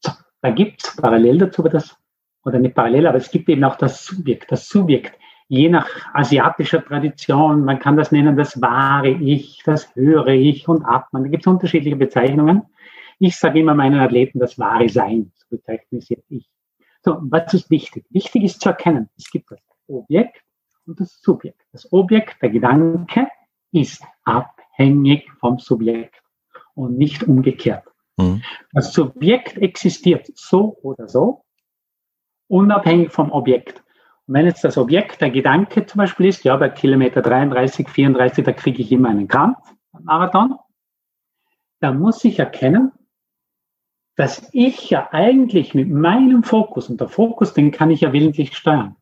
So, 0.00 0.12
da 0.42 0.50
gibt 0.50 0.84
es 0.84 0.96
parallel 0.96 1.38
dazu 1.38 1.62
das, 1.62 1.96
oder 2.44 2.58
nicht 2.58 2.74
parallel, 2.74 3.06
aber 3.06 3.18
es 3.18 3.30
gibt 3.30 3.48
eben 3.48 3.64
auch 3.64 3.76
das 3.76 4.04
Subjekt. 4.04 4.50
Das 4.50 4.68
Subjekt, 4.68 5.18
je 5.48 5.68
nach 5.68 5.88
asiatischer 6.14 6.84
Tradition, 6.84 7.64
man 7.64 7.78
kann 7.78 7.96
das 7.96 8.12
nennen 8.12 8.36
das 8.36 8.60
wahre 8.60 9.10
Ich, 9.10 9.62
das 9.64 9.94
höhere 9.94 10.34
Ich 10.34 10.68
und 10.68 10.84
Atmen. 10.84 11.24
Da 11.24 11.28
gibt 11.28 11.44
es 11.44 11.52
unterschiedliche 11.52 11.96
Bezeichnungen. 11.96 12.62
Ich 13.18 13.36
sage 13.36 13.60
immer 13.60 13.74
meinen 13.74 14.00
Athleten 14.00 14.38
das 14.38 14.58
wahre 14.58 14.88
Sein, 14.88 15.32
so 15.36 15.46
bezeichne 15.50 16.00
ich. 16.28 16.48
So, 17.02 17.18
was 17.22 17.52
ist 17.54 17.70
wichtig? 17.70 18.04
Wichtig 18.10 18.44
ist 18.44 18.60
zu 18.60 18.70
erkennen, 18.70 19.08
es 19.16 19.30
gibt 19.30 19.50
das 19.50 19.60
Objekt 19.88 20.42
und 20.90 20.98
das 20.98 21.20
Subjekt. 21.22 21.62
Das 21.72 21.90
Objekt, 21.92 22.42
der 22.42 22.50
Gedanke, 22.50 23.28
ist 23.72 24.02
abhängig 24.24 25.30
vom 25.38 25.58
Subjekt 25.58 26.20
und 26.74 26.98
nicht 26.98 27.22
umgekehrt. 27.22 27.84
Mhm. 28.16 28.42
Das 28.72 28.92
Subjekt 28.92 29.56
existiert 29.56 30.28
so 30.34 30.76
oder 30.82 31.08
so, 31.08 31.44
unabhängig 32.48 33.12
vom 33.12 33.30
Objekt. 33.30 33.84
Und 34.26 34.34
wenn 34.34 34.46
jetzt 34.46 34.64
das 34.64 34.76
Objekt 34.76 35.20
der 35.20 35.30
Gedanke 35.30 35.86
zum 35.86 35.98
Beispiel 35.98 36.26
ist, 36.26 36.42
ja, 36.42 36.56
bei 36.56 36.68
Kilometer 36.68 37.22
33, 37.22 37.88
34, 37.88 38.44
da 38.44 38.52
kriege 38.52 38.82
ich 38.82 38.90
immer 38.90 39.10
einen 39.10 39.28
Krampf, 39.28 39.58
Marathon, 39.92 40.56
dann 41.78 42.00
muss 42.00 42.24
ich 42.24 42.40
erkennen, 42.40 42.90
dass 44.16 44.50
ich 44.52 44.90
ja 44.90 45.08
eigentlich 45.12 45.72
mit 45.74 45.88
meinem 45.88 46.42
Fokus, 46.42 46.90
und 46.90 47.00
der 47.00 47.08
Fokus, 47.08 47.54
den 47.54 47.70
kann 47.70 47.92
ich 47.92 48.00
ja 48.00 48.12
willentlich 48.12 48.56
steuern. 48.56 48.96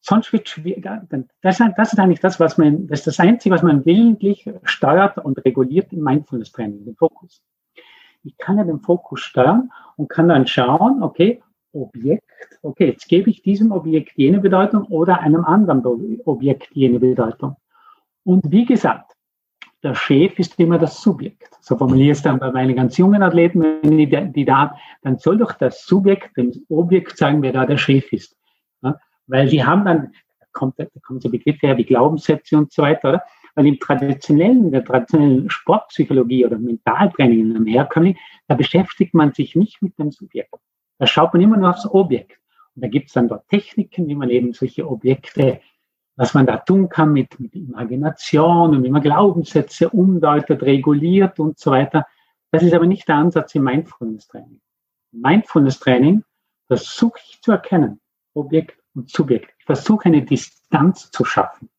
Sonst 0.00 0.32
wird 0.32 0.48
schwieriger. 0.48 1.06
Das, 1.08 1.58
das, 1.76 1.92
ist 1.92 1.98
eigentlich 1.98 2.20
das, 2.20 2.38
was 2.40 2.56
man, 2.56 2.86
das 2.86 3.00
ist 3.00 3.06
das 3.08 3.20
Einzige, 3.20 3.54
was 3.54 3.62
man 3.62 3.84
willentlich 3.84 4.48
steuert 4.62 5.18
und 5.18 5.44
reguliert 5.44 5.92
im 5.92 6.02
Mindfulness 6.02 6.52
Training, 6.52 6.84
den 6.84 6.96
Fokus. 6.96 7.42
Ich 8.24 8.36
kann 8.36 8.58
ja 8.58 8.64
den 8.64 8.80
Fokus 8.80 9.20
steuern 9.20 9.70
und 9.96 10.08
kann 10.08 10.28
dann 10.28 10.46
schauen, 10.46 11.02
okay, 11.02 11.42
Objekt, 11.72 12.24
okay, 12.62 12.86
jetzt 12.86 13.08
gebe 13.08 13.30
ich 13.30 13.42
diesem 13.42 13.72
Objekt 13.72 14.12
jene 14.16 14.40
Bedeutung 14.40 14.84
oder 14.84 15.20
einem 15.20 15.44
anderen 15.44 15.84
Objekt 16.24 16.70
jene 16.72 16.98
Bedeutung. 16.98 17.56
Und 18.24 18.50
wie 18.50 18.64
gesagt, 18.64 19.12
der 19.82 19.94
Chef 19.94 20.38
ist 20.38 20.58
immer 20.58 20.78
das 20.78 21.00
Subjekt. 21.02 21.50
So 21.60 21.76
formuliere 21.76 22.12
ich 22.12 22.18
es 22.18 22.22
dann 22.22 22.38
bei 22.38 22.50
meinen 22.50 22.74
ganz 22.74 22.96
jungen 22.96 23.22
Athleten, 23.22 23.60
wenn 23.60 23.98
ich 23.98 24.10
die 24.32 24.44
da 24.44 24.76
dann 25.02 25.18
soll 25.18 25.38
doch 25.38 25.52
das 25.52 25.84
Subjekt 25.84 26.36
dem 26.36 26.52
Objekt 26.68 27.16
sagen, 27.16 27.42
wer 27.42 27.52
da 27.52 27.64
der 27.64 27.78
Chef 27.78 28.12
ist. 28.12 28.37
Weil 29.28 29.48
die 29.48 29.64
haben 29.64 29.84
dann, 29.84 30.12
da 30.40 30.46
kommt, 30.52 30.78
da 30.78 30.86
kommen 31.04 31.20
so 31.20 31.30
Begriffe 31.30 31.68
her 31.68 31.76
wie 31.76 31.84
Glaubenssätze 31.84 32.56
und 32.56 32.72
so 32.72 32.82
weiter, 32.82 33.10
oder? 33.10 33.22
Weil 33.54 33.66
im 33.66 33.78
traditionellen, 33.78 34.64
in 34.66 34.72
der 34.72 34.84
traditionellen 34.84 35.50
Sportpsychologie 35.50 36.44
oder 36.44 36.58
Mentaltraining, 36.58 37.40
in 37.40 37.56
einem 37.56 37.66
herkömmlichen, 37.66 38.18
da 38.46 38.54
beschäftigt 38.54 39.14
man 39.14 39.32
sich 39.32 39.56
nicht 39.56 39.82
mit 39.82 39.98
dem 39.98 40.10
Subjekt. 40.10 40.54
Da 40.98 41.06
schaut 41.06 41.32
man 41.32 41.42
immer 41.42 41.56
nur 41.56 41.70
aufs 41.70 41.86
Objekt. 41.86 42.40
Und 42.74 42.82
da 42.82 42.88
gibt 42.88 43.08
es 43.08 43.12
dann 43.12 43.28
dort 43.28 43.48
Techniken, 43.48 44.08
wie 44.08 44.14
man 44.14 44.30
eben 44.30 44.52
solche 44.52 44.88
Objekte 44.88 45.60
was 46.18 46.34
man 46.34 46.46
da 46.46 46.56
tun 46.56 46.88
kann 46.88 47.12
mit, 47.12 47.38
mit 47.38 47.54
Imagination 47.54 48.74
und 48.74 48.82
wie 48.82 48.90
man 48.90 49.02
Glaubenssätze 49.02 49.88
umdeutet, 49.88 50.62
reguliert 50.64 51.38
und 51.38 51.60
so 51.60 51.70
weiter. 51.70 52.06
Das 52.50 52.64
ist 52.64 52.74
aber 52.74 52.86
nicht 52.86 53.06
der 53.06 53.14
Ansatz 53.14 53.54
im 53.54 53.62
Mindfulness-Training. 53.62 54.60
Mindfulness-Training 55.12 56.24
versuche 56.66 57.20
ich 57.24 57.40
zu 57.40 57.52
erkennen, 57.52 58.00
Objekt 58.34 58.82
und 58.98 59.10
Subjekt. 59.10 59.54
Ich 59.58 59.64
versuche 59.64 60.06
eine 60.06 60.22
Distanz 60.22 61.10
zu 61.10 61.24
schaffen. 61.24 61.70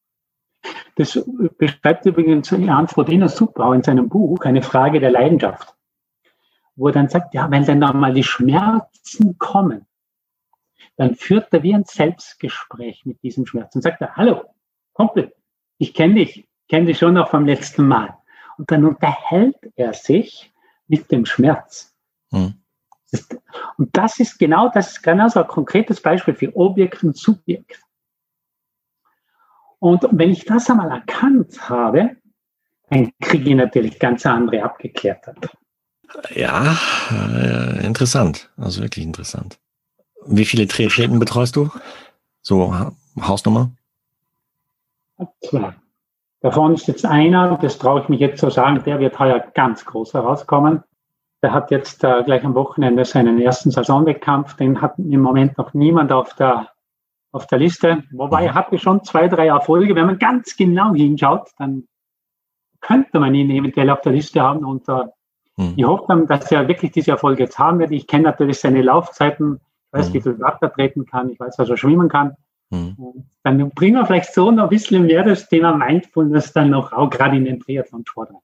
Das 0.96 1.20
beschreibt 1.58 2.06
übrigens 2.06 2.50
Jan 2.50 2.88
Frodeno 2.88 3.28
super 3.28 3.74
in 3.74 3.84
seinem 3.84 4.10
Buch, 4.10 4.42
eine 4.42 4.62
Frage 4.62 5.00
der 5.00 5.12
Leidenschaft, 5.12 5.74
wo 6.76 6.88
er 6.88 6.94
dann 6.94 7.10
sagt, 7.10 7.34
ja, 7.34 7.50
wenn 7.50 7.66
dann 7.66 7.80
nochmal 7.80 8.14
die 8.14 8.24
Schmerzen 8.24 9.38
kommen, 9.38 9.86
dann 10.98 11.16
führt 11.16 11.54
er 11.54 11.64
wie 11.64 11.74
ein 11.74 11.86
Selbstgespräch 11.86 13.06
mit 13.06 13.24
diesem 13.24 13.46
Schmerz 13.46 13.74
und 13.76 13.82
sagt 13.82 14.02
er, 14.02 14.16
hallo, 14.16 14.44
Kumpel, 14.94 15.34
ich 15.78 15.94
kenne 15.94 16.16
dich, 16.16 16.46
kenne 16.68 16.88
dich 16.88 16.98
schon 16.98 17.14
noch 17.14 17.30
vom 17.30 17.46
letzten 17.46 17.88
Mal. 17.88 18.18
Und 18.58 18.70
dann 18.70 18.84
unterhält 18.84 19.56
er 19.78 19.94
sich 19.94 20.52
mit 20.88 21.10
dem 21.10 21.26
Schmerz. 21.26 21.96
Hm. 22.32 22.56
Und 23.78 23.96
das 23.96 24.20
ist 24.20 24.38
genau, 24.38 24.70
das 24.70 24.92
ist 24.92 25.04
genau 25.04 25.28
so 25.28 25.42
ein 25.42 25.48
konkretes 25.48 26.02
Beispiel 26.02 26.34
für 26.34 26.56
Objekt 26.56 27.04
und 27.04 27.18
Subjekt. 27.18 27.82
Und 29.80 30.06
wenn 30.12 30.30
ich 30.30 30.46
das 30.46 30.70
einmal 30.70 30.92
erkannt 30.92 31.70
habe, 31.70 32.18
dann 32.90 33.12
kriege 33.22 33.50
ich 33.50 33.56
natürlich 33.56 34.00
ganz 34.00 34.26
andere 34.26 34.64
Abgeklärtheit. 34.64 35.50
Ja, 36.36 36.78
äh, 37.12 37.86
interessant. 37.86 38.50
Also 38.58 38.82
wirklich 38.82 39.06
interessant. 39.06 39.60
Wie 40.26 40.46
viele 40.46 40.68
Triathleten 40.68 41.20
betreust 41.20 41.56
du? 41.56 41.70
So 42.42 42.74
Hausnummer? 43.22 43.72
Zwei. 45.42 45.76
Davon 46.42 46.74
ist 46.74 46.88
jetzt 46.88 47.06
einer, 47.06 47.58
das 47.58 47.78
traue 47.78 48.02
ich 48.02 48.10
mich 48.10 48.20
jetzt 48.20 48.40
zu 48.40 48.50
sagen, 48.50 48.82
der 48.86 49.00
wird 49.00 49.20
heuer 49.20 49.40
ganz 49.54 49.86
groß 49.86 50.14
herauskommen. 50.14 50.84
Der 51.42 51.54
hat 51.54 51.72
jetzt 51.72 52.04
äh, 52.04 52.24
gleich 52.24 52.44
am 52.44 52.56
Wochenende 52.56 53.06
seinen 53.06 53.40
ersten 53.40 53.72
Saisonwettkampf. 53.72 54.56
Den 54.56 54.82
hat 54.82 54.98
im 54.98 55.22
Moment 55.22 55.58
noch 55.58 55.74
niemand 55.74 56.12
auf 56.12 56.34
der, 56.36 56.70
auf 57.32 57.48
der 57.48 57.60
Liste. 57.60 58.04
Wobei 58.12 58.46
er 58.46 58.54
hatte 58.56 58.78
schon 58.78 59.04
zwei, 59.04 59.28
drei 59.28 59.48
Erfolge. 59.48 59.96
Wenn 59.96 60.06
man 60.06 60.20
ganz 60.20 60.58
genau 60.58 60.94
hinschaut, 60.94 61.50
dann 61.58 61.86
könnte 62.82 63.20
man 63.20 63.34
ihn 63.36 63.50
eventuell 63.50 63.90
auf 63.90 64.02
der 64.02 64.12
Liste 64.12 64.42
haben. 64.42 64.66
Und 64.66 64.88
äh, 64.90 65.04
hm. 65.58 65.74
ich 65.76 65.86
hoffe 65.86 66.06
dann, 66.10 66.28
dass 66.28 66.52
er 66.52 66.68
wirklich 66.68 66.92
diese 66.92 67.12
Erfolge 67.12 67.44
jetzt 67.44 67.58
haben 67.58 67.80
wird. 67.80 67.92
Ich 67.92 68.08
kenne 68.08 68.24
natürlich 68.24 68.60
seine 68.60 68.82
Laufzeiten 68.82 69.62
ich 69.92 70.00
weiß, 70.00 70.10
mhm. 70.10 70.14
wie 70.14 70.22
viel 70.22 70.40
Wasser 70.40 70.72
treten 70.72 71.06
kann, 71.06 71.30
ich 71.30 71.40
weiß, 71.40 71.58
was 71.58 71.70
er 71.70 71.78
schwimmen 71.78 72.10
kann. 72.10 72.36
Mhm. 72.70 73.26
Dann 73.44 73.70
bringen 73.72 73.96
wir 73.96 74.06
vielleicht 74.06 74.34
so 74.34 74.52
noch 74.52 74.64
ein 74.64 74.70
bisschen 74.70 75.08
mehr 75.08 75.24
das 75.24 75.50
Thema 75.50 75.76
Mindfulness 75.76 76.54
dann 76.54 76.70
noch 76.70 76.94
auch 76.94 77.10
gerade 77.10 77.38
in 77.38 77.46
den 77.46 77.60
Triathlon-Sport 77.60 78.30
rein. 78.30 78.42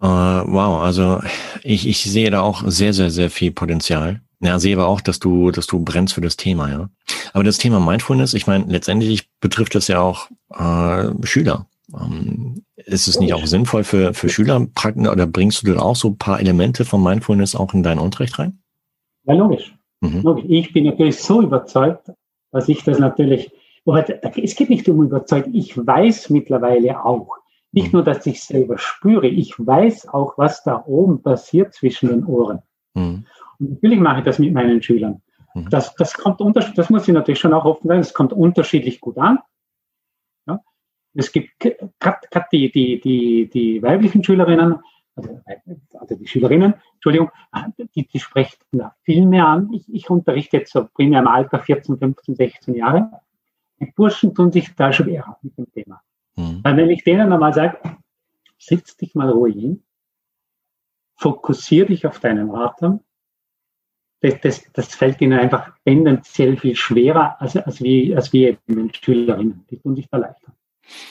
Uh, 0.00 0.44
wow, 0.46 0.80
also 0.82 1.20
ich, 1.62 1.88
ich 1.88 2.02
sehe 2.04 2.30
da 2.30 2.40
auch 2.40 2.62
sehr, 2.66 2.92
sehr, 2.92 3.10
sehr 3.10 3.30
viel 3.30 3.50
Potenzial. 3.50 4.20
Ja, 4.40 4.60
sehe 4.60 4.76
aber 4.76 4.86
auch, 4.86 5.00
dass 5.00 5.18
du, 5.18 5.50
dass 5.50 5.66
du 5.66 5.80
brennst 5.80 6.14
für 6.14 6.20
das 6.20 6.36
Thema, 6.36 6.70
ja. 6.70 6.88
Aber 7.32 7.42
das 7.42 7.58
Thema 7.58 7.80
Mindfulness, 7.80 8.34
ich 8.34 8.46
meine, 8.46 8.64
letztendlich 8.66 9.28
betrifft 9.40 9.74
das 9.74 9.88
ja 9.88 10.00
auch 10.00 10.28
äh, 10.54 11.26
Schüler. 11.26 11.66
Ähm, 11.92 12.62
ist 12.76 13.08
es 13.08 13.18
nicht 13.18 13.34
auch 13.34 13.46
sinnvoll 13.46 13.82
für, 13.82 14.14
für 14.14 14.28
Schüler, 14.28 14.64
oder 15.10 15.26
bringst 15.26 15.66
du 15.66 15.74
da 15.74 15.80
auch 15.80 15.96
so 15.96 16.10
ein 16.10 16.18
paar 16.18 16.38
Elemente 16.38 16.84
von 16.84 17.02
Mindfulness 17.02 17.56
auch 17.56 17.74
in 17.74 17.82
deinen 17.82 17.98
Unterricht 17.98 18.38
rein? 18.38 18.60
Ja, 19.24 19.34
logisch. 19.34 19.74
Mhm. 20.00 20.44
Ich 20.48 20.72
bin 20.72 20.84
natürlich 20.84 21.18
so 21.18 21.42
überzeugt, 21.42 22.12
dass 22.52 22.68
ich 22.68 22.84
das 22.84 23.00
natürlich, 23.00 23.50
es 23.84 24.54
geht 24.54 24.70
nicht 24.70 24.88
um 24.88 25.02
überzeugt, 25.02 25.48
ich 25.52 25.76
weiß 25.76 26.30
mittlerweile 26.30 27.04
auch, 27.04 27.28
nicht 27.72 27.92
nur, 27.92 28.02
dass 28.02 28.26
ich 28.26 28.42
selber 28.42 28.78
spüre, 28.78 29.26
ich 29.26 29.54
weiß 29.58 30.08
auch, 30.08 30.38
was 30.38 30.62
da 30.62 30.84
oben 30.86 31.22
passiert 31.22 31.74
zwischen 31.74 32.08
den 32.08 32.24
Ohren. 32.24 32.62
Mhm. 32.94 33.26
Und 33.58 33.70
natürlich 33.70 34.00
mache 34.00 34.20
ich 34.20 34.24
das 34.24 34.38
mit 34.38 34.52
meinen 34.52 34.82
Schülern. 34.82 35.22
Mhm. 35.54 35.68
Das, 35.70 35.94
das 35.96 36.14
kommt 36.14 36.40
unterschiedlich, 36.40 36.76
das 36.76 36.90
muss 36.90 37.06
ich 37.06 37.14
natürlich 37.14 37.40
schon 37.40 37.52
auch 37.52 37.64
offen 37.64 37.88
sagen, 37.88 38.00
es 38.00 38.14
kommt 38.14 38.32
unterschiedlich 38.32 39.00
gut 39.00 39.18
an. 39.18 39.38
Ja? 40.46 40.60
Es 41.14 41.32
gibt 41.32 41.50
gerade 41.60 42.46
die, 42.52 42.70
die, 42.70 43.00
die, 43.00 43.50
die 43.50 43.82
weiblichen 43.82 44.24
Schülerinnen, 44.24 44.78
also, 45.14 45.40
also 45.98 46.14
die 46.14 46.26
Schülerinnen, 46.26 46.74
Entschuldigung, 46.94 47.30
die, 47.94 48.06
die 48.06 48.20
sprechen 48.20 48.58
da 48.72 48.94
viel 49.02 49.26
mehr 49.26 49.46
an. 49.46 49.72
Ich, 49.72 49.92
ich 49.92 50.08
unterrichte 50.08 50.58
jetzt 50.58 50.72
so 50.72 50.86
primär 50.86 51.20
im 51.20 51.28
Alter 51.28 51.58
14, 51.58 51.98
15, 51.98 52.34
16 52.36 52.74
Jahre. 52.74 53.10
Die 53.80 53.92
Burschen 53.94 54.34
tun 54.34 54.50
sich 54.52 54.74
da 54.74 54.92
schwer 54.92 55.36
mit 55.42 55.56
dem 55.56 55.70
Thema. 55.72 56.00
Mhm. 56.38 56.60
Weil 56.62 56.76
wenn 56.76 56.90
ich 56.90 57.04
denen 57.04 57.32
einmal 57.32 57.52
sage, 57.52 57.78
setz 58.58 58.96
dich 58.96 59.14
mal 59.14 59.30
ruhig 59.30 59.56
hin, 59.56 59.82
fokussier 61.16 61.86
dich 61.86 62.06
auf 62.06 62.20
deinen 62.20 62.50
Atem, 62.54 63.00
das, 64.20 64.40
das, 64.40 64.72
das 64.72 64.94
fällt 64.94 65.20
ihnen 65.20 65.38
einfach 65.38 65.72
tendenziell 65.84 66.56
viel 66.56 66.74
schwerer 66.74 67.40
als, 67.40 67.56
als, 67.56 67.82
wie, 67.82 68.14
als 68.16 68.32
wie 68.32 68.46
eben 68.46 68.60
den 68.66 68.94
Schülerinnen. 68.94 69.64
Die 69.70 69.78
tun 69.78 69.94
sich 69.94 70.08
da 70.08 70.16
leichter. 70.16 70.52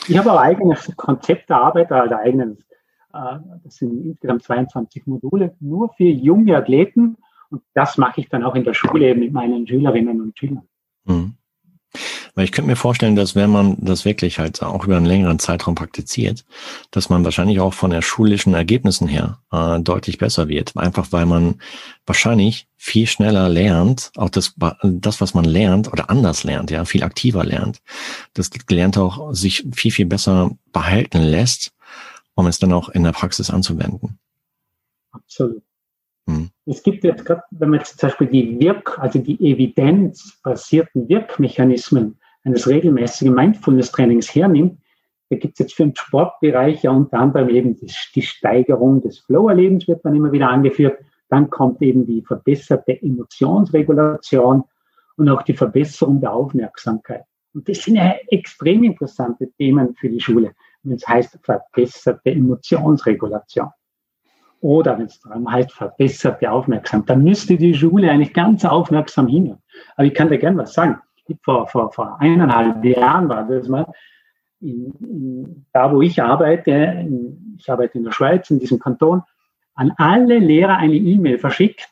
Ich 0.07 0.17
habe 0.17 0.31
auch 0.31 0.39
eigenes 0.39 0.91
Konzept 0.97 1.49
erarbeitet, 1.49 1.91
also 1.91 2.15
eigenes 2.15 2.57
äh, 3.13 3.39
das 3.63 3.75
sind 3.75 4.05
insgesamt 4.05 4.43
22 4.43 5.07
Module, 5.07 5.55
nur 5.59 5.93
für 5.93 6.03
junge 6.03 6.57
Athleten. 6.57 7.17
Und 7.49 7.63
das 7.73 7.97
mache 7.97 8.21
ich 8.21 8.29
dann 8.29 8.43
auch 8.43 8.55
in 8.55 8.63
der 8.63 8.73
Schule 8.73 9.15
mit 9.15 9.31
meinen 9.31 9.67
Schülerinnen 9.67 10.21
und 10.21 10.37
Schülern. 10.37 10.67
Mhm. 11.05 11.36
Weil 12.35 12.45
ich 12.45 12.51
könnte 12.51 12.69
mir 12.69 12.75
vorstellen, 12.75 13.15
dass 13.15 13.35
wenn 13.35 13.49
man 13.49 13.77
das 13.79 14.05
wirklich 14.05 14.39
halt 14.39 14.61
auch 14.61 14.85
über 14.85 14.97
einen 14.97 15.05
längeren 15.05 15.39
Zeitraum 15.39 15.75
praktiziert, 15.75 16.45
dass 16.91 17.09
man 17.09 17.23
wahrscheinlich 17.23 17.59
auch 17.59 17.73
von 17.73 17.91
der 17.91 18.01
schulischen 18.01 18.53
Ergebnissen 18.53 19.07
her 19.07 19.39
äh, 19.51 19.79
deutlich 19.79 20.17
besser 20.17 20.47
wird. 20.47 20.75
Einfach 20.77 21.11
weil 21.11 21.25
man 21.25 21.61
wahrscheinlich 22.05 22.67
viel 22.75 23.07
schneller 23.07 23.49
lernt, 23.49 24.11
auch 24.15 24.29
das, 24.29 24.53
das, 24.83 25.19
was 25.19 25.33
man 25.33 25.45
lernt 25.45 25.91
oder 25.91 26.09
anders 26.09 26.43
lernt, 26.43 26.71
ja, 26.71 26.85
viel 26.85 27.03
aktiver 27.03 27.43
lernt. 27.43 27.81
Das 28.33 28.49
Gelernte 28.49 29.01
auch 29.01 29.33
sich 29.33 29.65
viel, 29.73 29.91
viel 29.91 30.05
besser 30.05 30.51
behalten 30.71 31.21
lässt, 31.21 31.73
um 32.35 32.47
es 32.47 32.59
dann 32.59 32.73
auch 32.73 32.89
in 32.89 33.03
der 33.03 33.11
Praxis 33.11 33.49
anzuwenden. 33.49 34.19
Absolut. 35.11 35.63
Hm. 36.27 36.51
Es 36.69 36.83
gibt 36.83 37.05
jetzt 37.05 37.23
gerade, 37.23 37.43
wenn 37.51 37.69
man 37.69 37.79
jetzt 37.79 37.97
zum 37.97 38.09
Beispiel 38.09 38.27
die 38.27 38.59
Wirk, 38.59 38.99
also 38.99 39.19
die 39.19 39.39
evidenzbasierten 39.39 41.07
Wirkmechanismen 41.07 42.19
eines 42.43 42.67
regelmäßigen 42.67 43.33
Mindfulness-Trainings 43.33 44.35
hernimmt, 44.35 44.77
da 45.29 45.37
gibt 45.37 45.53
es 45.53 45.59
jetzt 45.59 45.75
für 45.75 45.83
den 45.83 45.95
Sportbereich 45.95 46.83
ja 46.83 46.91
unter 46.91 47.19
anderem 47.19 47.47
eben 47.49 47.77
die, 47.77 48.21
Steigerung 48.21 49.01
des 49.01 49.19
Flow-Erlebens, 49.19 49.87
wird 49.87 50.03
dann 50.03 50.15
immer 50.15 50.33
wieder 50.33 50.49
angeführt. 50.49 50.99
Dann 51.29 51.49
kommt 51.49 51.81
eben 51.81 52.05
die 52.05 52.21
verbesserte 52.21 53.01
Emotionsregulation 53.01 54.65
und 55.15 55.29
auch 55.29 55.43
die 55.43 55.53
Verbesserung 55.53 56.19
der 56.19 56.33
Aufmerksamkeit. 56.33 57.23
Und 57.53 57.69
das 57.69 57.77
sind 57.77 57.95
ja 57.95 58.13
extrem 58.27 58.83
interessante 58.83 59.49
Themen 59.53 59.95
für 59.95 60.09
die 60.09 60.19
Schule, 60.19 60.51
wenn 60.83 60.95
es 60.95 61.07
heißt 61.07 61.39
verbesserte 61.43 62.31
Emotionsregulation 62.31 63.69
oder 64.61 64.97
wenn 64.97 65.05
es 65.05 65.19
darum 65.21 65.51
heißt, 65.51 65.71
verbesserte 65.71 66.51
Aufmerksamkeit, 66.51 67.09
dann 67.09 67.23
müsste 67.23 67.57
die 67.57 67.73
Schule 67.73 68.09
eigentlich 68.09 68.33
ganz 68.33 68.65
aufmerksam 68.65 69.27
hinhören. 69.27 69.61
Aber 69.95 70.07
ich 70.07 70.13
kann 70.13 70.29
dir 70.29 70.37
gern 70.37 70.57
was 70.57 70.73
sagen. 70.73 70.99
Vor, 71.43 71.67
vor, 71.67 71.91
vor 71.91 72.17
eineinhalb 72.19 72.83
Jahren 72.85 73.27
war 73.29 73.47
das 73.47 73.67
mal, 73.67 73.85
in, 74.61 74.91
in, 74.99 75.65
da 75.73 75.91
wo 75.91 76.01
ich 76.01 76.21
arbeite, 76.21 76.71
in, 76.71 77.55
ich 77.59 77.69
arbeite 77.69 77.97
in 77.97 78.05
der 78.05 78.11
Schweiz, 78.11 78.49
in 78.49 78.59
diesem 78.59 78.79
Kanton, 78.79 79.21
an 79.75 79.93
alle 79.97 80.39
Lehrer 80.39 80.77
eine 80.77 80.95
E-Mail 80.95 81.37
verschickt 81.37 81.87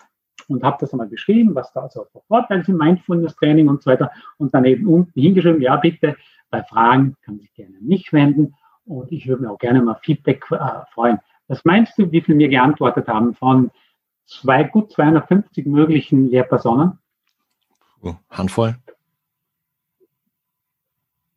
und 0.47 0.63
habe 0.63 0.77
das 0.79 0.93
einmal 0.93 1.09
geschrieben, 1.09 1.53
was 1.53 1.71
da 1.73 1.89
so 1.89 2.05
für 2.11 2.21
Vorteile 2.27 2.63
sind, 2.63 2.77
Mindfulness-Training 2.77 3.67
und 3.67 3.83
so 3.83 3.91
weiter. 3.91 4.11
Und 4.37 4.53
dann 4.53 4.65
eben 4.65 4.87
unten 4.87 5.19
hingeschrieben, 5.19 5.61
ja 5.61 5.75
bitte, 5.75 6.15
bei 6.49 6.63
Fragen 6.63 7.15
kann 7.23 7.39
sich 7.39 7.53
gerne 7.53 7.75
mich 7.81 8.11
wenden 8.13 8.55
und 8.85 9.11
ich 9.11 9.27
würde 9.27 9.43
mir 9.43 9.51
auch 9.51 9.57
gerne 9.57 9.81
mal 9.81 9.97
Feedback 10.01 10.45
äh, 10.51 10.57
freuen. 10.93 11.19
Was 11.47 11.63
meinst 11.63 11.97
du, 11.97 12.11
wie 12.11 12.21
viel 12.21 12.35
mir 12.35 12.49
geantwortet 12.49 13.07
haben 13.07 13.35
von 13.35 13.71
zwei, 14.25 14.63
gut 14.63 14.91
250 14.91 15.65
möglichen 15.65 16.29
Lehrpersonen? 16.29 16.99
Oh, 18.01 18.15
Handvoll? 18.29 18.75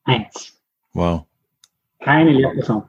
Eins. 0.05 0.59
Wow. 0.95 1.25
Keine 2.01 2.33
Lehrperson. 2.33 2.89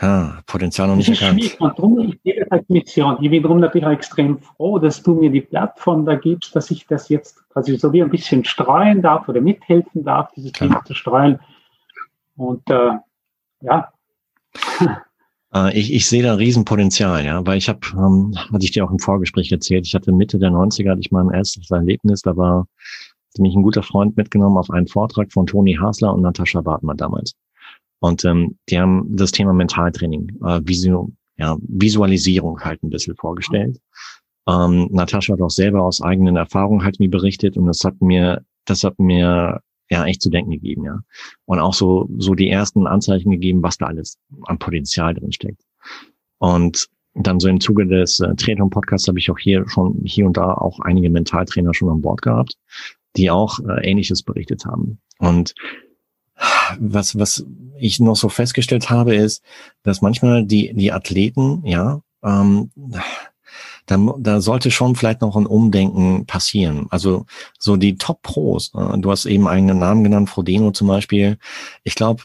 Ja, 0.00 0.40
Potenzial 0.46 0.88
noch 0.88 0.96
nicht 0.96 1.10
erkannt. 1.10 1.60
Und 1.60 1.78
darum, 1.78 1.98
ich 1.98 2.20
sehe 2.22 2.40
das 2.40 2.50
als 2.50 2.68
Mission. 2.70 3.18
Ich 3.20 3.30
bin 3.30 3.42
darum 3.42 3.60
natürlich 3.60 3.86
auch 3.86 3.92
extrem 3.92 4.38
froh, 4.38 4.78
dass 4.78 5.02
du 5.02 5.14
mir 5.14 5.30
die 5.30 5.42
Plattform 5.42 6.06
da 6.06 6.14
gibst, 6.14 6.56
dass 6.56 6.70
ich 6.70 6.86
das 6.86 7.10
jetzt 7.10 7.46
quasi 7.50 7.76
so 7.76 7.92
wie 7.92 8.02
ein 8.02 8.08
bisschen 8.08 8.44
streuen 8.46 9.02
darf 9.02 9.28
oder 9.28 9.42
mithelfen 9.42 10.02
darf, 10.02 10.32
dieses 10.32 10.52
Thema 10.52 10.82
zu 10.84 10.94
streuen. 10.94 11.38
Und 12.36 12.68
äh, 12.70 12.92
ja. 13.60 13.92
Äh, 15.54 15.78
ich, 15.78 15.92
ich 15.92 16.06
sehe 16.06 16.22
da 16.22 16.34
Riesenpotenzial, 16.34 17.24
ja, 17.24 17.44
weil 17.46 17.58
ich 17.58 17.68
habe, 17.68 17.80
ähm, 17.94 18.34
hatte 18.52 18.64
ich 18.64 18.72
dir 18.72 18.84
auch 18.84 18.90
im 18.90 18.98
Vorgespräch 18.98 19.50
erzählt, 19.52 19.86
ich 19.86 19.94
hatte 19.94 20.12
Mitte 20.12 20.38
der 20.38 20.50
90er, 20.50 20.90
hatte 20.90 21.00
ich 21.00 21.10
mein 21.10 21.30
erstes 21.30 21.70
Erlebnis, 21.70 22.22
da 22.22 22.36
war 22.36 22.66
mich 23.38 23.54
ein 23.54 23.62
guter 23.62 23.82
Freund 23.82 24.16
mitgenommen 24.16 24.58
auf 24.58 24.70
einen 24.70 24.88
Vortrag 24.88 25.32
von 25.32 25.46
Toni 25.46 25.74
Hasler 25.74 26.12
und 26.12 26.22
Natascha 26.22 26.60
Bartmann 26.60 26.96
damals. 26.96 27.34
Und 28.00 28.24
ähm, 28.24 28.58
die 28.68 28.78
haben 28.78 29.06
das 29.16 29.30
Thema 29.30 29.52
Mentaltraining, 29.52 30.38
äh, 30.44 30.60
Visu 30.64 31.12
ja, 31.36 31.56
Visualisierung 31.60 32.60
halt 32.60 32.82
ein 32.82 32.90
bisschen 32.90 33.16
vorgestellt. 33.16 33.78
Ähm, 34.48 34.88
Natascha 34.90 35.34
hat 35.34 35.40
auch 35.40 35.50
selber 35.50 35.82
aus 35.82 36.02
eigenen 36.02 36.36
Erfahrungen 36.36 36.84
halt 36.84 36.98
mir 36.98 37.10
berichtet 37.10 37.56
und 37.56 37.66
das 37.66 37.82
hat 37.84 38.00
mir, 38.00 38.44
das 38.66 38.84
hat 38.84 38.98
mir 38.98 39.60
ja 39.90 40.04
echt 40.04 40.22
zu 40.22 40.30
denken 40.30 40.52
gegeben, 40.52 40.84
ja. 40.84 41.00
Und 41.44 41.58
auch 41.58 41.74
so, 41.74 42.08
so 42.18 42.34
die 42.34 42.48
ersten 42.48 42.86
Anzeichen 42.86 43.30
gegeben, 43.30 43.62
was 43.62 43.76
da 43.76 43.86
alles 43.86 44.18
an 44.44 44.58
Potenzial 44.58 45.14
drin 45.14 45.32
steckt. 45.32 45.62
Und 46.38 46.88
dann 47.14 47.40
so 47.40 47.48
im 47.48 47.60
Zuge 47.60 47.86
des 47.86 48.20
äh, 48.20 48.34
Triathlon-Podcasts 48.34 49.08
habe 49.08 49.18
ich 49.18 49.30
auch 49.30 49.38
hier 49.38 49.68
schon, 49.68 50.00
hier 50.04 50.26
und 50.26 50.36
da 50.36 50.54
auch 50.54 50.78
einige 50.80 51.10
Mentaltrainer 51.10 51.74
schon 51.74 51.88
an 51.88 52.02
Bord 52.02 52.22
gehabt, 52.22 52.56
die 53.16 53.30
auch 53.30 53.58
äh, 53.60 53.90
Ähnliches 53.90 54.22
berichtet 54.22 54.64
haben. 54.64 55.00
Und 55.18 55.54
was, 56.78 57.18
was 57.18 57.44
ich 57.78 58.00
noch 58.00 58.16
so 58.16 58.28
festgestellt 58.28 58.90
habe, 58.90 59.14
ist, 59.14 59.42
dass 59.82 60.02
manchmal 60.02 60.44
die, 60.44 60.72
die 60.74 60.92
Athleten, 60.92 61.62
ja, 61.64 62.00
ähm, 62.22 62.70
da, 63.90 63.98
da 64.18 64.40
sollte 64.40 64.70
schon 64.70 64.94
vielleicht 64.94 65.20
noch 65.20 65.36
ein 65.36 65.46
Umdenken 65.46 66.26
passieren. 66.26 66.86
Also 66.90 67.26
so 67.58 67.76
die 67.76 67.96
Top-Pros, 67.96 68.72
äh, 68.74 68.98
du 68.98 69.10
hast 69.10 69.26
eben 69.26 69.48
einen 69.48 69.78
Namen 69.78 70.04
genannt, 70.04 70.30
Frodeno 70.30 70.70
zum 70.70 70.86
Beispiel. 70.86 71.38
Ich 71.82 71.94
glaube, 71.94 72.22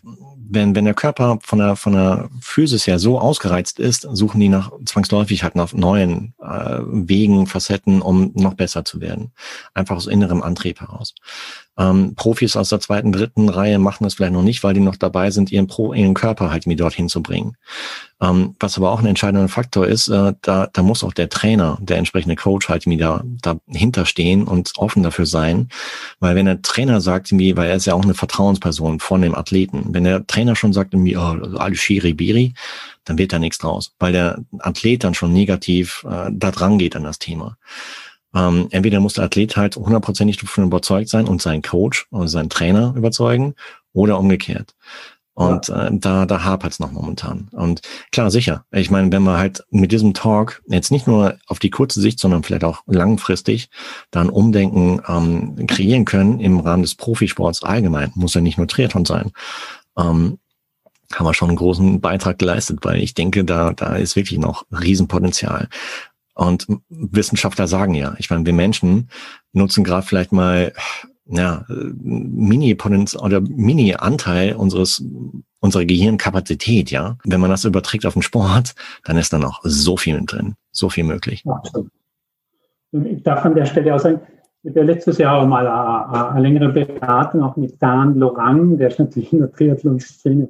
wenn, 0.48 0.76
wenn 0.76 0.86
der 0.86 0.94
Körper 0.94 1.40
von 1.42 1.60
der, 1.60 1.76
von 1.76 1.94
der 1.94 2.30
Physis 2.40 2.86
her 2.86 3.00
so 3.00 3.20
ausgereizt 3.20 3.80
ist, 3.80 4.08
suchen 4.12 4.40
die 4.40 4.50
nach 4.50 4.72
zwangsläufig 4.86 5.44
halt 5.44 5.56
nach 5.56 5.74
neuen 5.74 6.36
äh, 6.40 6.80
Wegen, 6.82 7.48
Facetten, 7.48 8.02
um 8.02 8.32
noch 8.36 8.54
besser 8.54 8.86
zu 8.86 9.02
werden. 9.02 9.32
Einfach 9.74 9.96
aus 9.96 10.08
innerem 10.08 10.44
Antrieb 10.44 10.82
heraus. 10.82 11.16
Ähm, 11.78 12.16
Profis 12.16 12.56
aus 12.56 12.70
der 12.70 12.80
zweiten, 12.80 13.12
dritten 13.12 13.50
Reihe 13.50 13.80
machen 13.80 14.04
das 14.04 14.14
vielleicht 14.14 14.34
noch 14.34 14.44
nicht, 14.44 14.64
weil 14.64 14.74
die 14.74 14.80
noch 14.80 14.96
dabei 14.96 15.32
sind, 15.32 15.52
ihren, 15.52 15.68
Pro, 15.68 15.94
ihren 15.94 16.14
Körper 16.14 16.52
halt 16.52 16.68
mir 16.68 16.76
dorthin 16.76 17.10
zu 17.10 17.22
bringen. 17.22 17.58
Ähm, 18.22 18.56
was 18.60 18.78
aber 18.78 18.92
auch 18.92 19.00
ein 19.00 19.06
entscheidender 19.06 19.50
Faktor 19.50 19.86
ist, 19.88 20.08
äh, 20.08 20.34
da, 20.42 20.70
da 20.72 20.82
muss 20.82 21.04
auch 21.04 21.14
der 21.14 21.30
Trainer, 21.30 21.78
der 21.82 21.98
entsprechende 21.98 22.38
Coach 22.38 22.70
halt 22.70 22.88
mir 22.88 22.98
da 22.98 23.24
dahinter 23.42 24.06
stehen 24.06 24.48
und 24.48 24.72
offen 24.78 25.04
dafür 25.04 25.26
sein. 25.26 25.68
Weil 26.20 26.36
wenn 26.36 26.46
der 26.46 26.62
Trainer 26.62 27.02
sagt 27.02 27.32
irgendwie, 27.32 27.58
weil 27.58 27.70
er 27.70 27.76
ist 27.76 27.86
ja 27.86 27.94
auch 27.94 28.04
eine 28.04 28.14
Vertrauensperson 28.14 29.00
von 29.00 29.22
dem 29.22 29.36
Athleten, 29.36 29.88
wenn 29.90 30.06
der 30.06 30.26
Trainer 30.26 30.56
schon 30.56 30.72
sagt 30.72 30.94
irgendwie, 30.94 31.18
oh, 31.18 31.58
alles 31.58 31.80
Schiri-Biri, 31.80 32.54
dann 33.04 33.18
wird 33.18 33.34
da 33.34 33.40
nichts 33.40 33.60
draus, 33.60 33.94
weil 34.00 34.14
der 34.14 34.40
Athlet 34.60 35.04
dann 35.04 35.14
schon 35.14 35.34
negativ 35.34 36.06
äh, 36.10 36.32
da 36.32 36.52
dran 36.52 36.78
geht 36.78 36.96
an 36.96 37.04
das 37.04 37.20
Thema. 37.20 37.58
Ähm, 38.36 38.68
entweder 38.72 39.00
muss 39.00 39.14
der 39.14 39.24
Athlet 39.24 39.56
halt 39.56 39.78
hundertprozentig 39.78 40.38
davon 40.38 40.66
überzeugt 40.66 41.10
sein 41.10 41.28
und 41.28 41.42
seinen 41.42 41.62
Coach 41.62 42.08
oder 42.12 42.28
seinen 42.28 42.50
Trainer 42.50 42.94
überzeugen 42.96 43.56
oder 43.94 44.20
umgekehrt. 44.20 44.76
Und 45.36 45.68
ja. 45.68 45.88
äh, 45.88 45.92
da, 45.92 46.26
da 46.26 46.44
hapert 46.46 46.72
es 46.72 46.80
noch 46.80 46.92
momentan. 46.92 47.50
Und 47.52 47.82
klar, 48.12 48.32
sicher. 48.32 48.66
Ich 48.72 48.90
meine, 48.90 49.12
wenn 49.12 49.24
wir 49.24 49.38
halt 49.38 49.66
mit 49.70 49.92
diesem 49.92 50.14
Talk 50.14 50.64
jetzt 50.68 50.92
nicht 50.92 51.08
nur 51.08 51.38
auf 51.48 51.60
die 51.60 51.70
kurze 51.70 52.00
Sicht, 52.00 52.20
sondern 52.20 52.44
vielleicht 52.44 52.64
auch 52.64 52.84
langfristig 52.88 53.70
dann 54.12 54.30
Umdenken 54.30 55.02
ähm, 55.08 55.68
kreieren 55.68 56.06
können 56.06 56.40
im 56.40 56.62
Rahmen 56.62 56.84
des 56.84 56.96
Profisports 56.96 57.64
allgemein, 57.64 58.12
muss 58.16 58.34
ja 58.34 58.40
nicht 58.40 58.58
nur 58.58 58.68
Triathlon 58.68 59.04
sein, 59.04 59.32
ähm, 59.98 60.40
haben 61.14 61.26
wir 61.26 61.34
schon 61.34 61.50
einen 61.50 61.58
großen 61.58 62.00
Beitrag 62.00 62.40
geleistet, 62.40 62.80
weil 62.84 63.02
ich 63.02 63.14
denke, 63.14 63.44
da, 63.44 63.74
da 63.74 63.96
ist 63.98 64.16
wirklich 64.16 64.40
noch 64.40 64.66
Riesenpotenzial. 64.72 65.68
Und 66.36 66.68
Wissenschaftler 66.90 67.68
sagen 67.68 67.96
ja, 67.96 68.16
ich 68.20 68.30
meine, 68.30 68.46
wir 68.46 68.54
Menschen 68.54 69.10
nutzen 69.54 69.84
gerade 69.84 70.06
vielleicht 70.06 70.32
mal 70.32 70.74
ja, 71.28 71.66
Mini-Potenz 71.68 73.16
oder 73.16 73.42
Mini-Anteil 73.42 74.54
unseres 74.54 75.04
unserer 75.66 75.86
Gehirnkapazität, 75.86 76.92
ja. 76.92 77.18
Wenn 77.26 77.42
man 77.42 77.50
das 77.50 77.66
überträgt 77.66 78.06
auf 78.06 78.14
den 78.14 78.22
Sport, 78.22 78.76
dann 79.04 79.18
ist 79.18 79.34
da 79.34 79.40
noch 79.40 79.62
so 79.64 79.98
viel 79.98 80.22
drin, 80.26 80.56
so 80.72 80.90
viel 80.90 81.04
möglich. 81.04 81.44
Absolut. 81.48 81.90
Ich 82.92 83.24
darf 83.24 83.44
an 83.44 83.56
der 83.56 83.66
Stelle 83.66 83.96
auch 83.96 84.00
sagen, 84.00 84.22
ich 84.64 84.70
habe 84.70 84.84
letztes 84.84 85.18
Jahr 85.18 85.42
auch 85.42 85.48
mal 85.48 85.68
eine, 85.68 86.30
eine 86.30 86.42
längere 86.42 86.70
Beratung 86.70 87.44
auch 87.44 87.56
mit 87.56 87.82
Dan 87.82 88.16
Lorang, 88.16 88.78
der 88.78 88.90
ist 88.90 89.00
natürlich 89.00 89.34
in 89.34 89.40
der 89.40 89.52
Triathlon-Szene 89.52 90.50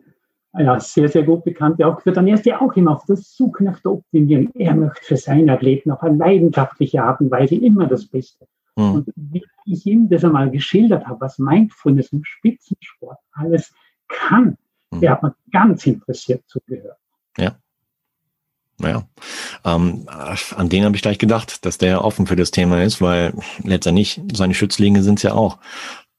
ja, 0.57 0.79
sehr, 0.79 1.09
sehr 1.09 1.23
gut 1.23 1.43
bekannt, 1.43 1.83
auch 1.83 1.97
geführt. 1.97 2.17
Und 2.17 2.27
er 2.27 2.35
ist 2.35 2.45
ja 2.45 2.61
auch 2.61 2.73
immer 2.73 2.91
auf 2.91 3.05
der 3.05 3.17
Suche 3.17 3.63
nach 3.63 3.79
der 3.79 3.93
Optimierung. 3.93 4.51
Er 4.55 4.75
möchte 4.75 5.03
für 5.03 5.17
seine 5.17 5.53
Athleten 5.53 5.91
auf 5.91 6.01
eine 6.03 6.17
leidenschaftliche 6.17 7.03
Art 7.03 7.19
und 7.21 7.31
Weise 7.31 7.55
immer 7.55 7.87
das 7.87 8.05
Beste. 8.05 8.47
Mhm. 8.75 8.91
Und 8.91 9.13
wie 9.15 9.43
ich 9.65 9.85
ihm 9.85 10.09
das 10.09 10.23
einmal 10.23 10.49
geschildert 10.49 11.05
habe, 11.07 11.21
was 11.21 11.39
Mindfulness 11.39 12.11
im 12.11 12.23
Spitzensport 12.23 13.17
alles 13.31 13.73
kann, 14.07 14.57
mhm. 14.91 15.01
der 15.01 15.11
hat 15.11 15.23
mir 15.23 15.35
ganz 15.51 15.85
interessiert 15.85 16.43
zugehört. 16.47 16.97
Ja. 17.37 17.55
Naja, 18.77 19.07
ähm, 19.63 20.05
an 20.57 20.67
den 20.67 20.83
habe 20.83 20.97
ich 20.97 21.01
gleich 21.01 21.17
gedacht, 21.17 21.65
dass 21.65 21.77
der 21.77 22.03
offen 22.03 22.27
für 22.27 22.35
das 22.35 22.51
Thema 22.51 22.83
ist, 22.83 23.01
weil 23.01 23.33
letztendlich 23.63 24.21
seine 24.33 24.53
Schützlinge 24.53 25.01
sind 25.01 25.19
es 25.19 25.23
ja 25.23 25.33
auch 25.33 25.59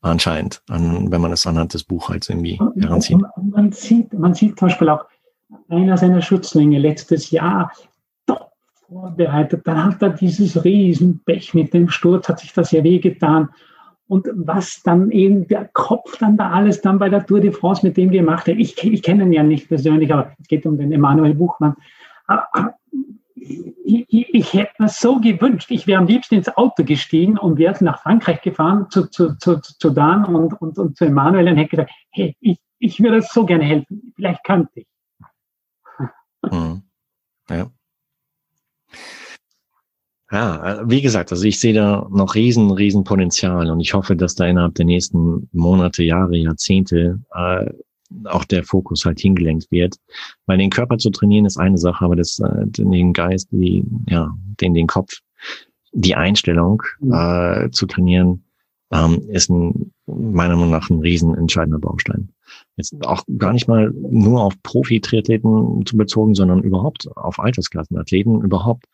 anscheinend, 0.01 0.63
an, 0.69 1.11
wenn 1.11 1.21
man 1.21 1.31
das 1.31 1.47
anhand 1.47 1.75
des 1.75 1.85
Buchhalts 1.85 2.29
irgendwie 2.29 2.61
heranzieht. 2.79 3.19
Man 3.37 3.73
sieht, 3.73 4.13
man 4.13 4.35
sieht 4.35 4.59
zum 4.59 4.69
Beispiel 4.69 4.89
auch 4.89 5.05
einer 5.69 5.97
seiner 5.97 6.23
Schützlinge 6.23 6.79
letztes 6.79 7.31
Jahr 7.31 7.73
top 8.27 8.51
vorbereitet. 8.89 9.67
Dann 9.67 9.85
hat 9.85 10.03
er 10.03 10.11
dieses 10.11 10.65
Riesenpech 10.65 11.55
mit 11.55 11.75
dem 11.75 11.89
Sturz, 11.89 12.29
hat 12.29 12.41
sich 12.41 12.53
das 12.53 12.73
ja 12.73 12.83
wehgetan. 12.85 13.49
Und 14.09 14.29
was 14.35 14.83
dann 14.85 15.11
eben 15.11 15.49
der 15.49 15.69
Kopf 15.73 16.19
dann 16.19 16.37
da 16.37 16.51
alles 16.51 16.81
dann 16.81 16.99
bei 16.99 17.09
der 17.09 17.27
Tour 17.27 17.41
de 17.41 17.51
France 17.51 17.85
mit 17.85 17.97
dem 17.97 18.11
gemacht 18.11 18.47
hat, 18.47 18.55
ich, 18.57 18.83
ich 18.85 19.03
kenne 19.03 19.25
ihn 19.25 19.33
ja 19.33 19.43
nicht 19.43 19.69
persönlich, 19.69 20.13
aber 20.13 20.33
es 20.41 20.47
geht 20.47 20.65
um 20.65 20.79
den 20.79 20.93
Emanuel 20.93 21.35
Buchmann. 21.35 21.75
Ich, 22.29 22.63
ich, 23.85 24.35
ich, 24.35 24.53
hätte 24.53 24.73
mir 24.79 24.89
so 24.89 25.21
gewünscht, 25.21 25.71
ich 25.71 25.87
wäre 25.87 26.01
am 26.01 26.07
liebsten 26.07 26.37
ins 26.37 26.49
Auto 26.57 26.85
gestiegen 26.85 27.39
und 27.39 27.59
wäre 27.59 27.83
nach 27.85 28.03
Frankreich 28.03 28.41
gefahren 28.43 28.87
zu, 28.91 29.07
zu, 29.07 29.37
zu, 29.39 29.61
zu 29.61 29.91
Dan 29.91 30.25
und, 30.25 30.53
und, 30.61 30.79
und 30.79 30.97
zu 30.97 31.05
Emanuel 31.05 31.49
und 31.49 31.57
hätte 31.57 31.71
gesagt, 31.71 31.91
hey, 32.11 32.37
ich, 32.41 32.59
ich 32.79 33.01
würde 33.01 33.23
so 33.23 33.45
gerne 33.45 33.65
helfen, 33.65 34.13
vielleicht 34.15 34.45
könnte 34.45 34.71
ich. 34.75 34.87
Mhm. 36.51 36.83
Ja. 37.49 37.71
Ja, 40.33 40.81
äh, 40.81 40.91
wie 40.91 41.03
gesagt, 41.03 41.31
also 41.31 41.45
ich 41.45 41.61
sehe 41.61 41.73
da 41.73 42.09
noch 42.11 42.35
riesen, 42.35 42.73
riesen 42.73 43.05
Potenzial 43.05 43.71
und 43.71 43.79
ich 43.79 43.95
hoffe, 43.95 44.17
dass 44.17 44.35
da 44.35 44.45
innerhalb 44.47 44.75
der 44.75 44.85
nächsten 44.85 45.49
Monate, 45.53 46.03
Jahre, 46.03 46.37
Jahrzehnte 46.37 47.21
äh, 47.33 47.71
auch 48.25 48.45
der 48.45 48.65
Fokus 48.65 49.05
halt 49.05 49.21
hingelenkt 49.21 49.71
wird. 49.71 49.97
Weil 50.47 50.59
den 50.59 50.71
Körper 50.71 50.99
zu 50.99 51.11
trainieren 51.11 51.47
ist 51.47 51.59
eine 51.59 51.79
Sache, 51.79 52.05
aber 52.05 52.17
das, 52.17 52.39
äh, 52.39 52.67
den 52.67 53.13
Geist, 53.13 53.49
die, 53.51 53.85
ja, 54.09 54.35
den, 54.61 54.75
den 54.75 54.87
Kopf, 54.87 55.21
die 55.93 56.15
Einstellung 56.15 56.83
mhm. 57.01 57.13
äh, 57.13 57.71
zu 57.71 57.87
trainieren, 57.87 58.45
ähm, 58.93 59.23
ist 59.29 59.51
ein, 59.51 59.93
meiner 60.07 60.55
Meinung 60.55 60.71
nach 60.71 60.91
ein 60.91 61.01
riesen 61.01 61.35
entscheidender 61.35 61.79
Baustein. 61.79 62.31
Jetzt 62.77 62.95
auch 63.05 63.25
gar 63.39 63.53
nicht 63.53 63.67
mal 63.67 63.91
nur 63.91 64.43
auf 64.43 64.55
Profi-Triathleten 64.63 65.85
zu 65.87 65.97
bezogen, 65.97 66.35
sondern 66.35 66.63
überhaupt 66.63 67.09
auf 67.17 67.41
Altersklassenathleten, 67.41 68.43
überhaupt 68.43 68.85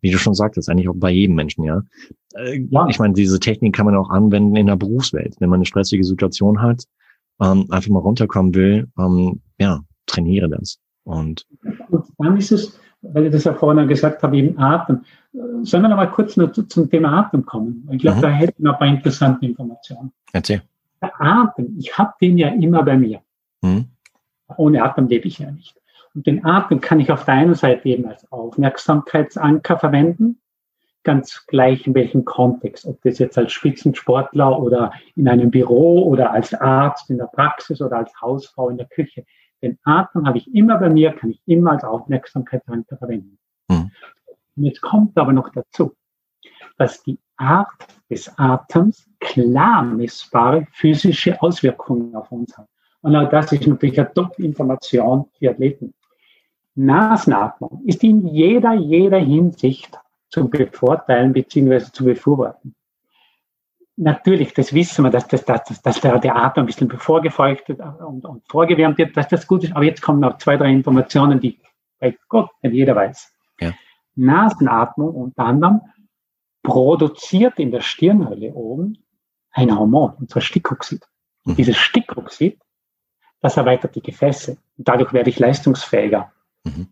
wie 0.00 0.10
du 0.10 0.18
schon 0.18 0.34
sagtest, 0.34 0.68
eigentlich 0.68 0.88
auch 0.88 0.96
bei 0.96 1.10
jedem 1.10 1.34
Menschen, 1.34 1.64
ja. 1.64 1.82
Äh, 2.34 2.60
ja. 2.70 2.86
Ich 2.88 2.98
meine, 2.98 3.14
diese 3.14 3.40
Technik 3.40 3.74
kann 3.74 3.86
man 3.86 3.96
auch 3.96 4.10
anwenden 4.10 4.56
in 4.56 4.66
der 4.66 4.76
Berufswelt. 4.76 5.34
Wenn 5.40 5.50
man 5.50 5.58
eine 5.58 5.66
stressige 5.66 6.04
Situation 6.04 6.62
hat, 6.62 6.84
ähm, 7.40 7.66
einfach 7.70 7.90
mal 7.90 8.00
runterkommen 8.00 8.54
will, 8.54 8.88
ähm, 8.98 9.40
ja, 9.58 9.80
trainiere 10.06 10.48
das. 10.48 10.78
Und, 11.04 11.46
und 11.88 12.04
dann 12.18 12.36
ist 12.36 12.52
es, 12.52 12.78
weil 13.02 13.26
ich 13.26 13.32
das 13.32 13.44
ja 13.44 13.54
vorhin 13.54 13.86
gesagt 13.88 14.22
habe, 14.22 14.36
eben 14.36 14.58
Atem. 14.58 15.02
Sollen 15.62 15.82
wir 15.82 15.88
noch 15.88 15.96
mal 15.96 16.10
kurz 16.10 16.36
nur 16.36 16.52
zum 16.52 16.90
Thema 16.90 17.12
Atem 17.20 17.44
kommen? 17.44 17.88
Ich 17.92 18.00
glaube, 18.00 18.18
mhm. 18.18 18.22
da 18.22 18.28
hätten 18.28 18.62
wir 18.64 18.72
ein 18.72 18.78
paar 18.78 18.88
interessante 18.88 19.46
Informationen. 19.46 20.12
Erzähl. 20.32 20.62
Der 21.02 21.12
Atem, 21.20 21.76
ich 21.78 21.96
habe 21.96 22.14
den 22.20 22.38
ja 22.38 22.48
immer 22.48 22.82
bei 22.82 22.96
mir. 22.96 23.20
Mhm. 23.62 23.86
Ohne 24.56 24.82
Atem 24.82 25.08
lebe 25.08 25.28
ich 25.28 25.38
ja 25.38 25.50
nicht. 25.50 25.76
Und 26.14 26.26
den 26.26 26.44
Atem 26.44 26.80
kann 26.80 26.98
ich 26.98 27.12
auf 27.12 27.24
der 27.24 27.34
einen 27.34 27.54
Seite 27.54 27.88
eben 27.88 28.06
als 28.06 28.30
Aufmerksamkeitsanker 28.32 29.78
verwenden, 29.78 30.38
ganz 31.06 31.46
gleich 31.46 31.86
in 31.86 31.94
welchem 31.94 32.24
Kontext, 32.24 32.84
ob 32.84 33.00
das 33.02 33.20
jetzt 33.20 33.38
als 33.38 33.52
Spitzensportler 33.52 34.60
oder 34.60 34.92
in 35.14 35.28
einem 35.28 35.52
Büro 35.52 36.02
oder 36.02 36.32
als 36.32 36.52
Arzt 36.52 37.08
in 37.10 37.18
der 37.18 37.26
Praxis 37.26 37.80
oder 37.80 37.98
als 37.98 38.12
Hausfrau 38.20 38.70
in 38.70 38.76
der 38.76 38.88
Küche. 38.88 39.24
Den 39.62 39.78
Atem 39.84 40.26
habe 40.26 40.38
ich 40.38 40.52
immer 40.52 40.78
bei 40.78 40.90
mir, 40.90 41.12
kann 41.12 41.30
ich 41.30 41.40
immer 41.46 41.70
als 41.72 41.84
Aufmerksamkeitsanker 41.84 42.96
verwenden. 42.96 43.38
Mhm. 43.68 43.92
Und 44.56 44.64
jetzt 44.64 44.82
kommt 44.82 45.16
aber 45.16 45.32
noch 45.32 45.50
dazu, 45.50 45.94
dass 46.76 47.02
die 47.04 47.20
Art 47.36 47.68
des 48.10 48.36
Atems 48.36 49.08
klar 49.20 49.84
messbare 49.84 50.66
physische 50.72 51.40
Auswirkungen 51.40 52.16
auf 52.16 52.32
uns 52.32 52.58
hat. 52.58 52.66
Und 53.00 53.14
auch 53.14 53.30
das 53.30 53.52
ist 53.52 53.64
natürlich 53.64 54.00
eine 54.00 54.12
Top-Information 54.12 55.26
für 55.38 55.50
Athleten. 55.50 55.94
Nasenatmung 56.74 57.82
ist 57.86 58.02
in 58.02 58.26
jeder, 58.26 58.74
jeder 58.74 59.18
Hinsicht 59.18 59.96
zu 60.28 60.48
bevorteilen 60.48 61.32
bzw. 61.32 61.92
zu 61.92 62.04
befürworten. 62.04 62.74
Natürlich, 63.96 64.52
das 64.52 64.74
wissen 64.74 65.04
wir, 65.04 65.10
dass, 65.10 65.26
das, 65.26 65.44
dass, 65.44 65.80
dass 65.80 66.00
der, 66.00 66.36
Atem 66.36 66.64
ein 66.64 66.66
bisschen 66.66 66.88
bevorgefeuchtet 66.88 67.80
und, 67.80 68.26
und 68.26 68.42
vorgewärmt 68.46 68.98
wird, 68.98 69.16
dass 69.16 69.28
das 69.28 69.46
gut 69.46 69.64
ist. 69.64 69.74
Aber 69.74 69.84
jetzt 69.84 70.02
kommen 70.02 70.20
noch 70.20 70.36
zwei, 70.36 70.58
drei 70.58 70.70
Informationen, 70.70 71.40
die 71.40 71.58
bei 71.98 72.16
Gott 72.28 72.50
nicht 72.60 72.74
jeder 72.74 72.94
weiß. 72.94 73.32
Ja. 73.60 73.72
Nasenatmung 74.14 75.14
unter 75.14 75.44
anderem 75.44 75.80
produziert 76.62 77.58
in 77.58 77.70
der 77.70 77.80
Stirnhöhle 77.80 78.52
oben 78.52 78.98
ein 79.52 79.74
Hormon, 79.74 80.12
und 80.18 80.30
zwar 80.30 80.42
Stickoxid. 80.42 81.02
Mhm. 81.44 81.56
Dieses 81.56 81.78
Stickoxid, 81.78 82.60
das 83.40 83.56
erweitert 83.56 83.94
die 83.94 84.02
Gefäße. 84.02 84.58
Und 84.76 84.88
dadurch 84.88 85.14
werde 85.14 85.30
ich 85.30 85.38
leistungsfähiger. 85.38 86.32
Mhm. 86.64 86.88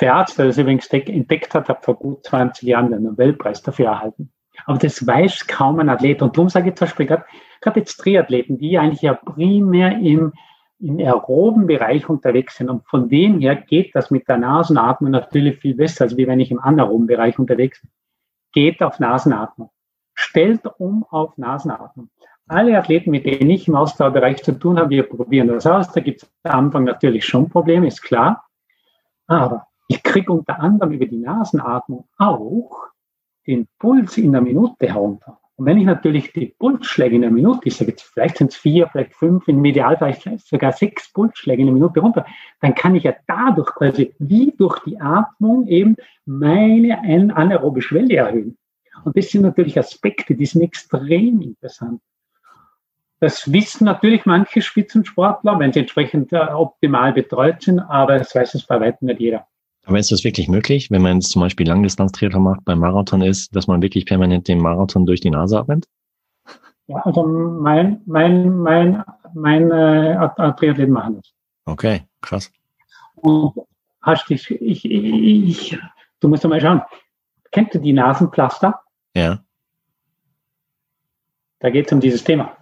Der 0.00 0.14
Arzt, 0.14 0.38
der 0.38 0.46
das 0.46 0.58
übrigens 0.58 0.86
entdeckt 0.88 1.54
hat, 1.54 1.68
hat 1.68 1.84
vor 1.84 1.96
gut 1.96 2.24
20 2.24 2.68
Jahren 2.68 2.90
den 2.90 3.04
Nobelpreis 3.04 3.62
dafür 3.62 3.86
erhalten. 3.86 4.32
Aber 4.66 4.78
das 4.78 5.06
weiß 5.06 5.46
kaum 5.46 5.78
ein 5.78 5.88
Athlet. 5.88 6.22
Und 6.22 6.36
darum 6.36 6.48
sage 6.48 6.70
ich 6.70 6.76
zum 6.76 6.86
Beispiel 6.86 7.06
gerade, 7.06 7.24
gerade 7.60 7.80
jetzt 7.80 7.96
Triathleten, 7.96 8.58
die 8.58 8.78
eigentlich 8.78 9.02
ja 9.02 9.14
primär 9.14 9.98
im, 9.98 10.32
im 10.78 10.98
aeroben 10.98 11.66
Bereich 11.66 12.08
unterwegs 12.08 12.56
sind. 12.56 12.70
Und 12.70 12.86
von 12.88 13.08
dem 13.08 13.40
her 13.40 13.56
geht 13.56 13.94
das 13.94 14.10
mit 14.10 14.28
der 14.28 14.38
Nasenatmung 14.38 15.10
natürlich 15.10 15.58
viel 15.58 15.74
besser, 15.74 16.04
als 16.04 16.16
wie 16.16 16.26
wenn 16.26 16.40
ich 16.40 16.50
im 16.50 16.60
anaeroben 16.60 17.06
Bereich 17.06 17.38
unterwegs 17.38 17.80
bin. 17.80 17.90
Geht 18.52 18.82
auf 18.82 19.00
Nasenatmung. 19.00 19.70
Stellt 20.14 20.62
um 20.78 21.04
auf 21.10 21.36
Nasenatmung. 21.36 22.10
Alle 22.46 22.78
Athleten, 22.78 23.10
mit 23.10 23.24
denen 23.24 23.50
ich 23.50 23.68
im 23.68 23.74
Ausdauerbereich 23.74 24.42
zu 24.42 24.52
tun 24.52 24.78
habe, 24.78 24.90
wir 24.90 25.04
probieren 25.04 25.48
das 25.48 25.66
aus. 25.66 25.90
Da 25.92 26.00
gibt 26.00 26.22
es 26.22 26.30
am 26.42 26.66
Anfang 26.66 26.84
natürlich 26.84 27.24
schon 27.24 27.48
Probleme, 27.48 27.86
ist 27.86 28.02
klar. 28.02 28.44
Aber 29.26 29.66
ich 29.88 30.02
kriege 30.02 30.32
unter 30.32 30.60
anderem 30.60 30.92
über 30.92 31.06
die 31.06 31.18
Nasenatmung 31.18 32.08
auch 32.18 32.88
den 33.46 33.66
Puls 33.78 34.16
in 34.16 34.32
der 34.32 34.40
Minute 34.40 34.88
herunter. 34.88 35.38
Und 35.56 35.66
wenn 35.66 35.78
ich 35.78 35.84
natürlich 35.84 36.32
die 36.32 36.46
Pulsschläge 36.58 37.14
in 37.14 37.22
der 37.22 37.30
Minute, 37.30 37.68
ich 37.68 37.76
sage 37.76 37.92
jetzt, 37.92 38.02
vielleicht 38.02 38.38
sind 38.38 38.50
es 38.50 38.56
vier, 38.56 38.88
vielleicht 38.88 39.14
fünf, 39.14 39.46
im 39.46 39.64
Ideal 39.64 39.96
vielleicht 39.96 40.46
sogar 40.46 40.72
sechs 40.72 41.12
Pulsschläge 41.12 41.60
in 41.60 41.68
der 41.68 41.74
Minute 41.74 42.00
runter, 42.00 42.26
dann 42.60 42.74
kann 42.74 42.96
ich 42.96 43.04
ja 43.04 43.14
dadurch 43.28 43.68
quasi 43.68 44.14
wie 44.18 44.52
durch 44.56 44.80
die 44.80 45.00
Atmung 45.00 45.68
eben 45.68 45.96
meine 46.24 46.98
anaerobe 47.36 47.82
Schwelle 47.82 48.16
erhöhen. 48.16 48.58
Und 49.04 49.16
das 49.16 49.30
sind 49.30 49.42
natürlich 49.42 49.78
Aspekte, 49.78 50.34
die 50.34 50.46
sind 50.46 50.62
extrem 50.62 51.40
interessant. 51.40 52.00
Das 53.20 53.52
wissen 53.52 53.84
natürlich 53.84 54.26
manche 54.26 54.60
Spitzensportler, 54.60 55.58
wenn 55.58 55.72
sie 55.72 55.80
entsprechend 55.80 56.32
äh, 56.32 56.38
optimal 56.38 57.12
betreut 57.12 57.62
sind, 57.62 57.78
aber 57.78 58.18
das 58.18 58.34
weiß 58.34 58.54
es 58.54 58.66
bei 58.66 58.80
weitem 58.80 59.06
nicht 59.06 59.20
jeder. 59.20 59.46
Aber 59.86 59.98
ist 59.98 60.10
das 60.10 60.24
wirklich 60.24 60.48
möglich, 60.48 60.90
wenn 60.90 61.02
man 61.02 61.16
jetzt 61.16 61.30
zum 61.30 61.42
Beispiel 61.42 61.68
Langdistanztriathlon 61.68 62.42
macht, 62.42 62.64
beim 62.64 62.78
Marathon 62.78 63.20
ist, 63.20 63.54
dass 63.54 63.66
man 63.66 63.82
wirklich 63.82 64.06
permanent 64.06 64.48
den 64.48 64.58
Marathon 64.58 65.04
durch 65.04 65.20
die 65.20 65.30
Nase 65.30 65.58
atmet? 65.58 65.86
Ja, 66.86 66.96
also 66.98 67.26
mein, 67.26 68.00
mein, 68.06 68.58
mein, 68.58 69.02
mein 69.34 69.70
äh, 69.70 70.28
Triathleten 70.56 70.92
machen 70.92 71.16
das. 71.16 71.32
Okay, 71.66 72.02
krass. 72.20 72.50
Und 73.16 73.54
hast 74.02 74.28
dich, 74.28 74.50
ich, 74.50 74.84
ich, 74.84 74.90
ich, 74.90 75.78
du 76.20 76.28
musst 76.28 76.44
mal 76.44 76.60
schauen. 76.60 76.82
Kennst 77.50 77.74
du 77.74 77.78
die 77.78 77.92
Nasenpflaster? 77.92 78.80
Ja. 79.14 79.40
Da 81.60 81.70
geht 81.70 81.86
es 81.86 81.92
um 81.92 82.00
dieses 82.00 82.24
Thema. 82.24 82.56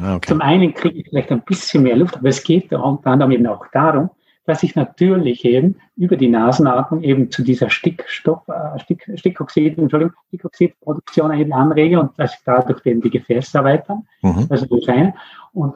Ah, 0.00 0.16
okay. 0.16 0.28
Zum 0.28 0.40
einen 0.40 0.74
kriege 0.74 1.00
ich 1.00 1.08
vielleicht 1.08 1.32
ein 1.32 1.42
bisschen 1.42 1.82
mehr 1.82 1.96
Luft, 1.96 2.16
aber 2.16 2.28
es 2.28 2.42
geht 2.42 2.72
unter 2.72 3.10
anderem 3.10 3.32
eben 3.32 3.46
auch 3.46 3.66
darum, 3.72 4.10
dass 4.46 4.62
ich 4.62 4.76
natürlich 4.76 5.44
eben 5.44 5.76
über 5.96 6.16
die 6.16 6.28
Nasenatmung 6.28 7.02
eben 7.02 7.30
zu 7.30 7.42
dieser 7.42 7.68
Stickstoff, 7.68 8.46
äh, 8.48 8.78
Stick, 8.78 9.10
Stickoxid, 9.16 9.76
Entschuldigung, 9.76 10.14
Stickoxidproduktion 10.28 11.32
eben 11.34 11.52
anrege 11.52 12.00
und 12.00 12.18
dass 12.18 12.34
ich 12.34 12.40
dadurch 12.44 12.86
eben 12.86 13.00
die 13.00 13.10
Gefäße 13.10 13.58
erweitern. 13.58 14.06
Mhm. 14.22 14.46
Also 14.48 14.66
das 14.66 14.88
eine. 14.88 15.14
Und 15.52 15.74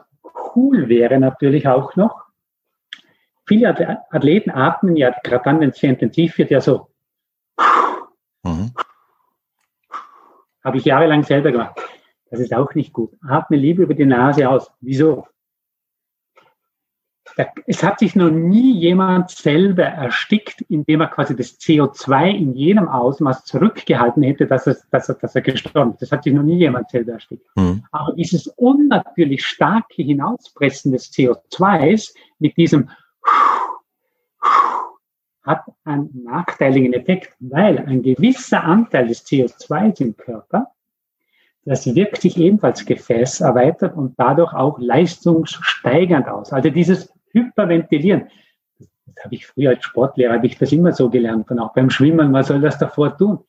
cool 0.55 0.87
wäre 0.87 1.19
natürlich 1.19 1.67
auch 1.67 1.95
noch, 1.97 2.23
viele 3.45 3.69
Athleten 4.11 4.51
atmen 4.51 4.95
ja 4.95 5.13
gerade 5.23 5.43
dann, 5.43 5.59
wenn 5.59 5.69
es 5.71 5.79
sehr 5.79 5.89
intensiv 5.89 6.37
wird, 6.37 6.51
ja 6.51 6.61
so. 6.61 6.87
Mhm. 8.43 8.71
Habe 10.63 10.77
ich 10.77 10.85
jahrelang 10.85 11.23
selber 11.23 11.51
gemacht. 11.51 11.81
Das 12.29 12.39
ist 12.39 12.53
auch 12.53 12.73
nicht 12.75 12.93
gut. 12.93 13.11
Atme 13.27 13.57
lieber 13.57 13.83
über 13.83 13.93
die 13.93 14.05
Nase 14.05 14.47
aus. 14.47 14.71
Wieso? 14.79 15.27
Es 17.65 17.83
hat 17.83 17.99
sich 17.99 18.15
noch 18.15 18.29
nie 18.29 18.73
jemand 18.77 19.29
selber 19.29 19.83
erstickt, 19.83 20.61
indem 20.69 21.01
er 21.01 21.07
quasi 21.07 21.35
das 21.35 21.59
CO2 21.59 22.29
in 22.29 22.53
jenem 22.55 22.87
Ausmaß 22.87 23.45
zurückgehalten 23.45 24.23
hätte, 24.23 24.47
dass 24.47 24.67
er, 24.67 24.77
dass 24.91 25.09
er, 25.09 25.15
dass 25.15 25.35
er 25.35 25.41
gestorben 25.41 25.93
ist. 25.93 26.01
Das 26.01 26.11
hat 26.11 26.23
sich 26.23 26.33
noch 26.33 26.43
nie 26.43 26.57
jemand 26.57 26.89
selber 26.89 27.13
erstickt. 27.13 27.45
Mhm. 27.55 27.83
Aber 27.91 28.13
dieses 28.13 28.47
unnatürlich 28.47 29.45
starke 29.45 30.01
Hinauspressen 30.03 30.91
des 30.91 31.11
CO2s 31.11 32.13
mit 32.39 32.57
diesem 32.57 32.89
hat 35.43 35.63
einen 35.85 36.23
nachteiligen 36.23 36.93
Effekt, 36.93 37.35
weil 37.39 37.79
ein 37.79 38.03
gewisser 38.03 38.63
Anteil 38.63 39.07
des 39.07 39.25
CO2s 39.25 40.01
im 40.01 40.15
Körper 40.15 40.71
das 41.63 41.85
wirkt 41.95 42.21
sich 42.21 42.37
ebenfalls 42.37 42.85
gefäßerweitert 42.85 43.95
und 43.95 44.15
dadurch 44.17 44.53
auch 44.53 44.79
leistungssteigernd 44.79 46.27
aus. 46.27 46.51
Also 46.51 46.69
dieses 46.69 47.13
Hyperventilieren, 47.33 48.29
das 48.79 49.25
habe 49.25 49.35
ich 49.35 49.45
früher 49.45 49.71
als 49.71 49.83
Sportlehrer, 49.83 50.33
habe 50.33 50.47
ich 50.47 50.57
das 50.57 50.71
immer 50.71 50.91
so 50.91 51.09
gelernt 51.09 51.49
und 51.51 51.59
auch 51.59 51.73
beim 51.73 51.89
Schwimmen, 51.89 52.31
man 52.31 52.43
soll 52.43 52.61
das 52.61 52.77
davor 52.77 53.17
tun. 53.17 53.39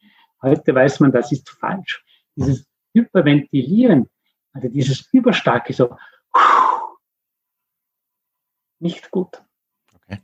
Heute 0.41 0.75
weiß 0.75 1.01
man, 1.01 1.13
das 1.13 1.31
ist 1.33 1.49
falsch. 1.51 2.05
Dieses 2.35 2.67
Hyperventilieren 2.95 4.09
Also 4.53 4.69
dieses 4.69 5.09
überstarke 5.13 5.73
so 5.73 5.97
nicht 8.81 9.11
gut. 9.11 9.43
Okay. 9.95 10.21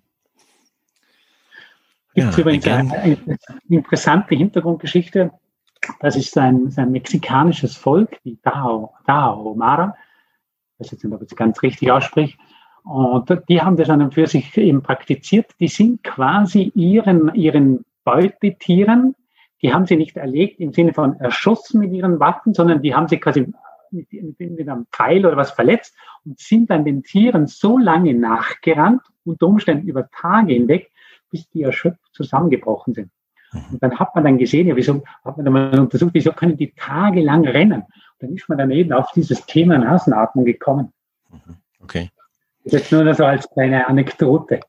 Gibt 2.14 2.32
ja, 2.32 2.38
übrigens 2.38 2.66
eine, 2.66 2.92
eine, 2.92 3.38
interessante 3.68 4.34
Hintergrundgeschichte. 4.34 5.32
Das 6.00 6.16
ist 6.16 6.36
ein, 6.36 6.72
ein 6.76 6.90
mexikanisches 6.90 7.76
Volk, 7.76 8.20
die 8.24 8.40
Dao, 8.42 8.94
Dao 9.06 9.54
Mara. 9.54 9.96
Ich 10.74 10.80
weiß 10.80 10.90
jetzt 10.90 11.04
nicht, 11.04 11.14
ob 11.14 11.22
ich 11.22 11.30
es 11.30 11.36
ganz 11.36 11.62
richtig 11.62 11.90
ausspreche. 11.90 12.36
Und 12.88 13.30
die 13.50 13.60
haben 13.60 13.76
das 13.76 13.90
an 13.90 14.00
und 14.00 14.14
für 14.14 14.26
sich 14.26 14.56
eben 14.56 14.82
praktiziert. 14.82 15.50
Die 15.60 15.68
sind 15.68 16.02
quasi 16.02 16.72
ihren, 16.74 17.34
ihren 17.34 17.84
Beutetieren, 18.02 19.14
die 19.60 19.74
haben 19.74 19.84
sie 19.84 19.96
nicht 19.96 20.16
erlegt 20.16 20.58
im 20.58 20.72
Sinne 20.72 20.94
von 20.94 21.20
erschossen 21.20 21.80
mit 21.80 21.92
ihren 21.92 22.18
Waffen, 22.18 22.54
sondern 22.54 22.80
die 22.80 22.94
haben 22.94 23.06
sie 23.06 23.18
quasi 23.18 23.52
mit, 23.90 24.08
mit 24.38 24.68
einem 24.68 24.86
Pfeil 24.90 25.26
oder 25.26 25.36
was 25.36 25.50
verletzt 25.50 25.94
und 26.24 26.38
sind 26.38 26.70
dann 26.70 26.86
den 26.86 27.02
Tieren 27.02 27.46
so 27.46 27.76
lange 27.76 28.14
nachgerannt, 28.14 29.02
unter 29.22 29.48
Umständen 29.48 29.86
über 29.86 30.08
Tage 30.08 30.54
hinweg, 30.54 30.90
bis 31.30 31.46
die 31.50 31.64
erschöpft 31.64 32.00
zusammengebrochen 32.12 32.94
sind. 32.94 33.10
Mhm. 33.52 33.60
Und 33.72 33.82
dann 33.82 33.98
hat 33.98 34.14
man 34.14 34.24
dann 34.24 34.38
gesehen, 34.38 34.66
ja, 34.66 34.76
wieso 34.76 35.02
hat 35.26 35.36
man 35.36 35.44
dann 35.44 35.52
mal 35.52 35.78
untersucht, 35.78 36.14
wieso 36.14 36.32
können 36.32 36.56
die 36.56 36.72
tagelang 36.72 37.46
rennen? 37.46 37.82
Und 37.82 38.20
dann 38.20 38.32
ist 38.32 38.48
man 38.48 38.56
dann 38.56 38.70
eben 38.70 38.94
auf 38.94 39.12
dieses 39.12 39.44
Thema 39.44 39.76
Nasenatmung 39.76 40.46
gekommen. 40.46 40.94
Mhm. 41.30 41.56
Okay. 41.82 42.10
Jetzt 42.70 42.92
nur 42.92 43.14
so 43.14 43.24
als 43.24 43.48
kleine 43.50 43.86
Anekdote. 43.86 44.60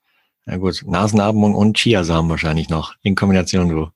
Ja 0.45 0.57
gut, 0.57 0.83
Nasenatmung 0.85 1.53
und 1.53 1.77
Chiasamen 1.77 2.29
wahrscheinlich 2.29 2.69
noch 2.69 2.95
in 3.03 3.15
Kombination 3.15 3.69
so. 3.69 3.89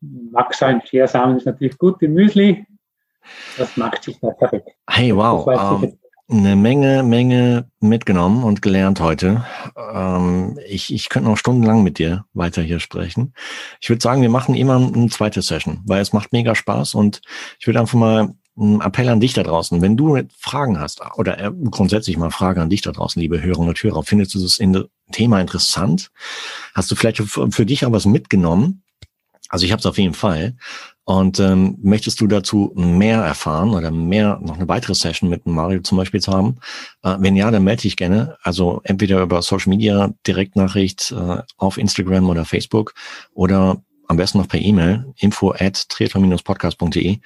Mag 0.00 0.52
sein, 0.54 0.80
Chiasamen 0.82 1.36
ist 1.36 1.46
natürlich 1.46 1.78
gut 1.78 2.02
im 2.02 2.14
Müsli, 2.14 2.66
das 3.56 3.76
macht 3.76 4.02
sich 4.02 4.18
da 4.20 4.30
perfekt. 4.30 4.68
Hey, 4.90 5.14
wow. 5.14 5.46
Um, 5.46 5.84
ähm, 5.84 5.98
eine 6.28 6.56
Menge, 6.56 7.02
Menge 7.02 7.70
mitgenommen 7.80 8.42
und 8.42 8.62
gelernt 8.62 9.00
heute. 9.00 9.44
Ähm, 9.76 10.58
ich, 10.66 10.92
ich 10.92 11.08
könnte 11.08 11.28
noch 11.28 11.36
stundenlang 11.36 11.82
mit 11.82 11.98
dir 11.98 12.24
weiter 12.32 12.62
hier 12.62 12.80
sprechen. 12.80 13.34
Ich 13.80 13.90
würde 13.90 14.02
sagen, 14.02 14.22
wir 14.22 14.30
machen 14.30 14.54
immer 14.54 14.76
eine 14.76 15.08
zweite 15.08 15.42
Session, 15.42 15.82
weil 15.86 16.00
es 16.00 16.12
macht 16.12 16.32
mega 16.32 16.54
Spaß 16.54 16.94
und 16.94 17.20
ich 17.58 17.66
würde 17.66 17.80
einfach 17.80 17.98
mal 17.98 18.34
einen 18.58 18.80
Appell 18.80 19.08
an 19.08 19.20
dich 19.20 19.32
da 19.32 19.42
draußen. 19.42 19.80
Wenn 19.80 19.96
du 19.96 20.18
Fragen 20.38 20.78
hast 20.78 21.00
oder 21.16 21.38
äh, 21.38 21.50
grundsätzlich 21.70 22.16
mal 22.16 22.30
Fragen 22.30 22.60
an 22.60 22.70
dich 22.70 22.82
da 22.82 22.92
draußen, 22.92 23.20
liebe 23.20 23.42
Hörerinnen 23.42 23.68
und 23.68 23.82
Hörer, 23.82 24.02
findest 24.02 24.34
du 24.34 24.40
das 24.40 24.60
Thema 25.12 25.40
interessant? 25.40 26.10
Hast 26.74 26.90
du 26.90 26.94
vielleicht 26.94 27.22
für 27.22 27.66
dich 27.66 27.84
auch 27.86 27.92
was 27.92 28.06
mitgenommen? 28.06 28.82
Also 29.48 29.66
ich 29.66 29.72
habe 29.72 29.80
es 29.80 29.86
auf 29.86 29.98
jeden 29.98 30.14
Fall. 30.14 30.56
Und 31.04 31.40
ähm, 31.40 31.78
möchtest 31.82 32.20
du 32.20 32.26
dazu 32.26 32.72
mehr 32.76 33.20
erfahren 33.22 33.70
oder 33.70 33.90
mehr 33.90 34.38
noch 34.40 34.56
eine 34.56 34.68
weitere 34.68 34.94
Session 34.94 35.28
mit 35.28 35.46
Mario 35.46 35.80
zum 35.80 35.98
Beispiel 35.98 36.20
zu 36.20 36.32
haben? 36.32 36.56
Äh, 37.02 37.16
wenn 37.18 37.36
ja, 37.36 37.50
dann 37.50 37.64
melde 37.64 37.82
dich 37.82 37.96
gerne. 37.96 38.38
Also 38.42 38.80
entweder 38.84 39.20
über 39.20 39.42
Social 39.42 39.70
Media, 39.70 40.14
Direktnachricht 40.26 41.12
äh, 41.12 41.42
auf 41.56 41.76
Instagram 41.76 42.30
oder 42.30 42.44
Facebook 42.44 42.94
oder 43.34 43.82
am 44.06 44.16
besten 44.16 44.38
noch 44.38 44.48
per 44.48 44.60
E-Mail, 44.60 45.12
info 45.18 45.52
at 45.52 45.88
triathlon-podcast.de 45.88 47.18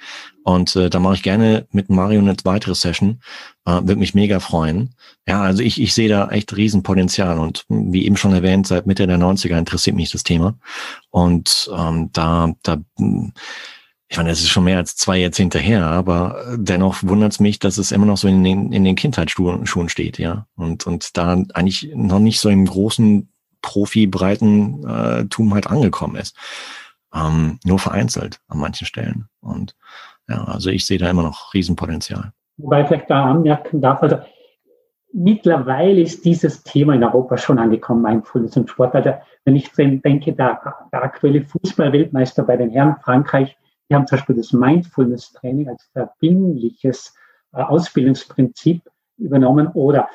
und 0.47 0.77
äh, 0.77 0.89
da 0.89 0.99
mache 0.99 1.15
ich 1.15 1.23
gerne 1.23 1.67
mit 1.71 1.89
Mario 1.89 2.21
eine 2.21 2.33
weitere 2.45 2.73
Session. 2.73 3.19
Äh, 3.65 3.81
Würde 3.81 3.97
mich 3.97 4.13
mega 4.13 4.39
freuen. 4.39 4.95
Ja, 5.27 5.41
also 5.41 5.61
ich, 5.61 5.81
ich 5.81 5.93
sehe 5.93 6.07
da 6.07 6.29
echt 6.29 6.55
Riesenpotenzial 6.55 7.37
und 7.37 7.65
wie 7.67 8.05
eben 8.05 8.15
schon 8.15 8.33
erwähnt, 8.33 8.65
seit 8.65 8.87
Mitte 8.87 9.07
der 9.07 9.17
90er 9.17 9.57
interessiert 9.57 9.97
mich 9.97 10.09
das 10.09 10.23
Thema. 10.23 10.57
Und 11.09 11.69
ähm, 11.77 12.11
da, 12.13 12.53
da 12.63 12.77
ich 14.07 14.15
meine, 14.15 14.29
es 14.29 14.39
ist 14.39 14.47
schon 14.47 14.63
mehr 14.63 14.77
als 14.77 14.95
zwei 14.95 15.17
Jahrzehnte 15.17 15.59
her, 15.59 15.85
aber 15.85 16.55
dennoch 16.55 17.03
wundert 17.03 17.33
es 17.33 17.41
mich, 17.41 17.59
dass 17.59 17.77
es 17.77 17.91
immer 17.91 18.05
noch 18.05 18.17
so 18.17 18.29
in 18.29 18.41
den, 18.41 18.71
in 18.71 18.85
den 18.85 18.95
Kindheitsschuhen 18.95 19.89
steht, 19.89 20.17
ja. 20.17 20.47
Und, 20.55 20.87
und 20.87 21.17
da 21.17 21.43
eigentlich 21.55 21.91
noch 21.93 22.19
nicht 22.19 22.39
so 22.39 22.47
im 22.47 22.65
großen 22.65 23.27
Profi-breiten 23.61 24.85
äh, 24.85 25.25
halt 25.51 25.67
angekommen 25.67 26.15
ist. 26.15 26.37
Ähm, 27.13 27.59
nur 27.65 27.79
vereinzelt 27.79 28.39
an 28.47 28.59
manchen 28.59 28.87
Stellen. 28.87 29.27
Und 29.41 29.75
ja, 30.29 30.43
also 30.43 30.69
ich 30.69 30.85
sehe 30.85 30.97
da 30.97 31.09
immer 31.09 31.23
noch 31.23 31.53
Riesenpotenzial. 31.53 32.31
Wobei 32.57 32.81
ich 32.81 32.87
vielleicht 32.87 33.09
da 33.09 33.25
anmerken 33.25 33.81
darf, 33.81 34.01
also 34.01 34.17
mittlerweile 35.13 36.01
ist 36.01 36.25
dieses 36.25 36.63
Thema 36.63 36.95
in 36.95 37.03
Europa 37.03 37.37
schon 37.37 37.59
angekommen, 37.59 38.01
Mindfulness 38.01 38.57
und 38.57 38.69
Sport. 38.69 38.95
Also 38.95 39.13
wenn 39.45 39.55
ich 39.55 39.71
denke, 39.71 40.33
der, 40.33 40.59
der 40.91 41.03
aktuelle 41.03 41.43
Fußballweltmeister 41.43 42.43
bei 42.43 42.57
den 42.57 42.71
Herren 42.71 42.97
Frankreich, 43.01 43.57
die 43.89 43.95
haben 43.95 44.07
zum 44.07 44.17
Beispiel 44.17 44.35
das 44.35 44.51
Mindfulness-Training 44.51 45.69
als 45.69 45.89
verbindliches 45.93 47.15
äh, 47.53 47.61
Ausbildungsprinzip 47.61 48.81
übernommen 49.17 49.67
oder 49.69 50.09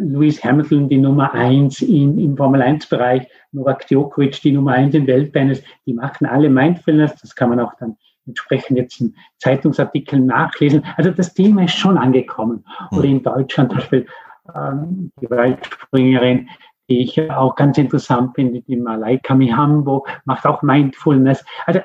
Lewis 0.00 0.42
Hamilton 0.44 0.88
die 0.88 0.98
Nummer 0.98 1.32
eins 1.32 1.80
im, 1.80 2.18
im 2.18 2.36
Formel 2.36 2.60
1 2.60 2.86
Bereich, 2.86 3.26
Novak 3.52 3.86
Djokovic 3.86 4.40
die 4.42 4.52
Nummer 4.52 4.72
eins 4.72 4.94
im 4.94 5.06
Welttennis, 5.06 5.62
die 5.86 5.94
machen 5.94 6.26
alle 6.26 6.50
Mindfulness, 6.50 7.14
das 7.16 7.34
kann 7.34 7.48
man 7.48 7.60
auch 7.60 7.72
dann 7.78 7.96
entsprechend 8.26 8.78
jetzt 8.78 9.00
in 9.00 9.16
Zeitungsartikeln 9.38 10.26
nachlesen. 10.26 10.84
Also 10.96 11.10
das 11.10 11.34
Thema 11.34 11.64
ist 11.64 11.76
schon 11.76 11.98
angekommen. 11.98 12.64
Hm. 12.90 12.98
Oder 12.98 13.08
in 13.08 13.22
Deutschland 13.22 13.70
zum 13.70 13.78
Beispiel 13.78 14.06
ähm, 14.54 15.12
die 15.20 15.30
Weitspringerin, 15.30 16.48
die 16.88 17.02
ich 17.02 17.30
auch 17.30 17.54
ganz 17.54 17.78
interessant 17.78 18.34
finde, 18.34 18.60
die 18.62 18.76
Malaika 18.76 19.34
Mihambo, 19.34 20.06
macht 20.24 20.46
auch 20.46 20.62
Mindfulness. 20.62 21.44
Also 21.66 21.80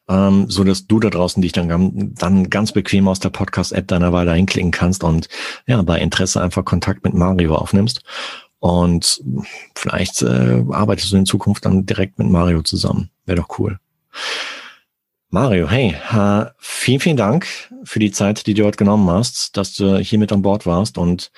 ähm, 0.07 0.45
so 0.47 0.63
dass 0.63 0.85
du 0.85 0.99
da 0.99 1.09
draußen 1.09 1.41
dich 1.41 1.53
dann, 1.53 2.13
dann 2.13 2.49
ganz 2.49 2.71
bequem 2.71 3.07
aus 3.07 3.19
der 3.19 3.29
Podcast-App 3.29 3.87
deiner 3.87 4.13
Wahl 4.13 4.27
dahin 4.27 4.45
klicken 4.45 4.71
kannst 4.71 5.03
und 5.03 5.27
ja, 5.65 5.81
bei 5.81 5.99
Interesse 5.99 6.41
einfach 6.41 6.63
Kontakt 6.65 7.03
mit 7.03 7.15
Mario 7.15 7.55
aufnimmst. 7.55 8.03
Und 8.59 9.23
vielleicht 9.75 10.21
äh, 10.21 10.63
arbeitest 10.69 11.11
du 11.11 11.17
in 11.17 11.25
Zukunft 11.25 11.65
dann 11.65 11.87
direkt 11.87 12.19
mit 12.19 12.29
Mario 12.29 12.61
zusammen. 12.61 13.09
Wäre 13.25 13.41
doch 13.41 13.57
cool. 13.57 13.79
Mario, 15.29 15.67
hey, 15.67 15.95
äh, 16.11 16.45
vielen, 16.59 16.99
vielen 16.99 17.17
Dank 17.17 17.47
für 17.85 17.99
die 17.99 18.11
Zeit, 18.11 18.45
die 18.45 18.53
du 18.53 18.65
heute 18.65 18.77
genommen 18.77 19.09
hast, 19.09 19.57
dass 19.57 19.73
du 19.73 19.97
hier 19.97 20.19
mit 20.19 20.31
an 20.31 20.43
Bord 20.43 20.65
warst 20.67 20.97
und 20.97 21.31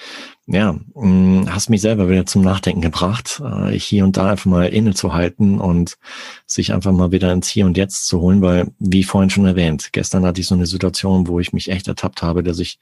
ja, 0.46 0.74
mm, 0.96 1.46
hast 1.50 1.70
mich 1.70 1.80
selber 1.80 2.10
wieder 2.10 2.26
zum 2.26 2.42
Nachdenken 2.42 2.82
gebracht, 2.82 3.42
äh, 3.46 3.72
hier 3.72 4.04
und 4.04 4.18
da 4.18 4.32
einfach 4.32 4.46
mal 4.46 4.66
innezuhalten 4.68 5.60
und 5.60 5.98
sich 6.46 6.74
einfach 6.74 6.92
mal 6.92 7.14
wieder 7.14 7.32
ins 7.32 7.48
Hier 7.48 7.66
und 7.66 7.78
Jetzt 7.78 8.08
zu 8.08 8.20
holen, 8.20 8.42
weil, 8.42 8.72
wie 8.78 9.04
vorhin 9.04 9.30
schon 9.30 9.46
erwähnt, 9.46 9.94
gestern 9.94 10.26
hatte 10.26 10.42
ich 10.42 10.48
so 10.48 10.56
eine 10.56 10.66
Situation, 10.66 11.28
wo 11.28 11.40
ich 11.40 11.54
mich 11.54 11.70
echt 11.70 11.88
ertappt 11.88 12.24
habe, 12.24 12.44
dass 12.44 12.60
ich 12.60 12.80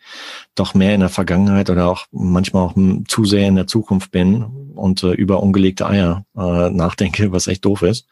doch 0.56 0.74
mehr 0.74 0.96
in 0.96 1.02
der 1.02 1.10
Vergangenheit 1.10 1.70
oder 1.70 1.88
auch 1.88 2.08
manchmal 2.12 2.64
auch 2.64 2.76
zu 3.08 3.26
sehr 3.26 3.48
in 3.48 3.56
der 3.56 3.68
Zukunft 3.68 4.12
bin 4.12 4.44
und 4.74 5.04
äh, 5.04 5.12
über 5.12 5.44
ungelegte 5.44 5.86
Eier 5.86 6.26
äh, 6.36 6.70
nachdenke, 6.72 7.32
was 7.32 7.48
echt 7.48 7.64
doof 7.66 7.84
ist. 7.84 8.08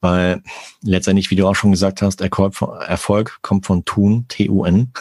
Weil 0.00 0.42
letztendlich, 0.82 1.32
wie 1.32 1.36
du 1.36 1.48
auch 1.48 1.56
schon 1.56 1.72
gesagt 1.72 2.02
hast, 2.02 2.20
Erfolg 2.20 3.38
kommt 3.42 3.66
von 3.66 3.84
Tun, 3.84 4.26
T-U-N. 4.28 4.92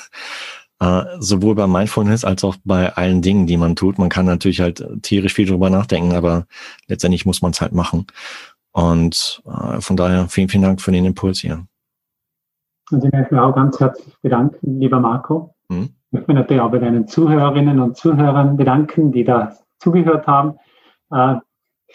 Uh, 0.80 1.04
sowohl 1.18 1.56
bei 1.56 1.66
Mindfulness 1.66 2.24
als 2.24 2.44
auch 2.44 2.56
bei 2.64 2.94
allen 2.94 3.24
Dingen, 3.24 3.48
die 3.48 3.58
man 3.58 3.76
tut. 3.76 3.98
Man 3.98 4.10
kann 4.10 4.28
natürlich 4.28 4.62
halt 4.62 4.86
tierisch 5.02 5.34
viel 5.34 5.48
drüber 5.48 5.72
nachdenken, 5.72 6.14
aber 6.14 6.46
letztendlich 6.86 7.26
muss 7.26 7.42
man 7.42 7.50
es 7.50 7.62
halt 7.62 7.74
machen. 7.74 8.06
Und 8.74 9.42
uh, 9.46 9.82
von 9.82 9.98
daher 9.98 10.28
vielen, 10.28 10.50
vielen 10.50 10.62
Dank 10.62 10.80
für 10.80 10.92
den 10.92 11.06
Impuls 11.06 11.40
hier. 11.40 11.66
Und 12.92 13.04
ich 13.04 13.12
möchte 13.12 13.34
mich 13.34 13.42
auch 13.42 13.56
ganz 13.56 13.80
herzlich 13.80 14.16
bedanken, 14.22 14.80
lieber 14.80 15.00
Marco. 15.00 15.56
Hm? 15.72 15.90
Ich 15.90 16.14
möchte 16.14 16.32
mich 16.32 16.42
natürlich 16.42 16.62
auch 16.62 16.72
bei 16.72 16.78
deinen 16.78 17.08
Zuhörerinnen 17.08 17.80
und 17.80 17.98
Zuhörern 17.98 18.56
bedanken, 18.56 19.12
die 19.12 19.24
da 19.24 19.58
zugehört 19.80 20.28
haben. 20.28 20.60
Äh, 21.12 21.38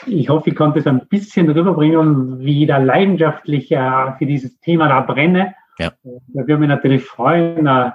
ich 0.07 0.29
hoffe, 0.29 0.51
ich 0.51 0.57
konnte 0.57 0.81
es 0.81 0.87
ein 0.87 1.07
bisschen 1.09 1.49
rüberbringen, 1.49 2.41
wie 2.41 2.67
da 2.67 2.79
leidenschaftlich 2.79 3.71
äh, 3.71 4.13
für 4.19 4.27
dieses 4.27 4.59
Thema 4.61 4.89
da 4.89 5.01
brenne. 5.01 5.55
Ja. 5.79 5.93
Da 6.03 6.47
würde 6.47 6.59
mich 6.59 6.69
natürlich 6.69 7.05
freuen, 7.05 7.67
äh, 7.67 7.93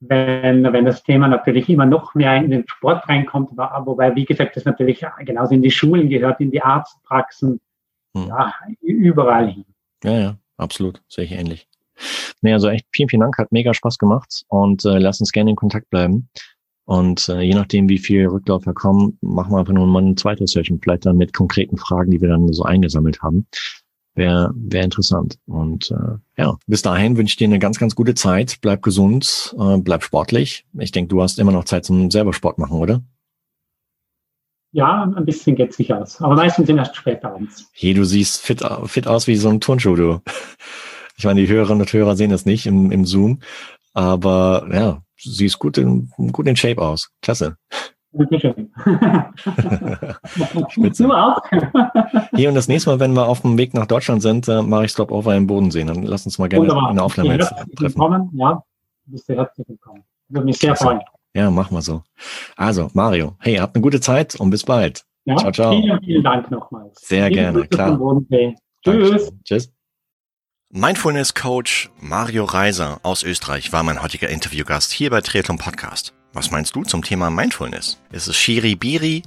wenn, 0.00 0.64
wenn 0.72 0.84
das 0.84 1.02
Thema 1.02 1.28
natürlich 1.28 1.68
immer 1.68 1.86
noch 1.86 2.14
mehr 2.14 2.36
in 2.36 2.50
den 2.50 2.64
Sport 2.68 3.08
reinkommt, 3.08 3.50
wobei, 3.56 4.14
wie 4.14 4.24
gesagt, 4.24 4.56
das 4.56 4.64
natürlich 4.64 5.04
genauso 5.20 5.54
in 5.54 5.62
die 5.62 5.70
Schulen 5.70 6.08
gehört, 6.08 6.40
in 6.40 6.50
die 6.50 6.62
Arztpraxen, 6.62 7.60
hm. 8.16 8.28
ja, 8.28 8.54
überall 8.80 9.50
hin. 9.50 9.64
Ja, 10.02 10.18
ja, 10.18 10.36
absolut, 10.56 11.02
sehe 11.08 11.24
ich 11.24 11.32
ähnlich. 11.32 11.68
Nee, 12.42 12.52
also 12.52 12.68
echt 12.68 12.86
vielen, 12.92 13.08
vielen 13.08 13.20
Dank, 13.20 13.38
hat 13.38 13.52
mega 13.52 13.72
Spaß 13.72 13.98
gemacht 13.98 14.44
und 14.48 14.84
äh, 14.84 14.98
lass 14.98 15.20
uns 15.20 15.32
gerne 15.32 15.50
in 15.50 15.56
Kontakt 15.56 15.88
bleiben. 15.90 16.28
Und 16.86 17.28
äh, 17.30 17.40
je 17.40 17.54
nachdem, 17.54 17.88
wie 17.88 17.98
viel 17.98 18.26
Rückläufer 18.26 18.74
kommen, 18.74 19.16
machen 19.22 19.52
wir 19.52 19.58
einfach 19.58 19.72
nur 19.72 19.86
mal 19.86 20.02
ein 20.02 20.16
zweites 20.16 20.52
Session, 20.52 20.80
vielleicht 20.82 21.06
dann 21.06 21.16
mit 21.16 21.32
konkreten 21.32 21.78
Fragen, 21.78 22.10
die 22.10 22.20
wir 22.20 22.28
dann 22.28 22.52
so 22.52 22.64
eingesammelt 22.64 23.22
haben. 23.22 23.46
Wäre 24.14 24.52
wär 24.54 24.84
interessant. 24.84 25.38
Und 25.46 25.90
äh, 25.90 26.18
ja, 26.40 26.56
bis 26.66 26.82
dahin 26.82 27.16
wünsche 27.16 27.32
ich 27.32 27.36
dir 27.36 27.48
eine 27.48 27.58
ganz, 27.58 27.78
ganz 27.78 27.96
gute 27.96 28.14
Zeit. 28.14 28.58
Bleib 28.60 28.82
gesund, 28.82 29.54
äh, 29.58 29.78
bleib 29.78 30.04
sportlich. 30.04 30.66
Ich 30.78 30.92
denke, 30.92 31.08
du 31.08 31.20
hast 31.20 31.38
immer 31.38 31.52
noch 31.52 31.64
Zeit 31.64 31.84
zum 31.84 32.10
selber 32.10 32.32
Sport 32.32 32.58
machen, 32.58 32.78
oder? 32.78 33.02
Ja, 34.70 35.02
ein 35.02 35.24
bisschen 35.24 35.54
geht 35.54 35.72
sich 35.72 35.92
aus. 35.92 36.20
Aber 36.20 36.34
meistens 36.34 36.66
sind 36.66 36.78
erst 36.78 36.96
spät 36.96 37.24
abends. 37.24 37.70
Hey, 37.72 37.94
du 37.94 38.04
siehst 38.04 38.42
fit, 38.42 38.60
fit 38.86 39.06
aus 39.06 39.26
wie 39.28 39.36
so 39.36 39.48
ein 39.48 39.60
Turnschuh, 39.60 39.96
du. 39.96 40.20
Ich 41.16 41.24
meine, 41.24 41.40
die 41.40 41.46
Hörerinnen 41.46 41.82
und 41.82 41.92
Hörer 41.92 42.16
sehen 42.16 42.32
das 42.32 42.44
nicht 42.44 42.66
im, 42.66 42.90
im 42.90 43.04
Zoom. 43.04 43.38
Aber 43.92 44.66
ja, 44.72 45.04
siehst 45.16 45.60
gut 45.60 45.78
in, 45.78 46.10
gut 46.32 46.48
in 46.48 46.56
Shape 46.56 46.82
aus. 46.82 47.10
Klasse. 47.22 47.56
Dankeschön. 48.14 48.70
Du 50.96 51.12
auch. 51.12 51.42
Hier 52.34 52.48
und 52.48 52.54
das 52.54 52.68
nächste 52.68 52.90
Mal, 52.90 53.00
wenn 53.00 53.12
wir 53.12 53.26
auf 53.26 53.40
dem 53.40 53.58
Weg 53.58 53.74
nach 53.74 53.86
Deutschland 53.86 54.22
sind, 54.22 54.48
äh, 54.48 54.62
mache 54.62 54.84
ich 54.84 54.92
Stopover 54.92 55.34
im 55.34 55.46
Bodensee. 55.46 55.84
Dann 55.84 56.02
lass 56.04 56.24
uns 56.24 56.38
mal 56.38 56.48
gerne 56.48 56.68
Wunderbar. 56.68 56.90
in 56.90 56.96
der 56.96 57.04
Aufnahme 57.04 57.34
jetzt 57.34 57.52
treffen. 57.76 57.94
Willkommen. 57.94 58.30
Ja, 58.34 58.62
bist 59.06 59.28
du 59.28 59.34
herzlich 59.34 59.68
willkommen. 59.68 60.04
Würde 60.28 60.46
mich 60.46 60.58
sehr 60.58 60.76
freuen. 60.76 61.00
Ja, 61.34 61.50
machen 61.50 61.76
wir 61.76 61.82
so. 61.82 62.02
Also, 62.56 62.90
Mario, 62.94 63.34
hey, 63.40 63.56
habt 63.56 63.74
eine 63.74 63.82
gute 63.82 64.00
Zeit 64.00 64.36
und 64.36 64.50
bis 64.50 64.62
bald. 64.62 65.04
Ja, 65.24 65.36
ciao, 65.36 65.52
ciao. 65.52 65.72
Vielen, 65.72 66.00
vielen 66.00 66.22
Dank 66.22 66.50
nochmals. 66.50 67.00
Sehr 67.00 67.28
Liebe 67.28 67.40
gerne, 67.40 67.66
klar. 67.66 67.98
Tschüss. 68.84 69.32
Tschüss. 69.44 69.72
Mindfulness 70.70 71.34
Coach 71.34 71.90
Mario 72.00 72.44
Reiser 72.44 72.98
aus 73.02 73.22
Österreich 73.22 73.72
war 73.72 73.82
mein 73.82 74.02
heutiger 74.02 74.28
Interviewgast 74.28 74.92
hier 74.92 75.10
bei 75.10 75.20
Triathlon 75.20 75.58
Podcast. 75.58 76.14
Was 76.34 76.50
meinst 76.50 76.74
du 76.74 76.82
zum 76.82 77.04
Thema 77.04 77.30
Mindfulness? 77.30 77.98
Ist 78.10 78.26
es 78.26 78.36
Shiri-Biri 78.36 79.22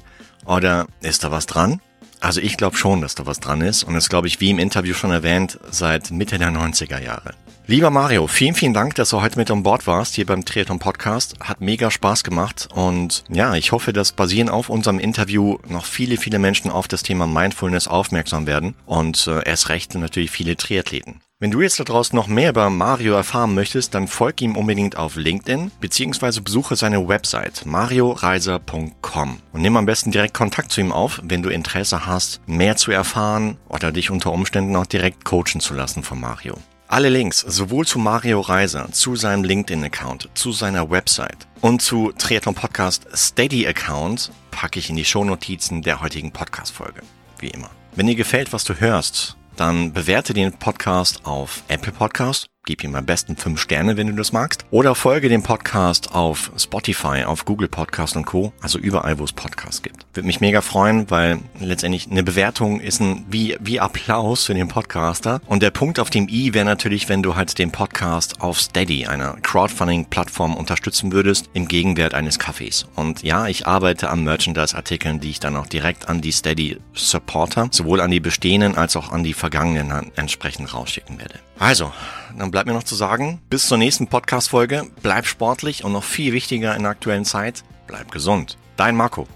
oder 0.45 0.87
ist 1.01 1.23
da 1.23 1.31
was 1.31 1.45
dran? 1.45 1.79
Also 2.19 2.41
ich 2.41 2.57
glaube 2.57 2.75
schon, 2.75 2.99
dass 2.99 3.15
da 3.15 3.25
was 3.25 3.39
dran 3.39 3.61
ist 3.61 3.83
und 3.83 3.93
das 3.93 4.09
glaube 4.09 4.27
ich, 4.27 4.41
wie 4.41 4.49
im 4.49 4.59
Interview 4.59 4.93
schon 4.93 5.11
erwähnt, 5.11 5.57
seit 5.71 6.11
Mitte 6.11 6.37
der 6.37 6.49
90er 6.49 7.01
Jahre. 7.01 7.33
Lieber 7.65 7.91
Mario, 7.91 8.27
vielen, 8.27 8.55
vielen 8.55 8.73
Dank, 8.73 8.95
dass 8.95 9.09
du 9.09 9.21
heute 9.21 9.39
mit 9.39 9.49
an 9.51 9.63
Bord 9.63 9.87
warst 9.87 10.15
hier 10.15 10.25
beim 10.25 10.43
Triathlon 10.43 10.79
Podcast. 10.79 11.35
Hat 11.39 11.61
mega 11.61 11.91
Spaß 11.91 12.25
gemacht 12.25 12.67
und 12.73 13.23
ja, 13.29 13.55
ich 13.55 13.71
hoffe, 13.71 13.93
dass 13.93 14.11
basierend 14.11 14.51
auf 14.51 14.69
unserem 14.69 14.99
Interview 14.99 15.59
noch 15.69 15.85
viele, 15.85 16.17
viele 16.17 16.39
Menschen 16.39 16.69
auf 16.69 16.89
das 16.89 17.03
Thema 17.03 17.25
Mindfulness 17.25 17.87
aufmerksam 17.87 18.47
werden 18.47 18.75
und 18.85 19.27
äh, 19.27 19.47
erst 19.47 19.69
recht 19.69 19.95
natürlich 19.95 20.31
viele 20.31 20.57
Triathleten. 20.57 21.21
Wenn 21.39 21.51
du 21.51 21.61
jetzt 21.61 21.79
da 21.79 21.83
draußen 21.83 22.15
noch 22.15 22.25
mehr 22.25 22.49
über 22.49 22.71
Mario 22.71 23.13
erfahren 23.13 23.53
möchtest, 23.53 23.93
dann 23.93 24.07
folg 24.07 24.41
ihm 24.41 24.55
unbedingt 24.57 24.97
auf 24.97 25.17
LinkedIn 25.17 25.69
beziehungsweise 25.79 26.41
besuche 26.41 26.75
seine 26.75 27.07
Website 27.07 27.63
marioreiser.com 27.63 29.37
und 29.53 29.61
nimm 29.61 29.77
am 29.77 29.85
besten 29.85 30.09
direkt 30.09 30.33
Kontakt 30.33 30.71
zu 30.71 30.81
ihm 30.81 30.91
auf, 30.91 31.21
wenn 31.23 31.43
du 31.43 31.49
Interesse 31.49 32.07
hast, 32.07 32.41
mehr 32.47 32.75
zu 32.75 32.89
erfahren 32.89 33.57
oder 33.69 33.91
dich 33.91 34.09
unter 34.09 34.31
Umständen 34.31 34.75
auch 34.75 34.87
direkt 34.87 35.25
coachen 35.25 35.61
zu 35.61 35.75
lassen 35.75 36.01
von 36.01 36.19
Mario. 36.19 36.55
Alle 36.87 37.09
Links 37.09 37.41
sowohl 37.41 37.85
zu 37.85 37.99
Mario 37.99 38.41
Reiser, 38.41 38.91
zu 38.91 39.15
seinem 39.15 39.43
LinkedIn-Account, 39.43 40.29
zu 40.33 40.51
seiner 40.51 40.89
Website 40.89 41.47
und 41.61 41.83
zu 41.83 42.13
Triathlon 42.17 42.55
Podcast 42.55 43.05
Steady-Account 43.15 44.31
packe 44.49 44.79
ich 44.79 44.89
in 44.89 44.95
die 44.95 45.05
Shownotizen 45.05 45.83
der 45.83 46.01
heutigen 46.01 46.31
Podcast-Folge. 46.31 47.01
Wie 47.37 47.49
immer. 47.49 47.69
Wenn 47.93 48.07
dir 48.07 48.15
gefällt, 48.15 48.53
was 48.53 48.63
du 48.63 48.73
hörst, 48.79 49.36
dann 49.59 49.93
bewerte 49.93 50.33
den 50.33 50.53
Podcast 50.53 51.25
auf 51.25 51.63
Apple 51.67 51.91
Podcast 51.91 52.47
Gib 52.67 52.83
ihm 52.83 52.95
am 52.95 53.05
besten 53.05 53.37
fünf 53.37 53.61
Sterne, 53.61 53.95
wenn 53.95 54.07
du 54.07 54.13
das 54.13 54.33
magst. 54.33 54.65
Oder 54.71 54.93
folge 54.93 55.29
dem 55.29 55.41
Podcast 55.41 56.13
auf 56.13 56.51
Spotify, 56.57 57.23
auf 57.23 57.45
Google 57.45 57.69
Podcast 57.69 58.17
und 58.17 58.25
Co. 58.25 58.51
Also 58.61 58.77
überall, 58.77 59.19
wo 59.19 59.23
es 59.23 59.31
Podcasts 59.31 59.81
gibt. 59.81 60.05
Würde 60.13 60.27
mich 60.27 60.41
mega 60.41 60.59
freuen, 60.59 61.09
weil 61.09 61.39
letztendlich 61.61 62.11
eine 62.11 62.23
Bewertung 62.23 62.81
ist 62.81 62.99
ein 62.99 63.25
wie, 63.29 63.55
wie 63.61 63.79
Applaus 63.79 64.43
für 64.43 64.53
den 64.53 64.67
Podcaster. 64.67 65.39
Und 65.45 65.63
der 65.63 65.71
Punkt 65.71 65.97
auf 65.97 66.09
dem 66.09 66.27
i 66.27 66.53
wäre 66.53 66.65
natürlich, 66.65 67.07
wenn 67.07 67.23
du 67.23 67.37
halt 67.37 67.57
den 67.57 67.71
Podcast 67.71 68.41
auf 68.41 68.59
Steady, 68.59 69.07
einer 69.07 69.37
Crowdfunding-Plattform, 69.43 70.57
unterstützen 70.57 71.13
würdest, 71.13 71.49
im 71.53 71.69
Gegenwert 71.69 72.13
eines 72.13 72.37
Kaffees. 72.37 72.85
Und 72.95 73.23
ja, 73.23 73.47
ich 73.47 73.65
arbeite 73.65 74.09
an 74.09 74.25
Merchandise-Artikeln, 74.25 75.21
die 75.21 75.29
ich 75.29 75.39
dann 75.39 75.55
auch 75.55 75.67
direkt 75.67 76.09
an 76.09 76.19
die 76.19 76.33
Steady-Supporter, 76.33 77.69
sowohl 77.71 78.01
an 78.01 78.11
die 78.11 78.19
bestehenden 78.19 78.75
als 78.75 78.97
auch 78.97 79.13
an 79.13 79.23
die 79.23 79.33
vergangenen 79.33 80.11
entsprechend 80.17 80.73
rausschicken 80.73 81.17
werde. 81.17 81.35
Also, 81.59 81.93
dann 82.39 82.51
bleibt 82.51 82.67
mir 82.67 82.73
noch 82.73 82.83
zu 82.83 82.95
sagen, 82.95 83.41
bis 83.49 83.67
zur 83.67 83.77
nächsten 83.77 84.07
Podcast-Folge, 84.07 84.87
bleib 85.01 85.25
sportlich 85.25 85.83
und 85.83 85.91
noch 85.91 86.03
viel 86.03 86.33
wichtiger 86.33 86.75
in 86.75 86.83
der 86.83 86.91
aktuellen 86.91 87.25
Zeit, 87.25 87.63
bleib 87.87 88.11
gesund. 88.11 88.57
Dein 88.75 88.95
Marco. 88.95 89.27